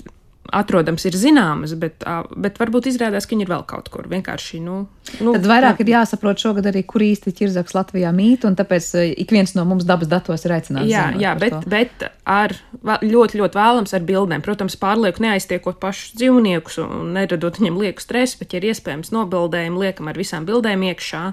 atrodams, 0.54 1.04
ir 1.08 1.16
zināmas, 1.18 1.74
bet, 1.78 2.04
bet 2.40 2.58
varbūt 2.60 2.88
izrādās, 2.90 3.26
ka 3.26 3.34
viņi 3.34 3.46
ir 3.46 3.50
vēl 3.50 3.64
kaut 3.68 3.90
kur 3.92 4.06
vienkārši. 4.10 4.60
Nu, 4.64 4.76
nu, 5.18 5.34
Tad 5.34 5.48
vairāk 5.50 5.80
jā. 5.80 5.84
ir 5.84 5.92
jāsaprot 5.94 6.40
šogad 6.40 6.68
arī, 6.70 6.84
kur 6.88 7.04
īsti 7.04 7.34
ķirzaks 7.40 7.74
Latvijā 7.76 8.12
mīt, 8.14 8.46
un 8.48 8.56
tāpēc 8.58 8.90
ik 9.10 9.34
viens 9.34 9.54
no 9.58 9.66
mums 9.68 9.86
dabas 9.88 10.10
datos 10.10 10.46
ir 10.46 10.54
aicināts. 10.56 10.90
Jā, 10.90 11.08
jā 11.20 11.34
bet, 11.40 11.56
to. 11.56 11.72
bet 11.72 12.06
ar 12.28 12.54
ļoti, 12.84 13.40
ļoti 13.42 13.60
vēlams 13.60 13.96
ar 13.96 14.06
bildēm. 14.06 14.44
Protams, 14.46 14.78
pārlieku 14.80 15.24
neaiztiekot 15.26 15.80
pašus 15.82 16.14
dzīvniekus 16.20 16.80
un 16.84 17.14
neradot 17.18 17.60
viņiem 17.60 17.80
lieku 17.82 18.04
stresu, 18.04 18.40
bet, 18.42 18.54
ja 18.54 18.62
ir 18.62 18.70
iespējams, 18.72 19.12
nobildējumi 19.14 19.86
liekam 19.86 20.10
ar 20.12 20.20
visām 20.20 20.46
bildēm 20.48 20.86
iekšā, 20.92 21.26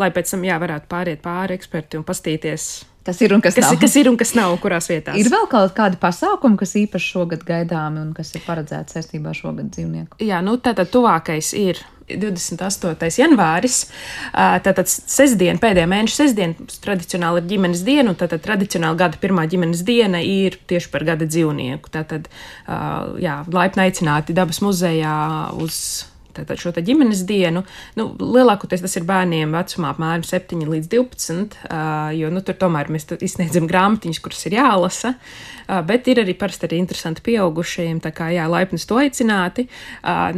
lai 0.00 0.10
pēc 0.14 0.34
tam, 0.34 0.44
jā, 0.46 0.58
varētu 0.62 0.90
pāriet 0.92 1.24
pāri 1.24 1.58
eksperti 1.58 2.00
un 2.00 2.06
pastīties 2.06 2.68
Kas 3.06 3.20
ir 3.22 3.30
un 3.36 3.42
kas, 3.42 3.54
kas 3.54 3.68
nav? 3.68 3.78
Kas 3.78 3.92
ir 4.00 4.08
un 4.10 4.16
kas 4.18 4.32
nav, 4.34 4.52
kurās 4.58 4.88
vietās? 4.90 5.14
Ir 5.20 5.28
vēl 5.30 5.44
kaut 5.50 5.76
kādi 5.76 5.98
pasākumi, 6.02 6.58
kas 6.58 6.72
īpaši 6.80 7.12
šogad 7.14 7.44
gaidāmi 7.46 8.02
un 8.02 8.08
kas 8.16 8.32
ir 8.34 8.42
paredzēti 8.42 8.96
saistībā 8.96 9.30
ar 9.30 9.38
šogad 9.38 9.68
dzīvnieku? 9.76 10.18
Jā, 10.26 10.40
nu 10.42 10.56
tātad 10.58 10.90
tuvākais 10.90 11.52
ir 11.54 11.78
28. 12.10 13.12
janvāris. 13.22 13.78
Tātad 14.34 14.90
sestdiena, 14.90 15.54
pēdējā 15.62 15.86
mēneša 15.92 16.18
sestdiena, 16.18 16.66
tradicionāli 16.82 17.44
ir 17.44 17.48
ģimenes 17.54 17.86
diena, 17.86 18.10
un 18.10 18.18
tātad 18.18 18.42
tradicionāli 18.42 18.98
gada 19.04 19.22
pirmā 19.22 19.46
ģimenes 19.54 19.86
diena 19.86 20.24
ir 20.26 20.58
tieši 20.66 20.90
par 20.90 21.06
gada 21.06 21.30
dzīvnieku. 21.30 21.94
Tātad, 21.94 22.26
jā, 23.22 23.38
laipni 23.54 23.86
aicināti 23.86 24.34
dabas 24.34 24.58
muzejā 24.66 25.16
uz 25.62 25.78
tātad 26.36 26.60
šo 26.60 26.72
ģimenes 26.76 27.24
dienu. 27.28 27.64
Nu, 27.98 28.08
lielākoties 28.20 28.84
tas 28.84 28.96
ir 28.98 29.08
bērniem 29.08 29.54
vecumā 29.56 29.92
apmēram 29.94 30.24
7 30.26 30.66
līdz 30.70 30.90
12, 30.92 31.58
jo 32.18 32.32
nu, 32.32 32.44
tur 32.46 32.58
tomēr 32.60 32.92
mēs 32.92 33.08
izsniedzam 33.16 33.68
grāmatiņas, 33.70 34.22
kuras 34.24 34.46
ir 34.48 34.58
jālasa. 34.58 35.16
Bet 35.66 36.06
ir 36.06 36.20
arī 36.22 36.34
parasti 36.38 36.68
arī 36.68 36.78
interesanti 36.78 37.24
pieaugušajiem, 37.26 37.98
tā 38.04 38.12
kā 38.14 38.28
jā, 38.34 38.46
laipni 38.50 38.78
to 38.78 38.98
aicināti. 39.00 39.66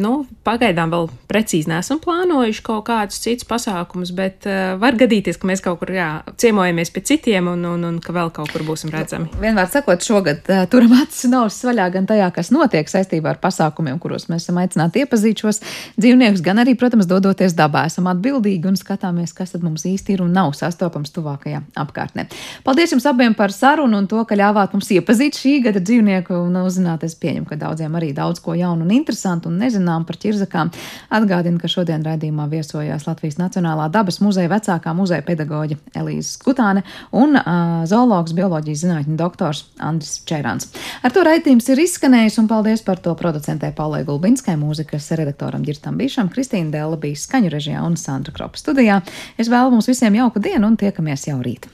Nu, 0.00 0.12
pagaidām 0.46 0.92
vēl 0.94 1.08
precīzi 1.28 1.68
nesam 1.68 2.00
plānojuši 2.00 2.62
kaut 2.64 2.86
kādus 2.88 3.20
citus 3.20 3.44
pasākumus, 3.48 4.12
bet 4.16 4.46
var 4.80 4.96
gadīties, 4.96 5.36
ka 5.36 5.50
mēs 5.50 5.60
kaut 5.64 5.82
kur 5.82 5.92
jā, 5.92 6.08
ciemojamies 6.40 6.92
pie 6.94 7.02
citiem 7.10 7.50
un, 7.52 7.66
un, 7.68 7.84
un 7.84 7.98
ka 8.00 8.14
vēl 8.16 8.32
kaut 8.32 8.52
kur 8.54 8.64
būsim 8.64 8.92
redzami. 8.94 9.28
Vienmēr 9.42 9.68
sakot, 9.68 10.00
šogad 10.04 10.48
turam 10.72 10.94
acis 11.02 11.26
un 11.28 11.36
ausis 11.42 11.68
vaļā 11.68 11.90
gan 11.98 12.08
tajā, 12.08 12.30
kas 12.32 12.52
notiek 12.54 12.88
saistībā 12.88 13.34
ar 13.34 13.42
pasākumiem, 13.42 14.00
kuros 14.00 14.30
mēs 14.32 14.46
esam 14.46 14.62
aicināti 14.62 15.04
iepazīt 15.04 15.44
šos 15.44 15.60
dzīvniekus, 16.00 16.44
gan 16.46 16.64
arī, 16.64 16.72
protams, 16.78 17.10
dodoties 17.10 17.56
dabā. 17.58 17.84
Esam 17.92 18.08
atbildīgi 18.08 18.70
un 18.70 18.80
skatāmies, 18.80 19.36
kas 19.36 19.52
tad 19.52 19.66
mums 19.66 19.84
īsti 19.88 20.16
ir 20.16 20.24
un 20.24 20.32
nav 20.32 20.54
sastopams 20.56 21.12
tuvākajā 21.12 21.60
apkārtnē. 21.84 22.28
Paldies 22.64 22.96
jums 22.96 23.06
abiem 23.10 23.36
par 23.36 23.52
sarunu 23.52 24.00
un 24.00 24.08
to, 24.08 24.24
ka 24.24 24.38
ļāvāt 24.38 24.72
mums 24.72 24.88
iepazīt 24.96 25.17
šī 25.18 25.54
gada 25.64 25.82
dzīvnieku 25.82 26.36
un 26.44 26.60
uzzināt. 26.62 27.02
Es 27.02 27.16
pieņemu, 27.18 27.48
ka 27.48 27.58
daudziem 27.58 27.96
arī 27.98 28.12
daudz 28.14 28.38
ko 28.44 28.54
jaunu 28.54 28.86
un 28.86 28.92
interesantu 28.94 29.50
un 29.50 29.58
nezinām 29.58 30.06
par 30.06 30.20
ķirzakām. 30.22 30.70
Atgādinu, 31.10 31.58
ka 31.58 31.68
šodien 31.68 32.06
raidījumā 32.06 32.46
viesojās 32.52 33.08
Latvijas 33.08 33.40
Nacionālā 33.40 33.88
dabas 33.90 34.20
muzeja 34.22 34.52
vecākā 34.52 34.94
muzeja 34.94 35.26
pedagoģa 35.26 35.80
Elīze 35.98 36.36
Skutāne 36.36 36.84
un 37.10 37.34
uh, 37.34 37.82
zoologs, 37.90 38.36
bioloģijas 38.38 38.84
zinātņu 38.84 39.18
doktors 39.18 39.64
Andris 39.82 40.20
Čērāns. 40.28 40.70
Ar 41.02 41.10
to 41.10 41.26
raidījums 41.26 41.66
ir 41.72 41.82
izskanējis 41.82 42.38
un 42.38 42.46
paldies 42.46 42.86
par 42.86 43.02
to 43.02 43.16
producentē 43.18 43.72
Paulai 43.74 44.04
Gulbinskai, 44.06 44.54
mūzikas 44.60 45.10
redaktoram. 45.18 45.66
Robertam 45.88 45.98
Bišam, 45.98 46.28
Kristīna 46.28 46.70
Dēla 46.70 46.98
bija 47.00 47.16
skaņu 47.16 47.48
režijā 47.48 47.80
un 47.80 47.96
Sandra 47.96 48.32
Kropa 48.36 48.60
studijā. 48.60 49.00
Es 49.38 49.48
vēlu 49.48 49.72
mums 49.72 49.88
visiem 49.88 50.14
jauku 50.14 50.38
dienu 50.38 50.68
un 50.68 50.76
tiekamies 50.76 51.26
jau 51.30 51.40
rīt! 51.40 51.66